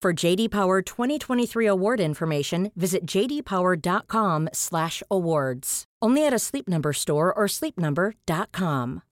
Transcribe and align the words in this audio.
For 0.00 0.12
JD 0.12 0.52
Power 0.52 0.80
2023 0.80 1.66
award 1.66 1.98
information, 1.98 2.70
visit 2.76 3.04
jdpower.com/awards. 3.04 5.84
Only 6.00 6.24
at 6.24 6.32
a 6.32 6.38
Sleep 6.38 6.68
Number 6.68 6.92
store 6.92 7.34
or 7.34 7.46
sleepnumber.com. 7.48 9.02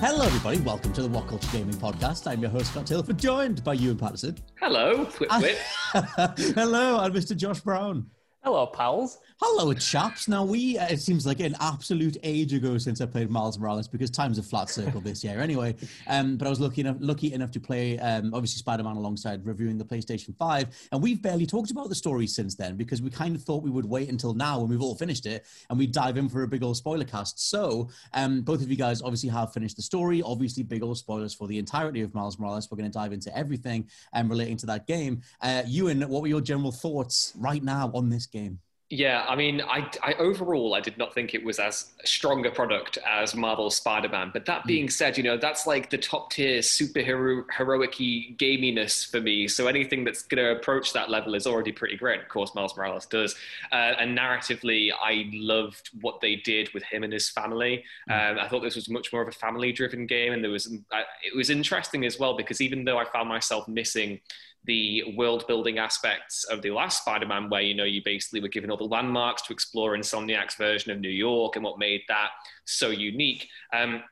Hello, 0.00 0.24
everybody. 0.26 0.58
Welcome 0.60 0.92
to 0.94 1.02
the 1.02 1.08
What 1.08 1.28
Culture 1.28 1.48
Gaming 1.52 1.74
Podcast. 1.76 2.26
I'm 2.26 2.40
your 2.40 2.50
host, 2.50 2.70
Scott 2.70 2.86
Tailford, 2.86 3.16
joined 3.18 3.62
by 3.64 3.74
Ewan 3.74 3.98
Patterson. 3.98 4.38
Hello, 4.60 5.04
Whip 5.04 5.30
Whip. 5.40 5.58
Hello, 6.54 6.98
I'm 6.98 7.12
Mr. 7.12 7.36
Josh 7.36 7.60
Brown. 7.60 8.10
Hello, 8.42 8.66
pals. 8.66 9.18
Hello, 9.42 9.74
chaps. 9.74 10.28
Now, 10.28 10.44
we, 10.44 10.78
uh, 10.78 10.86
it 10.86 11.00
seems 11.00 11.26
like 11.26 11.40
an 11.40 11.56
absolute 11.58 12.16
age 12.22 12.52
ago 12.52 12.78
since 12.78 13.00
I 13.00 13.06
played 13.06 13.28
Miles 13.30 13.58
Morales 13.58 13.88
because 13.88 14.08
time's 14.08 14.38
a 14.38 14.44
flat 14.44 14.70
circle 14.70 15.00
this 15.00 15.24
year 15.24 15.40
anyway. 15.40 15.74
Um, 16.06 16.36
but 16.36 16.46
I 16.46 16.50
was 16.50 16.60
lucky 16.60 16.82
enough, 16.82 16.98
lucky 17.00 17.32
enough 17.32 17.50
to 17.50 17.60
play, 17.60 17.98
um, 17.98 18.32
obviously, 18.32 18.58
Spider 18.58 18.84
Man 18.84 18.94
alongside 18.94 19.44
reviewing 19.44 19.76
the 19.76 19.84
PlayStation 19.84 20.36
5. 20.36 20.88
And 20.92 21.02
we've 21.02 21.20
barely 21.20 21.46
talked 21.46 21.72
about 21.72 21.88
the 21.88 21.96
story 21.96 22.28
since 22.28 22.54
then 22.54 22.76
because 22.76 23.02
we 23.02 23.10
kind 23.10 23.34
of 23.34 23.42
thought 23.42 23.64
we 23.64 23.70
would 23.70 23.84
wait 23.84 24.08
until 24.08 24.34
now 24.34 24.60
when 24.60 24.68
we've 24.68 24.80
all 24.80 24.94
finished 24.94 25.26
it 25.26 25.44
and 25.68 25.80
we'd 25.80 25.92
dive 25.92 26.16
in 26.16 26.28
for 26.28 26.44
a 26.44 26.48
big 26.48 26.62
old 26.62 26.76
spoiler 26.76 27.04
cast. 27.04 27.50
So, 27.50 27.88
um, 28.12 28.42
both 28.42 28.62
of 28.62 28.70
you 28.70 28.76
guys 28.76 29.02
obviously 29.02 29.30
have 29.30 29.52
finished 29.52 29.74
the 29.74 29.82
story. 29.82 30.22
Obviously, 30.22 30.62
big 30.62 30.84
old 30.84 30.96
spoilers 30.96 31.34
for 31.34 31.48
the 31.48 31.58
entirety 31.58 32.02
of 32.02 32.14
Miles 32.14 32.38
Morales. 32.38 32.70
We're 32.70 32.78
going 32.78 32.90
to 32.90 32.96
dive 32.96 33.12
into 33.12 33.36
everything 33.36 33.88
um, 34.12 34.28
relating 34.28 34.56
to 34.58 34.66
that 34.66 34.86
game. 34.86 35.22
Uh, 35.40 35.64
Ewan, 35.66 36.02
what 36.02 36.22
were 36.22 36.28
your 36.28 36.40
general 36.40 36.70
thoughts 36.70 37.32
right 37.36 37.64
now 37.64 37.90
on 37.94 38.08
this 38.08 38.26
game? 38.26 38.60
Yeah, 38.90 39.24
I 39.26 39.34
mean, 39.34 39.62
I, 39.62 39.90
I 40.02 40.12
overall 40.14 40.74
I 40.74 40.80
did 40.80 40.98
not 40.98 41.14
think 41.14 41.34
it 41.34 41.42
was 41.42 41.58
as 41.58 41.86
strong 42.04 42.44
a 42.46 42.50
product 42.50 42.98
as 43.10 43.34
Marvel's 43.34 43.76
Spider-Man. 43.76 44.30
But 44.32 44.44
that 44.44 44.66
being 44.66 44.90
said, 44.90 45.16
you 45.16 45.24
know 45.24 45.38
that's 45.38 45.66
like 45.66 45.88
the 45.90 45.96
top 45.98 46.30
tier 46.30 46.58
superhero 46.60 47.44
heroic 47.56 47.92
gaminess 47.94 49.10
for 49.10 49.20
me. 49.20 49.48
So 49.48 49.66
anything 49.68 50.04
that's 50.04 50.22
going 50.22 50.44
to 50.44 50.52
approach 50.52 50.92
that 50.92 51.08
level 51.10 51.34
is 51.34 51.46
already 51.46 51.72
pretty 51.72 51.96
great. 51.96 52.20
Of 52.20 52.28
course, 52.28 52.54
Miles 52.54 52.76
Morales 52.76 53.06
does. 53.06 53.34
Uh, 53.72 53.94
and 53.98 54.16
narratively, 54.16 54.90
I 54.92 55.30
loved 55.32 55.90
what 56.02 56.20
they 56.20 56.36
did 56.36 56.72
with 56.74 56.82
him 56.84 57.02
and 57.02 57.12
his 57.12 57.30
family. 57.30 57.84
Um, 58.10 58.38
I 58.38 58.46
thought 58.48 58.60
this 58.62 58.76
was 58.76 58.90
much 58.90 59.12
more 59.12 59.22
of 59.22 59.28
a 59.28 59.32
family-driven 59.32 60.06
game, 60.06 60.34
and 60.34 60.44
there 60.44 60.50
was 60.50 60.66
uh, 60.92 61.00
it 61.24 61.34
was 61.34 61.48
interesting 61.48 62.04
as 62.04 62.18
well 62.18 62.36
because 62.36 62.60
even 62.60 62.84
though 62.84 62.98
I 62.98 63.06
found 63.06 63.28
myself 63.30 63.66
missing 63.66 64.20
the 64.66 65.14
world 65.16 65.46
building 65.46 65.78
aspects 65.78 66.44
of 66.44 66.62
the 66.62 66.70
last 66.70 67.02
Spider-Man, 67.02 67.50
where 67.50 67.60
you 67.62 67.74
know 67.74 67.84
you 67.84 68.02
basically 68.04 68.40
were 68.40 68.48
given 68.48 68.70
all 68.70 68.76
the 68.76 68.84
landmarks 68.84 69.42
to 69.42 69.52
explore 69.52 69.94
Insomniac's 69.94 70.54
version 70.56 70.90
of 70.92 71.00
New 71.00 71.08
York 71.10 71.56
and 71.56 71.64
what 71.64 71.78
made 71.78 72.00
that 72.08 72.30
so 72.64 72.88
unique. 72.88 73.48
Um, 73.72 74.02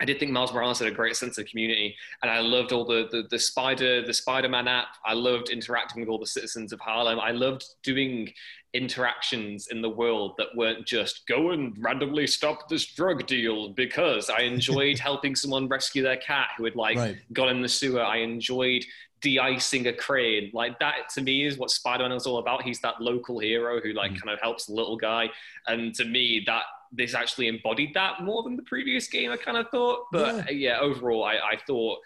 I 0.00 0.04
did 0.04 0.20
think 0.20 0.30
Miles 0.30 0.52
Morales 0.54 0.78
had 0.78 0.86
a 0.86 0.94
great 0.94 1.16
sense 1.16 1.38
of 1.38 1.46
community, 1.46 1.96
and 2.22 2.30
I 2.30 2.38
loved 2.40 2.70
all 2.72 2.84
the, 2.84 3.08
the 3.10 3.24
the 3.28 3.38
Spider 3.38 4.00
the 4.06 4.14
Spider-Man 4.14 4.68
app. 4.68 4.88
I 5.04 5.12
loved 5.14 5.50
interacting 5.50 6.00
with 6.00 6.08
all 6.08 6.18
the 6.20 6.26
citizens 6.26 6.72
of 6.72 6.78
Harlem. 6.80 7.18
I 7.18 7.32
loved 7.32 7.64
doing 7.82 8.32
interactions 8.74 9.68
in 9.68 9.82
the 9.82 9.88
world 9.88 10.34
that 10.38 10.48
weren't 10.54 10.86
just 10.86 11.26
go 11.26 11.50
and 11.50 11.74
randomly 11.82 12.26
stop 12.26 12.68
this 12.68 12.86
drug 12.86 13.26
deal 13.26 13.70
because 13.70 14.30
I 14.30 14.40
enjoyed 14.42 14.98
helping 15.10 15.34
someone 15.34 15.68
rescue 15.68 16.02
their 16.02 16.16
cat 16.16 16.48
who 16.56 16.64
had 16.64 16.76
like 16.76 16.96
Right. 16.96 17.16
gone 17.32 17.48
in 17.48 17.60
the 17.62 17.68
sewer. 17.68 18.02
I 18.02 18.18
enjoyed 18.18 18.84
de-icing 19.20 19.86
a 19.86 19.92
crane. 19.92 20.50
Like 20.52 20.78
that 20.80 21.08
to 21.14 21.22
me 21.22 21.44
is 21.44 21.58
what 21.58 21.70
spider-man 21.70 22.12
is 22.12 22.26
all 22.26 22.38
about. 22.38 22.62
He's 22.62 22.80
that 22.80 23.00
local 23.00 23.38
hero 23.38 23.80
who 23.80 23.92
like 23.92 24.12
kind 24.12 24.30
of 24.30 24.40
helps 24.40 24.66
the 24.66 24.74
little 24.74 24.96
guy. 24.96 25.30
And 25.66 25.94
to 25.96 26.04
me 26.04 26.42
that 26.46 26.62
this 26.92 27.14
actually 27.14 27.48
embodied 27.48 27.94
that 27.94 28.22
more 28.22 28.42
than 28.42 28.56
the 28.56 28.62
previous 28.62 29.08
game 29.08 29.30
i 29.30 29.36
kind 29.36 29.56
of 29.56 29.68
thought. 29.70 30.06
But 30.12 30.54
yeah, 30.54 30.78
overall 30.80 31.24
I, 31.24 31.34
I 31.34 31.58
thought 31.66 31.98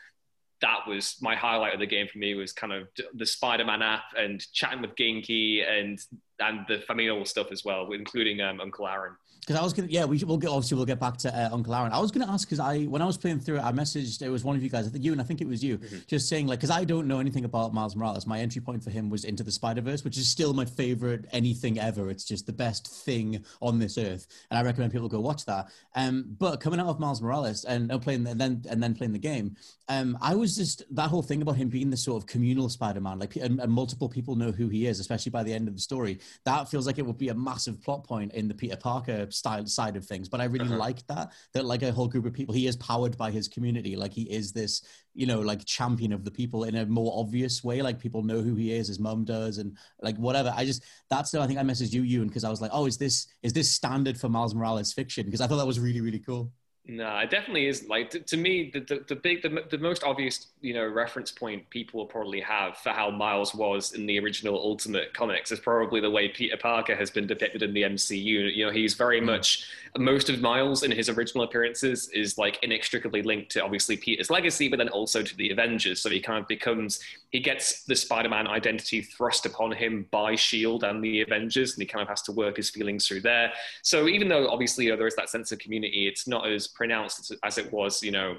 that 0.60 0.86
was 0.86 1.16
my 1.20 1.34
highlight 1.34 1.74
of 1.74 1.80
the 1.80 1.86
game 1.86 2.06
for 2.10 2.18
me 2.18 2.34
was 2.34 2.52
kind 2.52 2.72
of 2.72 2.88
the 3.14 3.26
spider-man 3.26 3.82
app 3.82 4.04
and 4.16 4.40
chatting 4.52 4.80
with 4.80 4.94
Ganke 4.94 5.68
and 5.68 5.98
and 6.38 6.64
the 6.68 6.78
familial 6.78 7.24
stuff 7.24 7.48
as 7.52 7.64
well 7.64 7.90
including 7.92 8.40
um, 8.40 8.60
uncle 8.60 8.86
aaron 8.86 9.16
Because 9.42 9.60
I 9.60 9.64
was 9.64 9.72
gonna, 9.72 9.88
yeah, 9.88 10.04
we 10.04 10.22
we'll 10.22 10.36
get 10.36 10.50
obviously 10.50 10.76
we'll 10.76 10.86
get 10.86 11.00
back 11.00 11.16
to 11.18 11.36
uh, 11.36 11.48
Uncle 11.52 11.74
Aaron. 11.74 11.90
I 11.92 11.98
was 11.98 12.12
gonna 12.12 12.30
ask 12.30 12.46
because 12.46 12.60
I 12.60 12.84
when 12.84 13.02
I 13.02 13.06
was 13.06 13.18
playing 13.18 13.40
through 13.40 13.56
it, 13.56 13.64
I 13.64 13.72
messaged 13.72 14.22
it 14.22 14.28
was 14.28 14.44
one 14.44 14.54
of 14.54 14.62
you 14.62 14.68
guys, 14.68 14.86
I 14.86 14.90
think 14.90 15.04
you 15.04 15.10
and 15.10 15.20
I 15.20 15.24
think 15.24 15.40
it 15.40 15.48
was 15.48 15.64
you, 15.64 15.80
just 16.06 16.28
saying 16.28 16.46
like 16.46 16.60
because 16.60 16.70
I 16.70 16.84
don't 16.84 17.08
know 17.08 17.18
anything 17.18 17.44
about 17.44 17.74
Miles 17.74 17.96
Morales. 17.96 18.24
My 18.24 18.38
entry 18.38 18.60
point 18.60 18.84
for 18.84 18.90
him 18.90 19.10
was 19.10 19.24
into 19.24 19.42
the 19.42 19.50
Spider 19.50 19.80
Verse, 19.80 20.04
which 20.04 20.16
is 20.16 20.28
still 20.28 20.54
my 20.54 20.64
favorite 20.64 21.24
anything 21.32 21.80
ever. 21.80 22.08
It's 22.08 22.22
just 22.22 22.46
the 22.46 22.52
best 22.52 22.86
thing 22.86 23.44
on 23.60 23.80
this 23.80 23.98
earth, 23.98 24.28
and 24.52 24.58
I 24.58 24.62
recommend 24.62 24.92
people 24.92 25.08
go 25.08 25.18
watch 25.18 25.44
that. 25.46 25.72
Um, 25.96 26.36
but 26.38 26.60
coming 26.60 26.78
out 26.78 26.86
of 26.86 27.00
Miles 27.00 27.20
Morales 27.20 27.64
and 27.64 27.90
playing 28.00 28.24
and 28.28 28.40
then 28.40 28.64
and 28.70 28.80
then 28.80 28.94
playing 28.94 29.12
the 29.12 29.18
game, 29.18 29.56
um, 29.88 30.16
I 30.22 30.36
was 30.36 30.54
just 30.54 30.84
that 30.94 31.08
whole 31.08 31.22
thing 31.22 31.42
about 31.42 31.56
him 31.56 31.68
being 31.68 31.90
the 31.90 31.96
sort 31.96 32.22
of 32.22 32.28
communal 32.28 32.68
Spider-Man, 32.68 33.18
like 33.18 33.34
and, 33.34 33.58
and 33.58 33.72
multiple 33.72 34.08
people 34.08 34.36
know 34.36 34.52
who 34.52 34.68
he 34.68 34.86
is, 34.86 35.00
especially 35.00 35.30
by 35.30 35.42
the 35.42 35.52
end 35.52 35.66
of 35.66 35.74
the 35.74 35.80
story. 35.80 36.20
That 36.44 36.68
feels 36.68 36.86
like 36.86 36.98
it 36.98 37.06
would 37.06 37.18
be 37.18 37.30
a 37.30 37.34
massive 37.34 37.82
plot 37.82 38.04
point 38.04 38.34
in 38.34 38.46
the 38.46 38.54
Peter 38.54 38.76
Parker 38.76 39.26
style 39.32 39.66
side 39.66 39.96
of 39.96 40.04
things. 40.04 40.28
But 40.28 40.40
I 40.40 40.44
really 40.44 40.66
uh-huh. 40.66 40.76
like 40.76 41.06
that 41.06 41.32
that 41.54 41.64
like 41.64 41.82
a 41.82 41.92
whole 41.92 42.08
group 42.08 42.26
of 42.26 42.32
people, 42.32 42.54
he 42.54 42.66
is 42.66 42.76
powered 42.76 43.16
by 43.16 43.30
his 43.30 43.48
community. 43.48 43.96
Like 43.96 44.12
he 44.12 44.22
is 44.22 44.52
this, 44.52 44.82
you 45.14 45.26
know, 45.26 45.40
like 45.40 45.64
champion 45.64 46.12
of 46.12 46.24
the 46.24 46.30
people 46.30 46.64
in 46.64 46.76
a 46.76 46.86
more 46.86 47.12
obvious 47.18 47.62
way. 47.64 47.82
Like 47.82 47.98
people 47.98 48.22
know 48.22 48.40
who 48.40 48.54
he 48.54 48.72
is, 48.72 48.88
his 48.88 48.98
mum 48.98 49.24
does, 49.24 49.58
and 49.58 49.76
like 50.00 50.16
whatever. 50.16 50.52
I 50.56 50.64
just 50.64 50.84
that's 51.10 51.30
the 51.30 51.40
I 51.40 51.46
think 51.46 51.58
I 51.58 51.62
messaged 51.62 51.92
you, 51.92 52.02
Ewan, 52.02 52.28
because 52.28 52.44
I 52.44 52.50
was 52.50 52.60
like, 52.60 52.70
oh, 52.74 52.86
is 52.86 52.98
this 52.98 53.26
is 53.42 53.52
this 53.52 53.70
standard 53.70 54.18
for 54.18 54.28
Miles 54.28 54.54
Morales 54.54 54.92
fiction? 54.92 55.26
Because 55.26 55.40
I 55.40 55.46
thought 55.46 55.58
that 55.58 55.66
was 55.66 55.80
really 55.80 56.00
really 56.00 56.20
cool. 56.20 56.52
No, 56.84 57.16
it 57.18 57.30
definitely 57.30 57.68
is. 57.68 57.88
Like 57.88 58.10
to, 58.10 58.18
to 58.18 58.36
me, 58.36 58.70
the, 58.72 58.80
the 58.80 59.04
the 59.08 59.14
big, 59.14 59.42
the, 59.42 59.64
the 59.70 59.78
most 59.78 60.02
obvious, 60.02 60.48
you 60.62 60.74
know, 60.74 60.84
reference 60.84 61.30
point 61.30 61.68
people 61.70 62.00
will 62.00 62.06
probably 62.06 62.40
have 62.40 62.76
for 62.78 62.90
how 62.90 63.08
Miles 63.08 63.54
was 63.54 63.92
in 63.92 64.04
the 64.04 64.18
original 64.18 64.56
Ultimate 64.56 65.14
comics 65.14 65.52
is 65.52 65.60
probably 65.60 66.00
the 66.00 66.10
way 66.10 66.28
Peter 66.28 66.56
Parker 66.56 66.96
has 66.96 67.08
been 67.08 67.24
depicted 67.24 67.62
in 67.62 67.72
the 67.72 67.82
MCU. 67.82 68.52
You 68.52 68.66
know, 68.66 68.72
he's 68.72 68.94
very 68.94 69.20
hmm. 69.20 69.26
much 69.26 69.64
most 69.98 70.30
of 70.30 70.40
Miles 70.40 70.82
in 70.82 70.90
his 70.90 71.08
original 71.08 71.44
appearances 71.44 72.08
is 72.08 72.38
like 72.38 72.58
inextricably 72.62 73.22
linked 73.22 73.52
to 73.52 73.62
obviously 73.62 73.96
Peter's 73.96 74.30
legacy, 74.30 74.68
but 74.68 74.78
then 74.78 74.88
also 74.88 75.22
to 75.22 75.36
the 75.36 75.50
Avengers. 75.50 76.00
So 76.00 76.08
he 76.08 76.18
kind 76.18 76.38
of 76.38 76.48
becomes 76.48 77.00
he 77.30 77.40
gets 77.40 77.84
the 77.84 77.94
Spider-Man 77.94 78.48
identity 78.48 79.02
thrust 79.02 79.46
upon 79.46 79.72
him 79.72 80.06
by 80.10 80.34
Shield 80.34 80.82
and 80.82 81.04
the 81.04 81.20
Avengers, 81.20 81.74
and 81.74 81.82
he 81.82 81.86
kind 81.86 82.02
of 82.02 82.08
has 82.08 82.22
to 82.22 82.32
work 82.32 82.56
his 82.56 82.70
feelings 82.70 83.06
through 83.06 83.20
there. 83.20 83.52
So 83.82 84.08
even 84.08 84.28
though 84.28 84.48
obviously 84.48 84.86
you 84.86 84.90
know, 84.90 84.96
there 84.96 85.06
is 85.06 85.16
that 85.16 85.28
sense 85.28 85.52
of 85.52 85.58
community, 85.58 86.08
it's 86.08 86.26
not 86.26 86.48
as 86.48 86.68
pronounced 86.74 87.34
as, 87.42 87.58
it 87.58 87.72
was, 87.72 88.02
you 88.02 88.10
know, 88.10 88.36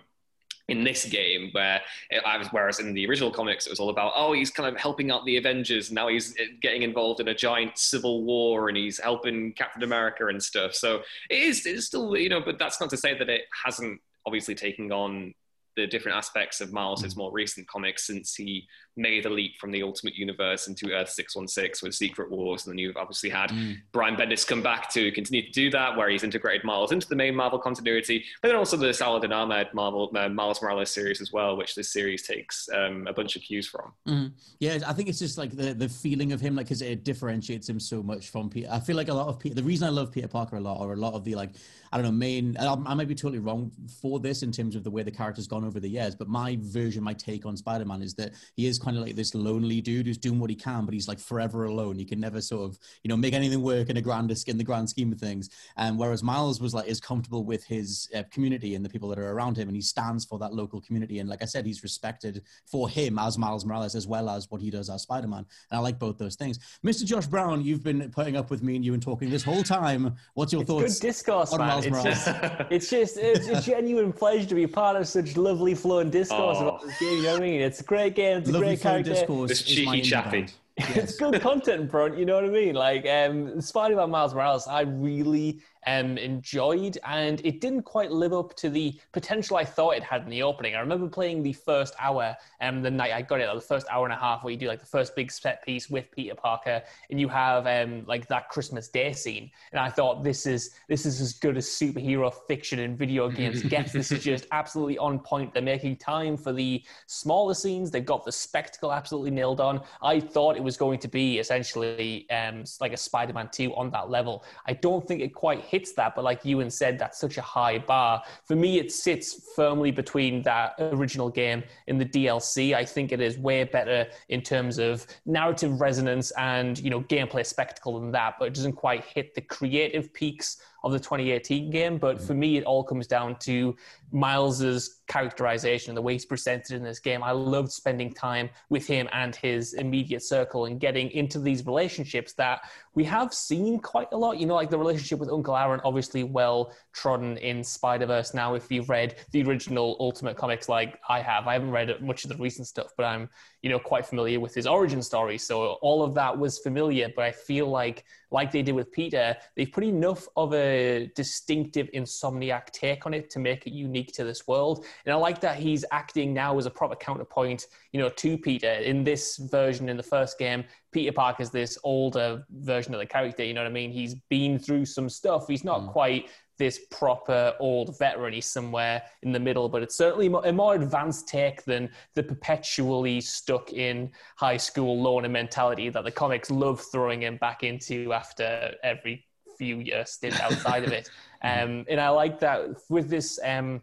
in 0.69 0.83
this 0.83 1.05
game 1.05 1.49
where 1.51 1.81
it, 2.09 2.23
I 2.25 2.37
was, 2.37 2.47
whereas 2.51 2.79
in 2.79 2.93
the 2.93 3.05
original 3.07 3.29
comics 3.29 3.67
it 3.67 3.69
was 3.69 3.81
all 3.81 3.89
about 3.89 4.13
oh 4.15 4.31
he's 4.31 4.49
kind 4.49 4.73
of 4.73 4.79
helping 4.79 5.11
out 5.11 5.25
the 5.25 5.35
Avengers. 5.35 5.91
Now 5.91 6.07
he's 6.07 6.31
uh, 6.39 6.45
getting 6.61 6.83
involved 6.83 7.19
in 7.19 7.27
a 7.27 7.35
giant 7.35 7.77
civil 7.77 8.23
war 8.23 8.69
and 8.69 8.77
he's 8.77 8.97
helping 8.97 9.51
Captain 9.53 9.83
America 9.83 10.27
and 10.27 10.41
stuff. 10.41 10.73
So 10.73 11.01
it 11.29 11.43
is 11.43 11.65
it's 11.65 11.87
still 11.87 12.15
you 12.15 12.29
know 12.29 12.39
but 12.39 12.59
that's 12.59 12.79
not 12.79 12.89
to 12.91 12.97
say 12.97 13.17
that 13.17 13.29
it 13.29 13.41
hasn't 13.65 13.99
obviously 14.25 14.55
taken 14.55 14.89
on 14.91 15.33
the 15.75 15.87
different 15.87 16.17
aspects 16.17 16.61
of 16.61 16.71
Miles' 16.71 17.15
more 17.15 17.31
recent 17.31 17.67
comics 17.67 18.05
since 18.07 18.35
he 18.35 18.67
made 18.95 19.25
the 19.25 19.29
leap 19.29 19.57
from 19.59 19.71
the 19.71 19.81
Ultimate 19.81 20.15
Universe 20.15 20.67
into 20.67 20.91
Earth 20.91 21.09
616 21.09 21.85
with 21.85 21.95
Secret 21.95 22.29
Wars. 22.29 22.65
And 22.65 22.73
then 22.73 22.77
you've 22.77 22.97
obviously 22.97 23.29
had 23.29 23.49
mm. 23.49 23.77
Brian 23.91 24.15
Bendis 24.15 24.45
come 24.45 24.61
back 24.61 24.91
to 24.93 25.11
continue 25.11 25.45
to 25.45 25.51
do 25.51 25.71
that, 25.71 25.97
where 25.97 26.09
he's 26.09 26.23
integrated 26.23 26.63
Miles 26.63 26.91
into 26.91 27.07
the 27.07 27.15
main 27.15 27.35
Marvel 27.35 27.59
continuity, 27.59 28.23
but 28.41 28.49
then 28.49 28.57
also 28.57 28.77
the 28.77 28.93
Saladin 28.93 29.31
Ahmed 29.31 29.73
Marvel 29.73 30.11
uh, 30.15 30.29
Miles 30.29 30.61
Morales 30.61 30.91
series 30.91 31.21
as 31.21 31.31
well, 31.31 31.57
which 31.57 31.75
this 31.75 31.91
series 31.91 32.25
takes 32.27 32.69
um, 32.73 33.07
a 33.07 33.13
bunch 33.13 33.35
of 33.35 33.41
cues 33.41 33.67
from. 33.67 33.91
Mm. 34.07 34.31
Yeah, 34.59 34.79
I 34.85 34.93
think 34.93 35.09
it's 35.09 35.19
just 35.19 35.37
like 35.37 35.55
the, 35.55 35.73
the 35.73 35.89
feeling 35.89 36.31
of 36.31 36.41
him, 36.41 36.55
like, 36.55 36.67
because 36.67 36.81
it 36.81 37.03
differentiates 37.03 37.67
him 37.67 37.79
so 37.79 38.03
much 38.03 38.29
from 38.29 38.49
Peter. 38.49 38.69
I 38.71 38.79
feel 38.79 38.95
like 38.95 39.09
a 39.09 39.13
lot 39.13 39.27
of 39.27 39.39
Peter, 39.39 39.55
the 39.55 39.63
reason 39.63 39.87
I 39.87 39.91
love 39.91 40.11
Peter 40.11 40.27
Parker 40.27 40.57
a 40.57 40.61
lot, 40.61 40.79
or 40.79 40.93
a 40.93 40.97
lot 40.97 41.13
of 41.13 41.23
the 41.23 41.35
like 41.35 41.51
I 41.93 41.97
don't 41.97 42.05
know, 42.05 42.11
main. 42.11 42.57
I, 42.57 42.73
I 42.73 42.93
might 42.95 43.07
be 43.07 43.13
totally 43.13 43.37
wrong 43.37 43.71
for 44.01 44.19
this 44.19 44.41
in 44.41 44.51
terms 44.51 44.75
of 44.75 44.83
the 44.83 44.89
way 44.89 45.03
the 45.03 45.11
character's 45.11 45.47
gone 45.47 45.62
over 45.63 45.79
the 45.79 45.89
years, 45.89 46.15
but 46.15 46.27
my 46.27 46.57
version, 46.61 47.03
my 47.03 47.13
take 47.13 47.45
on 47.45 47.57
Spider 47.57 47.85
Man 47.85 48.01
is 48.01 48.13
that 48.15 48.33
he 48.55 48.67
is 48.67 48.79
kind 48.79 48.97
of 48.97 49.03
like 49.03 49.15
this 49.15 49.35
lonely 49.35 49.81
dude 49.81 50.07
who's 50.07 50.17
doing 50.17 50.39
what 50.39 50.49
he 50.49 50.55
can, 50.55 50.85
but 50.85 50.93
he's 50.93 51.07
like 51.07 51.19
forever 51.19 51.65
alone. 51.65 51.97
He 51.97 52.05
can 52.05 52.19
never 52.19 52.41
sort 52.41 52.69
of, 52.69 52.79
you 53.03 53.09
know, 53.09 53.17
make 53.17 53.33
anything 53.33 53.61
work 53.61 53.89
in 53.89 53.97
a 53.97 54.01
grand 54.01 54.31
in 54.47 54.57
the 54.57 54.63
grand 54.63 54.89
scheme 54.89 55.11
of 55.11 55.19
things. 55.19 55.49
And 55.77 55.97
whereas 55.97 56.23
Miles 56.23 56.61
was 56.61 56.73
like 56.73 56.87
is 56.87 56.99
comfortable 56.99 57.43
with 57.43 57.63
his 57.63 58.09
uh, 58.15 58.23
community 58.31 58.75
and 58.75 58.83
the 58.83 58.89
people 58.89 59.09
that 59.09 59.19
are 59.19 59.31
around 59.31 59.57
him, 59.57 59.67
and 59.67 59.75
he 59.75 59.81
stands 59.81 60.25
for 60.25 60.39
that 60.39 60.53
local 60.53 60.81
community. 60.81 61.19
And 61.19 61.29
like 61.29 61.41
I 61.41 61.45
said, 61.45 61.65
he's 61.65 61.83
respected 61.83 62.43
for 62.65 62.89
him 62.89 63.19
as 63.19 63.37
Miles 63.37 63.65
Morales 63.65 63.95
as 63.95 64.07
well 64.07 64.29
as 64.29 64.49
what 64.49 64.61
he 64.61 64.69
does 64.69 64.89
as 64.89 65.03
Spider 65.03 65.27
Man. 65.27 65.45
And 65.69 65.77
I 65.77 65.79
like 65.79 65.99
both 65.99 66.17
those 66.17 66.35
things. 66.35 66.59
Mr. 66.85 67.05
Josh 67.05 67.27
Brown, 67.27 67.63
you've 67.63 67.83
been 67.83 68.09
putting 68.11 68.35
up 68.35 68.49
with 68.49 68.63
me 68.63 68.75
and 68.75 68.85
you 68.85 68.93
and 68.93 69.01
talking 69.01 69.29
this 69.29 69.43
whole 69.43 69.63
time. 69.63 70.15
What's 70.33 70.51
your 70.51 70.61
it's 70.61 70.69
thoughts? 70.69 70.99
Good 70.99 71.07
discourse, 71.07 71.51
man. 71.51 71.67
Miles 71.67 71.85
it's 71.85 71.91
Morales. 71.91 72.25
Just, 72.25 72.27
it's 72.71 72.89
just 72.89 73.17
it's 73.17 73.47
a 73.47 73.61
genuine 73.61 74.13
pleasure 74.13 74.47
to 74.47 74.55
be 74.55 74.67
part 74.67 74.95
of 74.95 75.07
such 75.07 75.37
lovely 75.37 75.52
flowing 75.75 76.09
discourse 76.09 76.57
oh. 76.59 76.67
about 76.67 76.81
this 76.83 76.97
game. 76.99 77.17
You 77.17 77.23
know 77.23 77.33
what 77.33 77.41
I 77.41 77.45
mean? 77.45 77.61
It's 77.61 77.79
a 77.79 77.83
great 77.83 78.15
game. 78.15 78.39
It's 78.39 78.49
a 78.49 78.53
lovely 78.53 78.67
great 78.67 78.81
character. 78.81 79.13
Discourse 79.13 79.49
this 79.49 79.63
cheeky 79.63 80.01
chappy. 80.01 80.47
Yes. 80.77 80.97
it's 80.97 81.15
good 81.17 81.41
content, 81.41 81.89
bro. 81.91 82.07
You 82.07 82.25
know 82.25 82.35
what 82.35 82.45
I 82.45 82.49
mean? 82.49 82.75
Like 82.75 83.07
um, 83.07 83.61
Spider-Man 83.61 84.09
Miles 84.09 84.33
Morales, 84.33 84.67
I 84.67 84.81
really 84.81 85.61
um, 85.87 86.17
enjoyed, 86.17 86.97
and 87.05 87.41
it 87.45 87.61
didn't 87.61 87.83
quite 87.83 88.11
live 88.11 88.33
up 88.33 88.55
to 88.57 88.69
the 88.69 88.99
potential 89.11 89.57
I 89.57 89.65
thought 89.65 89.95
it 89.95 90.03
had 90.03 90.23
in 90.23 90.29
the 90.29 90.43
opening. 90.43 90.75
I 90.75 90.79
remember 90.79 91.07
playing 91.07 91.43
the 91.43 91.53
first 91.53 91.93
hour, 91.99 92.35
and 92.59 92.77
um, 92.77 92.83
the 92.83 92.91
night 92.91 93.13
I 93.13 93.21
got 93.21 93.39
it, 93.39 93.53
the 93.53 93.61
first 93.61 93.87
hour 93.89 94.05
and 94.05 94.13
a 94.13 94.17
half, 94.17 94.43
where 94.43 94.51
you 94.51 94.57
do 94.57 94.67
like 94.67 94.79
the 94.79 94.85
first 94.85 95.15
big 95.15 95.31
set 95.31 95.63
piece 95.63 95.89
with 95.89 96.09
Peter 96.11 96.35
Parker, 96.35 96.81
and 97.09 97.19
you 97.19 97.27
have 97.27 97.67
um, 97.67 98.03
like 98.07 98.27
that 98.27 98.49
Christmas 98.49 98.87
Day 98.87 99.13
scene, 99.13 99.51
and 99.71 99.79
I 99.79 99.89
thought 99.89 100.23
this 100.23 100.45
is 100.45 100.71
this 100.87 101.05
is 101.05 101.21
as 101.21 101.33
good 101.33 101.57
as 101.57 101.67
superhero 101.67 102.33
fiction 102.47 102.79
in 102.79 102.95
video 102.95 103.29
games 103.29 103.63
gets. 103.73 103.91
this 103.91 104.11
is 104.11 104.23
just 104.23 104.47
absolutely 104.51 104.97
on 104.97 105.19
point. 105.19 105.53
They're 105.53 105.61
making 105.61 105.97
time 105.97 106.37
for 106.37 106.53
the 106.53 106.83
smaller 107.07 107.53
scenes. 107.53 107.91
They've 107.91 108.05
got 108.05 108.25
the 108.25 108.31
spectacle 108.31 108.91
absolutely 108.91 109.31
nailed 109.31 109.59
on. 109.59 109.81
I 110.01 110.19
thought 110.19 110.55
it 110.55 110.63
was 110.63 110.77
going 110.77 110.99
to 110.99 111.07
be 111.07 111.39
essentially 111.39 112.29
um, 112.29 112.63
like 112.79 112.93
a 112.93 112.97
Spider-Man 112.97 113.49
2 113.51 113.75
on 113.75 113.89
that 113.91 114.09
level. 114.09 114.43
I 114.65 114.73
don't 114.73 115.07
think 115.07 115.21
it 115.21 115.33
quite 115.33 115.61
hits 115.73 115.93
that, 115.93 116.13
but 116.15 116.23
like 116.23 116.45
Ewan 116.45 116.69
said, 116.69 116.99
that's 116.99 117.19
such 117.19 117.39
a 117.39 117.41
high 117.41 117.79
bar. 117.79 118.21
For 118.45 118.55
me, 118.55 118.77
it 118.77 118.91
sits 118.91 119.49
firmly 119.55 119.89
between 119.89 120.43
that 120.43 120.75
original 120.77 121.31
game 121.31 121.63
and 121.87 121.99
the 121.99 122.05
DLC. 122.05 122.75
I 122.75 122.85
think 122.85 123.11
it 123.11 123.19
is 123.19 123.39
way 123.39 123.63
better 123.63 124.05
in 124.29 124.41
terms 124.41 124.77
of 124.77 125.07
narrative 125.25 125.81
resonance 125.81 126.31
and 126.37 126.77
you 126.77 126.91
know 126.91 127.01
gameplay 127.01 127.43
spectacle 127.43 127.99
than 127.99 128.11
that, 128.11 128.35
but 128.37 128.49
it 128.49 128.53
doesn't 128.53 128.73
quite 128.73 129.03
hit 129.03 129.33
the 129.33 129.41
creative 129.41 130.13
peaks 130.13 130.57
of 130.83 130.91
the 130.91 130.99
2018 130.99 131.69
game. 131.69 131.97
But 131.97 132.17
mm. 132.17 132.27
for 132.27 132.33
me, 132.33 132.57
it 132.57 132.63
all 132.65 132.83
comes 132.83 133.07
down 133.07 133.37
to 133.39 133.75
Miles's 134.11 135.01
characterization 135.07 135.91
and 135.91 135.97
the 135.97 136.01
way 136.01 136.13
he's 136.13 136.25
presented 136.25 136.75
in 136.75 136.83
this 136.83 136.99
game. 136.99 137.23
I 137.23 137.31
loved 137.31 137.71
spending 137.71 138.13
time 138.13 138.49
with 138.69 138.85
him 138.85 139.07
and 139.11 139.35
his 139.35 139.73
immediate 139.73 140.23
circle 140.23 140.65
and 140.65 140.79
getting 140.79 141.09
into 141.11 141.39
these 141.39 141.65
relationships 141.65 142.33
that 142.33 142.61
we 142.95 143.03
have 143.05 143.33
seen 143.33 143.79
quite 143.79 144.07
a 144.11 144.17
lot. 144.17 144.37
You 144.37 144.45
know, 144.45 144.55
like 144.55 144.69
the 144.69 144.77
relationship 144.77 145.19
with 145.19 145.29
Uncle 145.29 145.55
Aaron, 145.55 145.81
obviously 145.83 146.23
well 146.23 146.73
trodden 146.93 147.37
in 147.37 147.63
Spider 147.63 148.05
Verse. 148.05 148.33
Now, 148.33 148.53
if 148.53 148.71
you've 148.71 148.89
read 148.89 149.15
the 149.31 149.43
original 149.43 149.97
Ultimate 149.99 150.37
comics, 150.37 150.69
like 150.69 150.99
I 151.09 151.21
have, 151.21 151.47
I 151.47 151.53
haven't 151.53 151.71
read 151.71 152.01
much 152.01 152.23
of 152.23 152.29
the 152.29 152.37
recent 152.37 152.67
stuff, 152.67 152.91
but 152.95 153.05
I'm 153.05 153.29
you 153.61 153.69
know 153.69 153.79
quite 153.79 154.05
familiar 154.05 154.39
with 154.39 154.53
his 154.53 154.67
origin 154.67 155.01
story. 155.01 155.37
So 155.37 155.73
all 155.81 156.03
of 156.03 156.13
that 156.15 156.37
was 156.37 156.59
familiar. 156.59 157.09
But 157.15 157.25
I 157.25 157.31
feel 157.31 157.67
like, 157.67 158.05
like 158.31 158.51
they 158.51 158.61
did 158.61 158.75
with 158.75 158.91
Peter, 158.91 159.35
they've 159.55 159.71
put 159.71 159.83
enough 159.83 160.27
of 160.35 160.53
a 160.53 161.11
distinctive 161.15 161.89
Insomniac 161.93 162.67
take 162.71 163.05
on 163.05 163.13
it 163.13 163.29
to 163.31 163.39
make 163.39 163.65
it 163.65 163.73
unique 163.73 164.13
to 164.13 164.23
this 164.23 164.47
world. 164.47 164.85
And 165.05 165.13
I 165.13 165.17
like 165.17 165.39
that 165.41 165.57
he's 165.57 165.85
acting 165.91 166.33
now 166.33 166.57
as 166.57 166.65
a 166.65 166.71
proper 166.71 166.95
counterpoint, 166.95 167.67
you 167.91 167.99
know, 167.99 168.09
to 168.09 168.37
Peter. 168.37 168.71
In 168.71 169.03
this 169.03 169.37
version, 169.37 169.89
in 169.89 169.97
the 169.97 170.03
first 170.03 170.37
game, 170.37 170.63
Peter 170.91 171.11
Parker's 171.11 171.49
this 171.49 171.77
older 171.83 172.45
version 172.51 172.93
of 172.93 172.99
the 172.99 173.05
character. 173.05 173.43
You 173.43 173.53
know 173.53 173.61
what 173.61 173.69
I 173.69 173.73
mean? 173.73 173.91
He's 173.91 174.15
been 174.29 174.59
through 174.59 174.85
some 174.85 175.09
stuff. 175.09 175.47
He's 175.47 175.63
not 175.63 175.81
mm. 175.81 175.91
quite 175.91 176.29
this 176.57 176.79
proper 176.91 177.53
old 177.59 177.97
veteran. 177.97 178.33
He's 178.33 178.45
somewhere 178.45 179.03
in 179.21 179.31
the 179.31 179.39
middle, 179.39 179.69
but 179.69 179.83
it's 179.83 179.95
certainly 179.95 180.27
a 180.27 180.53
more 180.53 180.75
advanced 180.75 181.27
take 181.27 181.63
than 181.63 181.89
the 182.15 182.23
perpetually 182.23 183.21
stuck 183.21 183.73
in 183.73 184.11
high 184.35 184.57
school 184.57 185.01
loner 185.01 185.29
mentality 185.29 185.89
that 185.89 186.03
the 186.03 186.11
comics 186.11 186.51
love 186.51 186.81
throwing 186.91 187.23
him 187.23 187.37
back 187.37 187.63
into 187.63 188.13
after 188.13 188.73
every 188.83 189.25
few 189.57 189.79
years 189.79 190.11
stint 190.11 190.39
outside 190.41 190.83
of 190.83 190.91
it. 190.91 191.09
Um, 191.45 191.83
and 191.89 191.99
I 191.99 192.07
like 192.07 192.39
that 192.39 192.69
with 192.87 193.09
this. 193.09 193.37
Um, 193.43 193.81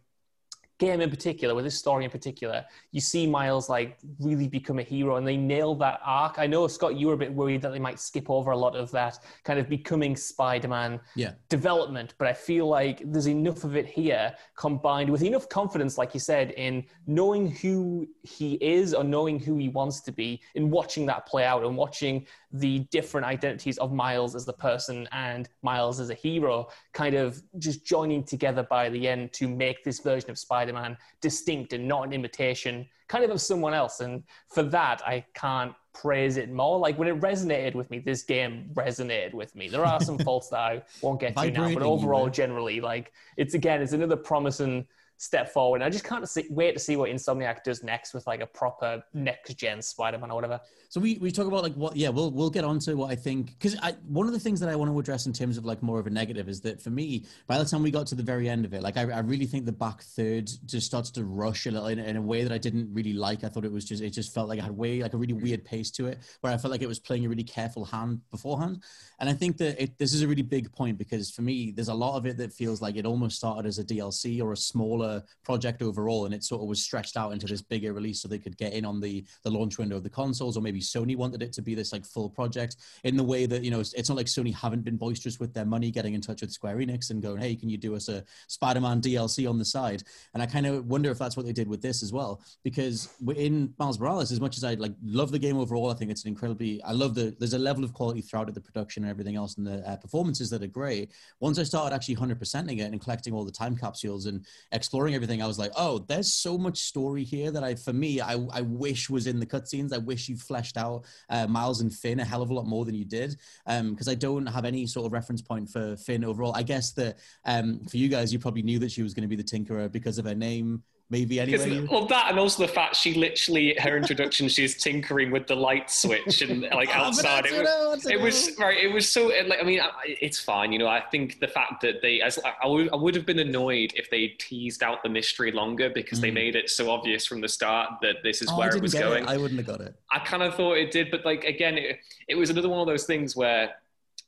game 0.81 1.01
in 1.01 1.11
particular, 1.11 1.55
with 1.55 1.65
this 1.65 1.79
story 1.79 2.05
in 2.05 2.11
particular, 2.11 2.65
you 2.91 3.01
see 3.01 3.27
Miles 3.27 3.69
like 3.69 3.99
really 4.19 4.49
become 4.49 4.81
a 4.81 4.83
hero 4.83 5.17
and 5.17 5.29
they 5.29 5.37
nail 5.37 5.75
that 5.77 6.01
arc. 6.05 6.39
I 6.39 6.47
know, 6.49 6.67
Scott, 6.67 6.97
you 6.97 7.07
were 7.07 7.13
a 7.13 7.19
bit 7.19 7.33
worried 7.33 7.63
that 7.63 7.71
they 7.71 7.79
might 7.79 8.01
skip 8.01 8.29
over 8.29 8.51
a 8.51 8.57
lot 8.57 8.75
of 8.75 8.91
that 8.91 9.19
kind 9.45 9.61
of 9.61 9.69
becoming 9.69 10.17
Spider 10.17 10.69
Man 10.69 10.99
yeah. 11.15 11.33
development, 11.49 12.15
but 12.19 12.27
I 12.27 12.33
feel 12.33 12.67
like 12.67 13.03
there's 13.05 13.29
enough 13.29 13.63
of 13.63 13.77
it 13.77 13.87
here 13.87 14.35
combined 14.57 15.11
with 15.11 15.23
enough 15.23 15.49
confidence, 15.49 15.99
like 15.99 16.15
you 16.15 16.21
said, 16.21 16.53
in 16.53 16.85
knowing 17.07 17.51
who 17.51 18.09
he 18.23 18.55
is 18.55 18.95
or 18.95 19.05
knowing 19.05 19.39
who 19.39 19.57
he 19.59 19.69
wants 19.69 20.01
to 20.01 20.13
be, 20.13 20.41
in 20.55 20.71
watching 20.71 21.07
that 21.07 21.27
play 21.27 21.45
out 21.45 21.63
and 21.63 21.77
watching 21.77 22.27
the 22.53 22.81
different 22.91 23.27
identities 23.27 23.79
of 23.79 23.93
Miles 23.93 24.35
as 24.35 24.45
the 24.45 24.53
person 24.53 25.09
and 25.13 25.49
Miles 25.63 26.01
as 26.01 26.11
a 26.11 26.15
hero 26.15 26.69
kind 26.93 27.15
of 27.15 27.43
just 27.59 27.85
joining 27.85 28.25
together 28.25 28.65
by 28.65 28.89
the 28.89 29.07
end 29.09 29.33
to 29.35 29.49
make 29.49 29.85
this 29.85 30.01
version 30.01 30.31
of 30.31 30.39
Spider 30.39 30.73
Man 30.73 30.97
distinct 31.21 31.73
and 31.73 31.87
not 31.87 32.07
an 32.07 32.13
imitation 32.13 32.87
kind 33.11 33.25
of 33.25 33.31
of 33.31 33.41
someone 33.41 33.75
else. 33.75 34.01
And 34.01 34.23
for 34.49 34.63
that, 34.63 35.03
I 35.05 35.25
can't 35.35 35.75
praise 35.93 36.37
it 36.37 36.51
more. 36.51 36.79
Like 36.79 36.97
when 36.97 37.09
it 37.09 37.21
resonated 37.21 37.75
with 37.75 37.91
me, 37.91 37.99
this 37.99 38.23
game 38.23 38.71
resonated 38.75 39.35
with 39.35 39.55
me. 39.57 39.69
There 39.69 39.85
are 39.85 40.01
some 40.01 40.17
faults 40.27 40.49
that 40.51 40.61
I 40.61 40.83
won't 41.03 41.19
get 41.19 41.37
to 41.37 41.51
now, 41.51 41.75
but 41.75 41.83
overall, 41.83 42.31
generally, 42.31 42.81
like 42.81 43.13
it's 43.37 43.55
again, 43.55 43.83
it's 43.83 43.93
another 43.93 44.17
promising 44.17 44.87
step 45.21 45.53
forward. 45.53 45.77
And 45.77 45.85
I 45.85 45.91
just 45.91 46.03
can't 46.03 46.27
see, 46.27 46.47
wait 46.49 46.73
to 46.73 46.79
see 46.79 46.97
what 46.97 47.11
Insomniac 47.11 47.63
does 47.63 47.85
next 47.85 48.15
with 48.15 48.27
like 48.27 48.41
a 48.41 48.47
proper 48.47 49.05
next 49.13 49.55
gen 49.55 49.83
Spider 49.83 50.17
Man 50.17 50.31
or 50.31 50.35
whatever. 50.35 50.59
So 50.89 50.99
we, 50.99 51.19
we 51.19 51.31
talk 51.31 51.47
about 51.47 51.63
like 51.63 51.75
what 51.75 51.95
yeah 51.95 52.09
we'll 52.09 52.33
we'll 52.33 52.51
get 52.51 52.65
on 52.65 52.79
to 52.81 52.95
what 52.95 53.13
I 53.13 53.15
think 53.15 53.57
because 53.59 53.77
I 53.81 53.93
one 54.09 54.27
of 54.27 54.33
the 54.33 54.41
things 54.41 54.59
that 54.61 54.69
I 54.71 54.75
want 54.75 54.91
to 54.91 54.99
address 54.99 55.27
in 55.27 55.33
terms 55.33 55.59
of 55.59 55.65
like 55.65 55.83
more 55.83 56.01
of 56.01 56.07
a 56.07 56.11
negative 56.11 56.49
is 56.49 56.61
that 56.63 56.83
for 56.83 56.91
me 56.91 57.27
by 57.47 57.59
the 57.59 57.65
time 57.65 57.83
we 57.83 57.93
got 57.93 58.09
to 58.09 58.17
the 58.17 58.25
very 58.25 58.49
end 58.49 58.65
of 58.65 58.75
it 58.75 58.83
like 58.83 58.97
I, 58.97 59.03
I 59.03 59.21
really 59.21 59.47
think 59.47 59.67
the 59.67 59.73
back 59.73 60.03
third 60.03 60.51
just 60.67 60.87
starts 60.87 61.11
to 61.13 61.25
rush 61.25 61.67
a 61.67 61.71
little 61.71 61.87
in, 61.89 62.01
in, 62.01 62.17
a 62.17 62.23
way 62.23 62.43
that 62.43 62.51
I 62.51 62.59
didn't 62.59 62.93
really 62.93 63.13
like 63.13 63.45
I 63.45 63.49
thought 63.49 63.65
it 63.65 63.71
was 63.71 63.85
just 63.85 64.03
it 64.03 64.11
just 64.11 64.35
felt 64.35 64.49
like 64.49 64.59
it 64.59 64.63
had 64.63 64.77
way 64.77 65.01
like 65.01 65.15
a 65.15 65.17
really 65.17 65.35
mm. 65.35 65.43
weird 65.43 65.65
pace 65.65 65.93
to 65.93 66.07
it 66.07 66.19
where 66.41 66.53
I 66.53 66.57
felt 66.57 66.73
like 66.73 66.83
it 66.83 66.89
was 66.89 66.99
playing 66.99 67.25
a 67.25 67.29
really 67.29 67.45
careful 67.45 67.85
hand 67.85 68.21
beforehand 68.33 68.83
and 69.21 69.29
I 69.29 69.33
think 69.33 69.59
that 69.59 69.81
it, 69.81 69.97
this 69.99 70.13
is 70.13 70.23
a 70.23 70.29
really 70.29 70.43
big 70.43 70.73
point 70.73 70.99
because 70.99 71.31
for 71.31 71.43
me 71.43 71.71
there's 71.71 71.89
a 71.89 71.95
lot 71.95 72.17
of 72.17 72.27
it 72.27 72.37
that 72.39 72.53
feels 72.53 72.83
like 72.83 72.97
it 72.97 73.07
almost 73.07 73.37
started 73.37 73.69
as 73.69 73.79
a 73.79 73.85
DLC 73.85 74.43
or 74.43 74.53
a 74.53 74.57
smaller 74.57 75.10
project 75.45 75.83
overall 75.83 76.25
and 76.27 76.35
it 76.35 76.45
sort 76.45 76.63
of 76.63 76.69
was 76.69 76.83
stretched 76.83 77.17
out 77.17 77.33
into 77.33 77.47
this 77.47 77.63
bigger 77.63 77.93
release 77.93 78.21
so 78.21 78.29
they 78.29 78.39
could 78.39 78.57
get 78.57 78.73
in 78.73 78.85
on 78.85 79.01
the 79.01 79.25
the 79.45 79.51
launch 79.51 79.79
window 79.79 79.97
of 79.97 80.03
the 80.03 80.11
consoles 80.11 80.57
or 80.57 80.61
maybe 80.61 80.81
Sony 80.81 81.17
wanted 81.17 81.43
it 81.43 81.53
to 81.55 81.63
be 81.63 81.75
this 81.75 81.93
like 81.93 82.05
full 82.05 82.29
project 82.29 82.77
in 83.05 83.17
the 83.17 83.25
way 83.25 83.47
that 83.47 83.65
you 83.65 83.71
know 83.71 83.81
it's, 83.81 84.09
not 84.09 84.17
like 84.17 84.27
Sony 84.27 84.55
haven't 84.55 84.85
been 84.85 84.97
boisterous 84.97 85.39
with 85.39 85.55
their 85.55 85.65
money, 85.65 85.91
getting 85.91 86.15
in 86.15 86.21
touch 86.21 86.41
with 86.41 86.51
Square 86.53 86.77
Enix 86.77 87.11
and 87.11 87.23
going, 87.23 87.41
hey, 87.41 87.55
can 87.55 87.69
you 87.69 87.79
do 87.79 87.95
us 87.95 88.09
a 88.09 88.25
Spider-Man 88.49 89.01
DLC 89.01 89.49
on 89.49 89.59
the 89.59 89.65
side? 89.65 90.03
And 90.35 90.43
I 90.43 90.47
kind 90.47 90.67
of 90.67 90.87
wonder 90.87 91.11
if 91.11 91.19
that's 91.19 91.37
what 91.37 91.47
they 91.47 91.53
did 91.53 91.69
with 91.69 91.81
this 91.81 92.03
as 92.03 92.13
well, 92.13 92.43
because 92.65 93.09
in 93.37 93.73
Miles 93.79 94.01
Morales, 94.01 94.33
as 94.33 94.41
much 94.41 94.57
as 94.57 94.65
I 94.65 94.75
like 94.75 94.93
love 95.03 95.31
the 95.31 95.39
game 95.39 95.57
overall, 95.57 95.91
I 95.91 95.95
think 95.95 96.11
it's 96.11 96.25
an 96.25 96.29
incredibly 96.29 96.83
I 96.83 96.93
love 96.93 97.15
the 97.15 97.35
there's 97.39 97.55
a 97.55 97.59
level 97.59 97.85
of 97.85 97.95
quality 97.95 98.21
throughout 98.21 98.53
the 98.53 98.61
production 98.61 99.05
and 99.05 99.11
everything 99.11 99.37
else, 99.37 99.57
and 99.57 99.67
the 99.67 99.89
uh, 99.89 99.97
performances 99.97 100.51
that 100.51 100.63
are 100.63 100.67
great. 100.67 101.11
Once 101.41 101.59
I 101.59 101.63
started 101.63 101.95
actually 101.95 102.17
100%ing 102.17 102.79
it 102.79 102.91
and 102.91 103.01
collecting 103.01 103.33
all 103.33 103.45
the 103.45 103.53
time 103.53 103.77
capsules 103.77 104.27
and 104.27 104.45
exploring 104.73 105.00
everything, 105.09 105.43
I 105.43 105.47
was 105.47 105.59
like, 105.59 105.73
oh, 105.77 105.99
there's 105.99 106.35
so 106.35 106.59
much 106.59 106.79
story 106.79 107.25
here 107.25 107.51
that 107.51 107.65
I 107.65 107.75
for 107.75 107.93
me 107.93 108.21
I 108.21 108.35
I 108.53 108.61
wish 108.63 109.11
was 109.11 109.27
in 109.27 109.41
the 109.41 109.47
cutscenes. 109.47 109.93
I 109.93 109.99
wish 109.99 110.29
you 110.29 110.37
fleshed 110.37 110.77
out 110.77 111.05
uh, 111.29 111.47
Miles 111.47 111.81
and 111.81 111.93
Phin 111.93 112.21
a 112.21 112.25
hell 112.25 112.43
of 112.43 112.51
a 112.51 112.55
lot 112.55 112.67
more 112.67 112.85
than 112.85 112.95
you 112.95 113.05
did 113.05 113.37
because 113.65 114.09
um, 114.09 114.13
I 114.13 114.15
don't 114.15 114.47
have 114.47 114.65
any 114.65 114.87
sort 114.87 115.07
of 115.07 115.13
reference 115.13 115.43
point 115.43 115.69
for 115.69 115.97
Phin 115.97 116.25
overall. 116.25 116.55
I 116.55 116.63
guess 116.63 116.93
that 116.93 117.19
um, 117.45 117.81
for 117.89 117.97
you 117.97 118.09
guys, 118.09 118.33
you 118.33 118.39
probably 118.39 118.63
knew 118.63 118.79
that 118.79 118.93
she 118.93 119.03
was 119.03 119.15
going 119.15 119.29
to 119.29 119.29
be 119.29 119.37
the 119.37 119.45
Tinkerer 119.45 119.91
because 119.91 120.19
of 120.19 120.25
her 120.25 120.35
name 120.35 120.83
maybe 121.11 121.41
anyway. 121.41 121.87
Well, 121.91 122.07
that 122.07 122.31
and 122.31 122.39
also 122.39 122.65
the 122.67 122.73
fact 122.73 122.97
she 122.97 123.15
literally 123.15 123.75
her 123.79 123.97
introduction, 123.97 124.49
she's 124.49 124.77
tinkering 124.77 125.31
with 125.31 125.47
the 125.47 125.57
light 125.57 125.91
switch 125.91 126.41
and 126.43 126.63
like 126.63 126.89
Oh, 126.91 126.93
outside. 127.07 127.47
It 127.47 127.63
was, 127.63 128.07
it 128.07 128.21
was 128.21 128.57
right. 128.59 128.79
It 128.79 128.93
was 128.93 129.11
so. 129.11 129.27
Like, 129.47 129.59
I 129.61 129.65
mean, 129.65 129.81
I- 129.81 129.91
it's 130.21 130.39
fine. 130.39 130.73
You 130.73 130.79
know, 130.79 130.87
I 130.89 131.01
think 131.01 131.41
the 131.41 131.49
fact 131.49 131.81
that 131.83 132.01
they, 132.03 132.21
as 132.21 132.39
I 132.63 132.67
would, 132.67 132.89
I 132.93 132.97
would 132.97 133.15
have 133.15 133.27
been 133.27 133.41
annoyed 133.41 133.93
if 133.97 134.09
they 134.11 134.29
teased 134.39 134.83
out 134.83 135.03
the 135.03 135.09
mystery 135.09 135.53
longer 135.53 135.91
because 135.91 136.21
they 136.21 136.31
made 136.31 136.57
it 136.57 136.71
so 136.71 136.91
obvious 136.91 137.27
from 137.27 137.41
the 137.41 137.49
start 137.49 137.91
that 138.03 138.17
this 138.23 138.41
is 138.43 138.49
Mm. 138.49 138.55
Oh, 138.55 138.59
where 138.59 138.75
it 138.77 138.83
was 138.83 138.95
going. 138.95 139.25
it. 139.25 139.29
I 139.29 139.37
wouldn't 139.37 139.59
have 139.59 139.67
got 139.67 139.81
it. 139.81 139.95
I 140.11 140.19
kind 140.21 140.43
of 140.43 140.55
thought 140.55 140.79
it 140.79 140.91
did, 140.91 141.11
but 141.11 141.25
like 141.25 141.45
again, 141.45 141.77
it, 141.79 141.99
it 142.29 142.35
was 142.37 142.51
another 142.51 142.69
one 142.69 142.81
of 142.81 142.87
those 142.87 143.05
things 143.05 143.37
where 143.37 143.75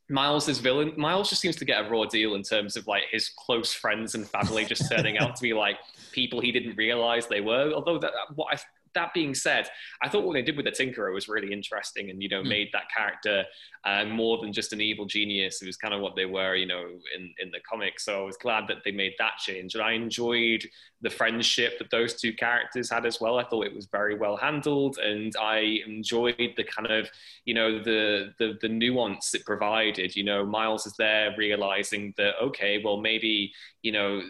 Miles 0.08 0.48
is 0.48 0.58
villain. 0.58 0.92
Miles 0.96 1.28
just 1.30 1.40
seems 1.40 1.56
to 1.56 1.64
get 1.64 1.86
a 1.86 1.88
raw 1.88 2.04
deal 2.04 2.34
in 2.34 2.42
terms 2.42 2.76
of 2.76 2.86
like 2.86 3.04
his 3.10 3.30
close 3.30 3.72
friends 3.72 4.14
and 4.14 4.28
family 4.28 4.64
just 4.64 4.90
turning 4.90 5.16
out 5.18 5.36
to 5.36 5.42
be 5.42 5.52
like 5.54 5.76
people 6.12 6.40
he 6.40 6.52
didn't 6.52 6.76
realize 6.76 7.26
they 7.26 7.40
were. 7.40 7.72
Although 7.72 7.98
that 7.98 8.12
what 8.34 8.54
I, 8.54 8.58
that 8.94 9.14
being 9.14 9.34
said, 9.34 9.68
I 10.02 10.08
thought 10.08 10.24
what 10.24 10.34
they 10.34 10.42
did 10.42 10.56
with 10.56 10.66
the 10.66 10.72
Tinkerer 10.72 11.12
was 11.12 11.28
really 11.28 11.52
interesting, 11.52 12.10
and 12.10 12.22
you 12.22 12.28
know, 12.28 12.42
made 12.42 12.68
that 12.72 12.90
character 12.94 13.44
uh, 13.84 14.04
more 14.04 14.38
than 14.38 14.52
just 14.52 14.72
an 14.72 14.80
evil 14.80 15.06
genius. 15.06 15.62
It 15.62 15.66
was 15.66 15.76
kind 15.76 15.94
of 15.94 16.00
what 16.00 16.16
they 16.16 16.26
were, 16.26 16.54
you 16.54 16.66
know, 16.66 16.84
in 17.16 17.34
in 17.38 17.50
the 17.50 17.60
comics. 17.68 18.04
So 18.04 18.20
I 18.20 18.24
was 18.24 18.36
glad 18.36 18.68
that 18.68 18.78
they 18.84 18.92
made 18.92 19.14
that 19.18 19.38
change, 19.38 19.74
and 19.74 19.82
I 19.82 19.92
enjoyed 19.92 20.64
the 21.00 21.10
friendship 21.10 21.78
that 21.78 21.90
those 21.90 22.14
two 22.14 22.32
characters 22.32 22.90
had 22.90 23.06
as 23.06 23.20
well. 23.20 23.38
I 23.38 23.44
thought 23.44 23.66
it 23.66 23.74
was 23.74 23.86
very 23.86 24.16
well 24.16 24.36
handled, 24.36 24.98
and 24.98 25.34
I 25.40 25.80
enjoyed 25.86 26.54
the 26.56 26.64
kind 26.64 26.90
of, 26.90 27.08
you 27.44 27.54
know, 27.54 27.82
the 27.82 28.34
the 28.38 28.58
the 28.60 28.68
nuance 28.68 29.34
it 29.34 29.44
provided. 29.44 30.14
You 30.14 30.24
know, 30.24 30.44
Miles 30.44 30.86
is 30.86 30.94
there 30.98 31.34
realizing 31.36 32.14
that 32.16 32.34
okay, 32.42 32.80
well 32.84 32.98
maybe 32.98 33.52
you 33.82 33.92
know 33.92 34.22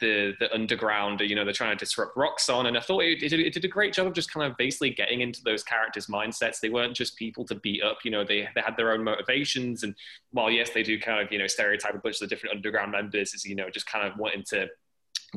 the 0.00 0.34
the 0.38 0.52
underground, 0.52 1.20
you 1.20 1.34
know, 1.34 1.44
they're 1.44 1.52
trying 1.52 1.76
to 1.76 1.84
disrupt 1.84 2.16
Roxxon, 2.16 2.66
and 2.66 2.76
I 2.76 2.80
thought 2.80 3.04
it, 3.04 3.22
it, 3.22 3.32
it 3.32 3.52
did 3.52 3.64
a 3.64 3.68
great 3.68 3.92
job 3.92 4.06
of 4.06 4.12
just 4.14 4.32
kind 4.32 4.50
of 4.50 4.56
basically 4.56 4.90
getting 4.90 5.20
into 5.20 5.42
those 5.44 5.62
characters' 5.62 6.06
mindsets. 6.06 6.60
They 6.60 6.70
weren't 6.70 6.96
just 6.96 7.16
people 7.16 7.44
to 7.46 7.54
beat 7.54 7.82
up, 7.82 7.98
you 8.04 8.10
know, 8.10 8.24
they 8.24 8.48
they 8.54 8.60
had 8.60 8.76
their 8.76 8.92
own 8.92 9.04
motivations, 9.04 9.82
and 9.82 9.94
while 10.32 10.50
yes, 10.50 10.70
they 10.70 10.82
do 10.82 10.98
kind 10.98 11.20
of 11.20 11.32
you 11.32 11.38
know 11.38 11.46
stereotype 11.46 11.94
a 11.94 11.98
bunch 11.98 12.16
of 12.16 12.28
the 12.28 12.34
different 12.34 12.56
underground 12.56 12.92
members 12.92 13.34
as 13.34 13.44
you 13.44 13.54
know 13.54 13.70
just 13.70 13.86
kind 13.86 14.06
of 14.06 14.18
wanting 14.18 14.44
to 14.48 14.68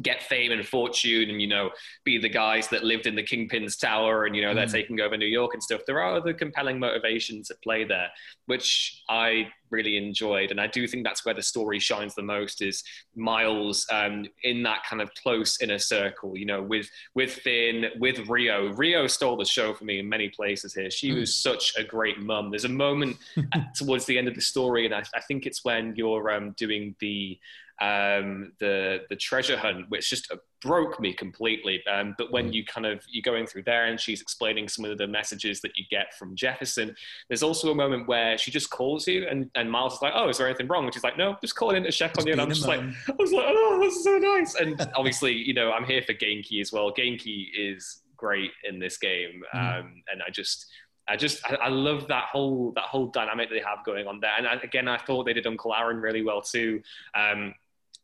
get 0.02 0.24
fame 0.24 0.52
and 0.52 0.66
fortune 0.66 1.30
and 1.30 1.42
you 1.42 1.48
know 1.48 1.70
be 2.04 2.18
the 2.18 2.30
guys 2.30 2.68
that 2.68 2.84
lived 2.84 3.06
in 3.06 3.16
the 3.16 3.24
kingpin's 3.24 3.78
tower 3.78 4.26
and 4.26 4.36
you 4.36 4.42
know 4.42 4.54
they're 4.54 4.66
taking 4.66 5.00
over 5.00 5.16
new 5.18 5.26
york 5.26 5.54
and 5.54 5.62
stuff. 5.62 5.82
There 5.86 6.02
are 6.02 6.16
other 6.16 6.34
compelling 6.34 6.80
motivations 6.80 7.52
at 7.52 7.62
play 7.62 7.84
there 7.84 8.10
which 8.46 9.04
i 9.10 9.48
really 9.70 9.98
enjoyed. 9.98 10.52
And 10.52 10.60
i 10.60 10.68
do 10.68 10.88
think 10.88 11.04
that's 11.04 11.26
where 11.26 11.34
the 11.34 11.44
story 11.44 11.80
shines 11.80 12.16
the 12.16 12.24
most 12.24 12.62
is 12.62 12.84
miles 13.16 13.86
um, 13.92 14.26
in 14.44 14.64
that 14.64 14.84
kind 14.90 15.02
of 15.02 15.14
close 15.16 15.62
inner 15.62 15.80
circle 15.80 16.38
you 16.38 16.46
know 16.46 16.62
with 16.62 16.90
with 17.14 17.32
Phin 17.32 17.86
with 18.00 18.28
rio. 18.28 18.72
Rio 18.74 19.08
stole 19.08 19.38
the 19.38 19.46
show 19.46 19.74
for 19.74 19.86
me 19.86 20.00
in 20.00 20.08
many 20.10 20.30
places 20.30 20.74
here. 20.74 20.90
She 20.90 21.12
was 21.12 21.36
such 21.36 21.74
a 21.78 21.84
great 21.84 22.20
mum. 22.20 22.50
There's 22.50 22.66
a 22.66 22.70
moment 22.70 23.18
at- 23.54 23.76
towards 23.76 24.06
the 24.06 24.18
end 24.18 24.28
of 24.28 24.36
the 24.36 24.42
story 24.42 24.86
and 24.86 24.94
i, 24.94 25.04
I 25.16 25.22
think 25.22 25.46
it's 25.46 25.64
when 25.64 25.96
you're 25.96 26.32
um, 26.32 26.52
doing 26.52 26.96
the 27.00 27.40
um, 27.82 28.54
the 28.60 29.00
the 29.10 29.16
treasure 29.16 29.58
hunt, 29.58 29.90
which 29.90 30.10
just 30.10 30.32
broke 30.62 31.00
me 31.00 31.14
completely. 31.14 31.82
Um, 31.88 32.16
but 32.18 32.32
when 32.32 32.54
you 32.54 32.64
kind 32.64 32.86
of 32.86 33.04
you're 33.10 33.24
going 33.24 33.46
through 33.46 33.64
there 33.64 33.86
and 33.86 34.00
she's 34.00 34.22
explaining 34.22 34.70
some 34.70 34.86
of 34.86 34.98
the 34.98 35.08
messages 35.08 35.60
that 35.62 35.78
you 35.78 35.84
get 35.90 36.14
from 36.14 36.36
Jefferson, 36.36 36.96
there's 37.28 37.44
also 37.44 37.72
a 37.72 37.76
moment 37.76 38.08
where 38.08 38.38
she 38.38 38.52
just 38.52 38.70
calls 38.70 39.08
you 39.08 39.28
and, 39.28 39.50
and 39.56 39.70
Miles 39.70 39.96
is 39.96 40.02
like, 40.02 40.14
"Oh, 40.16 40.30
is 40.30 40.38
there 40.38 40.48
anything 40.48 40.68
wrong?" 40.68 40.86
And 40.86 40.94
she's 40.94 41.04
like, 41.04 41.18
"No, 41.18 41.36
just 41.42 41.56
calling 41.56 41.78
in 41.78 41.84
to 41.84 41.92
check 41.92 42.18
on 42.18 42.28
you." 42.28 42.34
And 42.34 42.42
I'm 42.42 42.50
just 42.50 42.68
like. 42.68 42.80
I 42.80 43.14
was 43.18 43.32
like, 43.32 43.46
"Oh, 43.48 43.80
this 43.82 43.96
is 43.96 44.04
so 44.04 44.18
nice." 44.18 44.56
And 44.56 44.90
obviously, 44.96 45.34
you 45.34 45.54
know, 45.54 45.72
I'm 45.72 45.86
here 45.86 46.02
for 46.02 46.14
Ganke 46.14 46.62
as 46.62 46.72
well. 46.72 46.92
Ganke 46.94 47.48
is 47.56 48.02
great 48.16 48.52
in 48.64 48.80
this 48.80 48.98
game, 48.98 49.44
um, 49.54 50.04
and 50.12 50.22
I 50.26 50.30
just. 50.32 50.68
I 51.06 51.18
just 51.18 51.46
I, 51.46 51.56
I 51.56 51.68
love 51.68 52.08
that 52.08 52.28
whole 52.32 52.72
that 52.78 52.86
whole 52.86 53.08
dynamic 53.08 53.50
they 53.50 53.60
have 53.60 53.84
going 53.86 54.08
on 54.08 54.22
there, 54.22 54.32
and 54.38 54.48
I, 54.48 54.54
again 54.64 54.88
I 54.88 54.98
thought 54.98 55.26
they 55.26 55.34
did 55.34 55.46
Uncle 55.46 55.76
Aaron 55.76 55.98
really 55.98 56.24
well 56.24 56.42
too. 56.42 56.82
Um, 57.14 57.54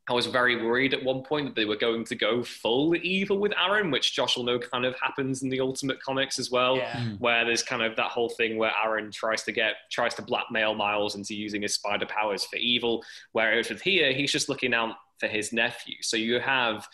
I 0.09 0.13
was 0.13 0.25
very 0.25 0.63
worried 0.63 0.93
at 0.93 1.03
one 1.03 1.21
point 1.21 1.45
that 1.47 1.55
they 1.55 1.65
were 1.65 1.75
going 1.75 2.03
to 2.05 2.15
go 2.15 2.43
full 2.43 2.95
evil 2.95 3.37
with 3.37 3.53
Aaron, 3.57 3.91
which 3.91 4.13
Josh 4.15 4.35
will 4.37 4.43
know 4.43 4.57
kind 4.59 4.85
of 4.85 4.95
happens 4.99 5.43
in 5.43 5.49
the 5.49 5.59
Ultimate 5.59 6.01
Comics 6.01 6.39
as 6.39 6.49
well, 6.49 6.77
Yeah. 6.77 6.97
Hmm. 6.99 7.15
where 7.15 7.45
there's 7.45 7.63
kind 7.63 7.81
of 7.83 7.95
that 7.97 8.07
whole 8.11 8.29
thing 8.29 8.57
where 8.57 8.71
Aaron 8.83 9.11
tries 9.11 9.43
to 9.43 9.51
get 9.51 9.73
tries 9.91 10.15
to 10.15 10.21
blackmail 10.21 10.73
Miles 10.75 11.15
into 11.15 11.35
using 11.35 11.61
his 11.61 11.73
spider 11.75 12.05
powers 12.05 12.43
for 12.45 12.55
evil. 12.57 13.03
Whereas 13.33 13.69
with 13.69 13.81
here, 13.81 14.11
he's 14.13 14.31
just 14.31 14.49
looking 14.49 14.73
out 14.73 14.95
for 15.19 15.27
his 15.27 15.53
nephew. 15.53 15.95
So 16.01 16.17
you 16.17 16.39
have 16.39 16.87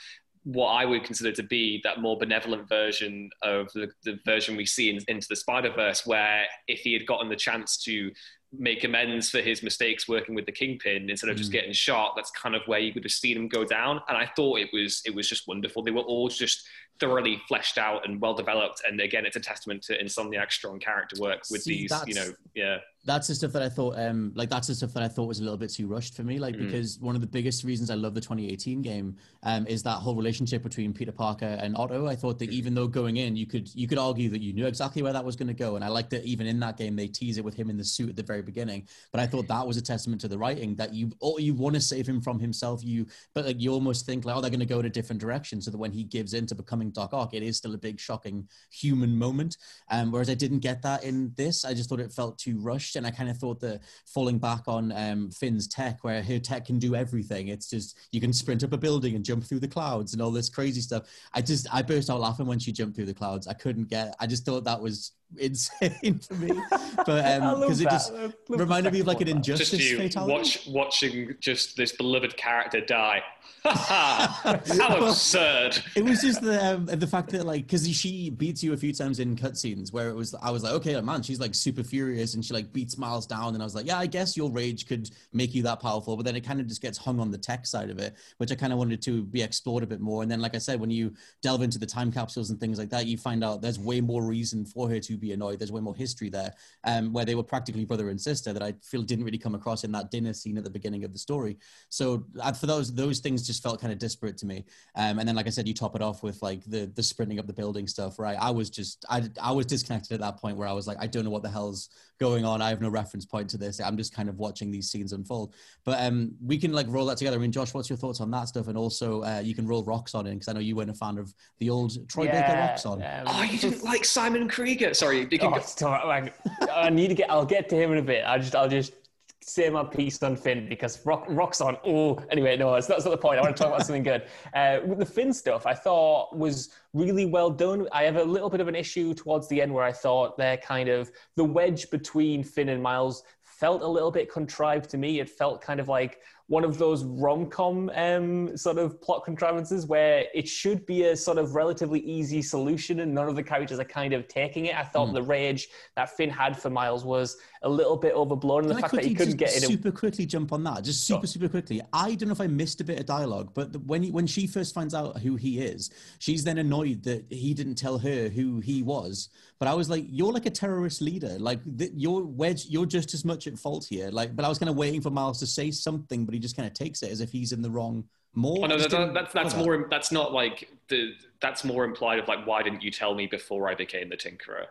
what 0.44 0.68
I 0.68 0.86
would 0.86 1.04
consider 1.04 1.32
to 1.32 1.42
be 1.42 1.82
that 1.84 2.02
more 2.02 2.18
benevolent 2.20 2.70
version 2.70 3.32
of 3.42 3.68
the, 3.74 3.90
the 4.04 4.20
version 4.26 4.56
we 4.56 4.66
see 4.66 4.92
in, 4.92 5.00
into 5.08 5.28
the 5.28 5.36
Spider 5.36 5.72
Verse, 5.72 6.06
where 6.06 6.46
if 6.68 6.82
he 6.82 6.94
had 6.94 7.08
gotten 7.08 7.30
the 7.30 7.36
chance 7.36 7.78
to 7.86 8.12
make 8.52 8.84
amends 8.84 9.30
for 9.30 9.42
his 9.42 9.64
mistakes 9.64 10.08
working 10.08 10.36
with 10.36 10.46
the 10.46 10.52
Kingpin 10.52 11.10
instead 11.10 11.30
of 11.30 11.38
just 11.38 11.50
hmm. 11.50 11.56
getting 11.56 11.74
shot, 11.74 12.14
that's 12.16 12.32
kind 12.32 12.56
of 12.56 12.62
where 12.68 12.80
you 12.80 12.92
would 12.94 13.04
have 13.04 13.12
seen 13.12 13.38
him 13.38 13.48
go 13.48 13.66
down. 13.66 14.02
And 14.08 14.18
I 14.18 14.30
thought 14.36 14.60
it 14.60 14.70
was 14.72 15.02
it 15.06 15.14
was 15.14 15.28
just 15.28 15.48
wonderful. 15.48 15.84
They 15.84 15.92
were 15.92 16.02
all 16.02 16.30
just 16.30 16.66
thoroughly 17.00 17.42
fleshed 17.48 17.78
out 17.78 18.08
and 18.08 18.22
well 18.22 18.34
developed. 18.34 18.82
And 18.88 19.02
again, 19.02 19.26
it's 19.26 19.36
a 19.36 19.42
testament 19.42 19.84
to 19.84 20.02
Insomniac's 20.02 20.56
strong 20.56 20.80
character 20.80 21.20
work 21.20 21.42
with 21.52 21.64
See, 21.64 21.88
these, 21.88 21.94
you 22.08 22.16
know, 22.16 22.30
yeah. 22.54 22.78
That's 23.06 23.28
the 23.28 23.36
stuff 23.36 23.52
that 23.52 23.62
I 23.62 23.70
thought, 23.70 24.00
um, 24.00 24.32
like 24.36 24.50
that's 24.50 24.68
the 24.68 24.74
stuff 24.74 24.94
that 24.94 25.04
I 25.04 25.08
thought 25.08 25.28
was 25.28 25.40
a 25.40 25.44
little 25.44 25.58
bit 25.58 25.72
too 25.72 25.86
rushed 25.88 26.16
for 26.16 26.24
me. 26.24 26.40
Like 26.40 26.58
because 26.58 27.00
one 27.00 27.14
of 27.14 27.22
the 27.22 27.28
biggest 27.28 27.64
reasons 27.64 27.92
I 27.92 27.94
love 27.94 28.16
the 28.16 28.22
2018 28.22 28.82
game 28.82 29.16
um, 29.44 29.68
is 29.68 29.84
that 29.84 29.98
whole 29.98 30.16
relationship 30.16 30.64
between 30.64 30.92
Peter 30.92 31.12
Parker 31.12 31.58
and 31.62 31.78
Otto. 31.78 32.08
I 32.08 32.16
thought 32.16 32.40
that 32.40 32.50
even 32.50 32.74
though 32.74 32.88
going 32.88 33.18
in, 33.18 33.36
you 33.36 33.46
could 33.46 33.74
you 33.76 33.88
could 33.88 34.00
argue 34.00 34.30
that 34.30 34.42
you 34.42 34.54
knew 34.54 34.66
exactly 34.66 35.04
where 35.04 35.14
that 35.14 35.24
was 35.24 35.36
going 35.36 35.48
to 35.48 35.54
go, 35.54 35.76
and 35.76 35.86
I 35.86 35.90
like 35.90 36.10
that 36.10 36.26
even 36.26 36.48
in 36.48 36.60
that 36.62 36.78
game 36.78 36.96
they 36.96 37.08
tease 37.08 37.38
it 37.38 37.46
with 37.46 37.54
him 37.54 37.70
in 37.70 37.78
the 37.78 37.84
suit 37.84 38.10
at 38.10 38.16
the 38.16 38.24
very 38.24 38.42
beginning. 38.42 38.88
But 39.12 39.22
I 39.22 39.28
thought 39.28 39.48
that 39.48 39.68
was 39.68 39.78
a 39.78 39.84
testament 39.84 40.20
to 40.22 40.28
the 40.28 40.38
writing 40.38 40.76
that 40.76 40.94
you 40.94 41.12
you 41.38 41.54
want 41.54 41.76
to 41.76 41.82
save 41.82 42.08
him 42.08 42.22
from 42.22 42.40
himself, 42.40 42.84
you 42.84 43.06
but 43.36 43.46
like 43.46 43.62
you 43.62 43.72
almost 43.72 44.08
think 44.08 44.26
like 44.26 44.36
oh 44.36 44.42
they're 44.42 44.50
going 44.50 44.60
to 44.60 44.66
go 44.66 44.80
in 44.80 44.88
a 44.88 44.90
different 44.90 45.22
direction, 45.22 45.62
so 45.62 45.70
that 45.70 45.78
when 45.78 45.92
he 45.92 46.04
gives 46.04 46.34
in 46.34 46.48
to 46.48 46.56
becoming 46.56 46.90
Doc 46.90 47.14
Ock, 47.14 47.36
it 47.36 47.44
is 47.44 47.56
still 47.58 47.76
a 47.76 47.78
big 47.78 48.00
shocking 48.00 48.48
human 48.72 49.16
moment. 49.16 49.58
Um, 49.92 50.12
whereas 50.12 50.30
I 50.30 50.34
didn't 50.34 50.60
get 50.60 50.82
that 50.82 51.04
in 51.04 51.34
this. 51.36 51.64
I 51.64 51.76
just 51.76 51.90
thought 51.90 52.00
it 52.00 52.12
felt 52.12 52.40
too 52.40 52.60
rushed, 52.60 52.95
and 52.96 53.06
I 53.06 53.12
kind 53.12 53.30
of 53.30 53.38
thought 53.38 53.60
that 53.62 53.82
falling 54.06 54.40
back 54.40 54.68
on 54.68 54.92
um, 54.92 55.32
Phin's 55.32 55.68
tech, 55.68 56.04
where 56.04 56.24
her 56.24 56.40
tech 56.40 56.66
can 56.66 56.80
do 56.80 56.96
everything. 56.96 57.50
It's 57.50 57.70
just 57.70 57.98
you 58.12 58.22
can 58.22 58.34
sprint 58.34 58.64
up 58.64 58.74
a 58.74 58.78
building 58.78 59.16
and 59.16 59.24
jump 59.24 59.44
through 59.44 59.60
the 59.60 59.68
clouds 59.68 60.14
and 60.14 60.22
all 60.22 60.32
this 60.32 60.50
crazy 60.50 60.82
stuff. 60.82 61.04
I 61.34 61.42
just 61.42 61.68
I 61.74 61.82
burst 61.82 62.10
out 62.10 62.20
laughing 62.20 62.48
when 62.48 62.60
she 62.60 62.72
jumped 62.72 62.96
through 62.96 63.06
the 63.06 63.14
clouds. 63.14 63.48
I 63.48 63.54
couldn't 63.54 63.90
get. 63.90 64.16
I 64.20 64.28
just 64.28 64.46
thought 64.46 64.64
that 64.66 64.82
was 64.82 65.12
insane 65.38 66.20
for 66.20 66.34
me, 66.36 66.52
but 66.98 67.10
I 67.10 67.34
um 67.36 67.62
because 67.62 67.82
it 67.82 67.90
just 67.90 68.14
I 68.14 68.22
love 68.22 68.34
the 68.48 68.58
reminded 68.58 68.94
me 68.94 69.02
of 69.02 69.08
like 69.08 69.22
an 69.22 69.28
second 69.28 69.36
one, 69.36 69.58
Just 69.58 69.74
you 69.74 69.98
fatality. 69.98 70.34
watch, 70.34 70.68
watching 70.68 71.36
just 71.40 71.78
this 71.78 71.92
beloved 71.92 72.38
character 72.38 72.82
die. 72.82 73.24
How 73.66 74.98
absurd. 75.08 75.78
it 75.96 76.04
was 76.04 76.22
just 76.22 76.42
the 76.42 76.74
um, 76.76 76.86
the 76.86 77.08
fact 77.08 77.30
that 77.32 77.46
like 77.46 77.66
because 77.66 77.88
she 77.96 78.30
beats 78.30 78.64
you 78.64 78.74
a 78.74 78.78
few 78.78 78.94
times 78.94 79.20
in 79.20 79.36
cutscenes 79.36 79.92
where 79.92 80.10
it 80.10 80.14
was 80.14 80.36
I 80.36 80.52
was 80.52 80.64
like 80.64 80.74
okay 80.74 81.00
man 81.02 81.24
she's 81.24 81.40
like 81.40 81.56
super 81.56 81.84
furious 81.84 82.36
and 82.36 82.46
she 82.46 82.54
like 82.54 82.72
beats 82.74 82.98
Miles 82.98 83.26
down 83.26 83.54
and 83.56 83.64
I 83.64 83.66
was 83.66 83.74
like 83.74 83.88
yeah 83.88 83.98
I 83.98 84.06
guess 84.06 84.38
your 84.38 84.52
rage 84.52 84.88
could 84.88 85.10
make 85.34 85.56
you 85.56 85.64
that 85.64 85.80
powerful 85.80 86.16
but 86.16 86.26
then 86.26 86.36
it 86.36 86.42
kind 86.42 86.60
of 86.60 86.68
just 86.68 86.82
gets 86.82 86.98
hung 86.98 87.20
on 87.20 87.32
the 87.32 87.38
tech 87.40 87.66
side 87.66 87.90
of 87.90 87.98
it 87.98 88.16
which 88.38 88.52
I 88.52 88.56
kind 88.56 88.72
of 88.72 88.78
wanted 88.78 89.02
to 89.04 89.24
be 89.24 89.42
explored 89.42 89.84
a 89.84 89.88
bit 89.88 90.00
more 90.00 90.22
and 90.22 90.30
then 90.32 90.42
like 90.42 90.54
I 90.54 90.60
said 90.60 90.80
when 90.80 90.92
you 90.92 91.14
delve 91.42 91.64
into 91.64 91.80
the 91.80 91.88
time 91.88 92.12
capsules 92.12 92.52
and 92.52 92.60
things 92.60 92.78
like 92.78 92.90
that 92.90 93.08
you 93.08 93.18
find 93.18 93.44
out 93.44 93.62
there's 93.62 93.80
way 93.80 94.00
more 94.00 94.24
reason 94.24 94.64
for 94.66 94.88
her 94.90 95.00
to 95.00 95.15
be 95.18 95.32
annoyed 95.32 95.60
there's 95.60 95.72
way 95.72 95.82
more 95.82 95.96
history 95.96 96.30
there 96.30 96.54
um 96.84 97.14
where 97.14 97.26
they 97.26 97.36
were 97.36 97.44
practically 97.44 97.86
brother 97.86 98.10
and 98.10 98.20
sister 98.20 98.54
that 98.54 98.64
I 98.64 98.74
feel 98.84 99.02
didn't 99.02 99.26
really 99.26 99.38
come 99.38 99.56
across 99.56 99.84
in 99.84 99.92
that 99.94 100.12
dinner 100.12 100.34
scene 100.34 100.58
at 100.58 100.64
the 100.64 100.70
beginning 100.70 101.04
of 101.04 101.14
the 101.14 101.20
story 101.20 101.58
so 101.90 102.26
uh, 102.42 102.52
for 102.54 102.66
those 102.66 102.94
those 102.94 103.20
things 103.20 103.46
just 103.46 103.64
felt 103.64 103.82
kind 103.82 103.94
of 103.94 104.00
disparate 104.00 104.38
to 104.38 104.46
me 104.46 104.66
um, 104.96 105.20
and 105.20 105.28
then, 105.28 105.36
like 105.36 105.48
I 105.48 105.50
said, 105.50 105.68
you 105.68 105.74
top 105.74 105.96
it 105.96 106.02
off 106.02 106.24
with 106.24 106.42
like 106.42 106.64
the 106.66 106.92
the 106.96 107.04
sprinting 107.04 107.40
up 107.40 107.48
the 107.48 107.54
building 107.54 107.88
stuff, 107.88 108.18
right? 108.20 108.38
I 108.40 108.52
was 108.52 108.70
just 108.70 109.06
I 109.10 109.24
I 109.42 109.52
was 109.52 109.66
disconnected 109.66 110.14
at 110.14 110.20
that 110.22 110.38
point 110.38 110.58
where 110.58 110.68
I 110.68 110.74
was 110.74 110.88
like, 110.88 110.98
I 111.00 111.08
don't 111.08 111.26
know 111.26 111.30
what 111.30 111.44
the 111.44 111.50
hell's 111.50 111.90
going 112.20 112.46
on. 112.46 112.62
I 112.62 112.70
have 112.70 112.82
no 112.82 112.90
reference 112.90 113.26
point 113.26 113.50
to 113.50 113.58
this. 113.58 113.82
I'm 113.82 113.98
just 113.98 114.14
kind 114.14 114.30
of 114.30 114.38
watching 114.38 114.72
these 114.72 114.90
scenes 114.90 115.12
unfold. 115.12 115.54
But 115.84 116.02
um, 116.02 116.32
we 116.42 116.58
can 116.58 116.72
like 116.72 116.86
roll 116.90 117.06
that 117.08 117.18
together. 117.18 117.36
I 117.36 117.40
mean, 117.40 117.52
Josh, 117.52 117.74
what's 117.74 117.90
your 117.90 117.98
thoughts 117.98 118.22
on 118.22 118.32
that 118.32 118.48
stuff? 118.48 118.68
And 118.68 118.78
also, 118.78 119.22
uh, 119.24 119.42
you 119.44 119.54
can 119.54 119.68
roll 119.68 119.86
Roxxon 119.86 120.26
in 120.28 120.36
because 120.36 120.48
I 120.48 120.54
know 120.54 120.62
you 120.62 120.76
weren't 120.76 120.90
a 120.90 120.94
fan 120.94 121.18
of 121.18 121.34
the 121.60 121.70
old 121.70 122.08
Troy 122.08 122.26
Baker 122.28 122.54
Roxxon. 122.54 123.02
um, 123.20 123.26
Oh, 123.28 123.44
you 123.44 123.60
didn't 123.60 123.84
like 123.84 124.06
Simon 124.06 124.48
Krieger? 124.48 124.94
Sorry, 125.06 125.20
you 125.20 125.38
can 125.40 125.54
Oh, 125.54 125.60
go- 125.80 126.70
I 126.74 126.90
need 126.90 127.10
to 127.10 127.14
get. 127.16 127.30
I'll 127.30 127.46
get 127.46 127.70
to 127.70 127.76
him 127.76 127.92
in 127.92 128.00
a 128.00 128.02
bit. 128.02 128.24
I 128.26 128.40
just, 128.40 128.56
I'll 128.56 128.68
just 128.70 128.94
say 129.42 129.70
my 129.70 129.84
piece 129.84 130.22
on 130.24 130.36
Phin 130.36 130.68
because 130.68 131.06
Rock, 131.06 131.26
Rock's 131.30 131.62
on. 131.62 131.78
Oh, 131.86 132.18
anyway, 132.32 132.58
no, 132.58 132.74
that's, 132.74 132.88
that's 132.88 133.06
not 133.06 133.12
the 133.12 133.18
point. 133.18 133.38
I 133.38 133.42
want 133.44 133.56
to 133.56 133.62
talk 133.64 133.72
about 133.72 133.86
something 133.86 134.02
good. 134.04 134.24
Uh, 134.56 134.80
with 134.86 134.98
the 135.00 135.06
Phin 135.06 135.32
stuff, 135.34 135.66
I 135.68 135.74
thought 135.76 136.36
was 136.36 136.70
really 136.94 137.26
well 137.26 137.50
done. 137.52 137.88
I 137.92 138.04
have 138.04 138.16
a 138.16 138.24
little 138.24 138.50
bit 138.50 138.62
of 138.62 138.68
an 138.68 138.76
issue 138.76 139.14
towards 139.14 139.48
the 139.50 139.62
end 139.62 139.72
where 139.74 139.84
I 139.84 139.92
thought 139.92 140.38
they're 140.38 140.58
kind 140.58 140.88
of 140.90 141.12
the 141.36 141.44
wedge 141.44 141.90
between 141.92 142.44
Phin 142.44 142.70
and 142.70 142.82
Miles 142.82 143.24
felt 143.44 143.82
a 143.84 143.88
little 143.88 144.12
bit 144.12 144.32
contrived 144.32 144.90
to 144.92 144.98
me. 144.98 145.20
It 145.20 145.30
felt 145.30 145.62
kind 145.62 145.80
of 145.80 145.88
like 145.88 146.22
one 146.48 146.64
of 146.64 146.78
those 146.78 147.04
rom-com 147.04 147.90
um, 147.96 148.56
sort 148.56 148.78
of 148.78 149.02
plot 149.02 149.24
contrivances 149.26 149.88
where 149.88 150.26
it 150.34 150.48
should 150.48 150.86
be 150.86 151.06
a 151.06 151.16
sort 151.16 151.40
of 151.40 151.56
relatively 151.56 152.02
easy 152.02 152.42
solution 152.42 153.00
and 153.00 153.14
none 153.14 153.28
of 153.28 153.36
the 153.36 153.42
characters 153.42 153.80
are 153.80 153.86
kind 153.86 154.14
of 154.14 154.28
taking 154.28 154.66
it. 154.66 154.76
I 154.76 154.84
thought 154.84 155.10
mm. 155.10 155.14
the 155.14 155.24
rage 155.24 155.70
that 155.96 156.16
Phin 156.16 156.30
had 156.30 156.60
for 156.60 156.70
Miles 156.70 157.04
was 157.04 157.38
a 157.66 157.70
little 157.70 157.98
bit 157.98 158.14
overblown 158.14 158.62
and 158.62 158.70
the 158.70 158.80
fact 158.80 158.94
that 158.94 159.04
he 159.04 159.16
couldn't 159.16 159.38
get 159.38 159.56
in. 159.56 159.64
Super 159.64 159.92
quickly 159.92 160.26
jump 160.26 160.54
on 160.54 160.64
that, 160.64 160.84
just 160.84 161.06
super, 161.06 161.26
super 161.26 161.50
quickly. 161.50 161.82
I 161.92 162.14
don't 162.14 162.30
know 162.30 162.34
if 162.34 162.40
I 162.40 162.48
missed 162.48 162.80
a 162.80 162.84
bit 162.84 163.00
of 163.00 163.08
dialogue, 163.08 163.52
but 163.54 163.76
when 163.86 164.04
he, 164.04 164.12
when 164.12 164.28
she 164.28 164.46
first 164.46 164.74
finds 164.74 164.94
out 164.94 165.20
who 165.20 165.36
he 165.36 165.60
is, 165.60 165.90
she's 166.20 166.44
then 166.44 166.60
annoyed 166.60 167.04
that 167.04 167.26
he 167.30 167.54
didn't 167.56 167.76
tell 167.76 167.98
her 167.98 168.30
who 168.30 168.60
he 168.60 168.84
was. 168.84 169.30
But 169.58 169.68
I 169.68 169.74
was 169.74 169.90
like, 169.90 170.06
you're 170.08 170.32
like 170.32 170.46
a 170.46 170.52
terrorist 170.52 171.02
leader. 171.02 171.38
Like 171.40 171.60
you're 171.66 172.24
wedge, 172.24 172.68
you're 172.68 172.86
just 172.86 173.14
as 173.16 173.26
much 173.26 173.48
at 173.48 173.58
fault 173.58 173.86
here. 173.90 174.10
Like, 174.10 174.36
but 174.36 174.46
I 174.46 174.50
was 174.50 174.60
kind 174.60 174.70
of 174.70 174.76
waiting 174.76 175.02
for 175.02 175.10
Miles 175.10 175.40
to 175.40 175.48
say 175.48 175.72
something, 175.72 176.24
but 176.24 176.36
he 176.36 176.40
just 176.40 176.56
kind 176.56 176.68
of 176.68 176.74
takes 176.74 177.02
it 177.02 177.12
as 177.12 177.20
if 177.20 177.32
he's 177.32 177.52
in 177.52 177.64
the 177.64 177.70
wrong 177.72 178.04
more. 178.36 178.60
Oh, 178.64 178.68
no, 178.68 178.78
that, 178.78 179.14
that's 179.14 179.34
that's 179.34 179.56
more. 179.56 179.88
That's 179.90 180.12
not 180.12 180.34
like 180.34 180.70
the. 180.90 181.14
That's 181.42 181.64
more 181.64 181.84
implied 181.84 182.20
of 182.20 182.28
like, 182.28 182.46
why 182.46 182.62
didn't 182.64 182.84
you 182.84 182.92
tell 182.92 183.16
me 183.16 183.28
before 183.28 183.68
I 183.70 183.76
became 183.76 184.10
the 184.10 184.18
Tinkerer? 184.18 184.68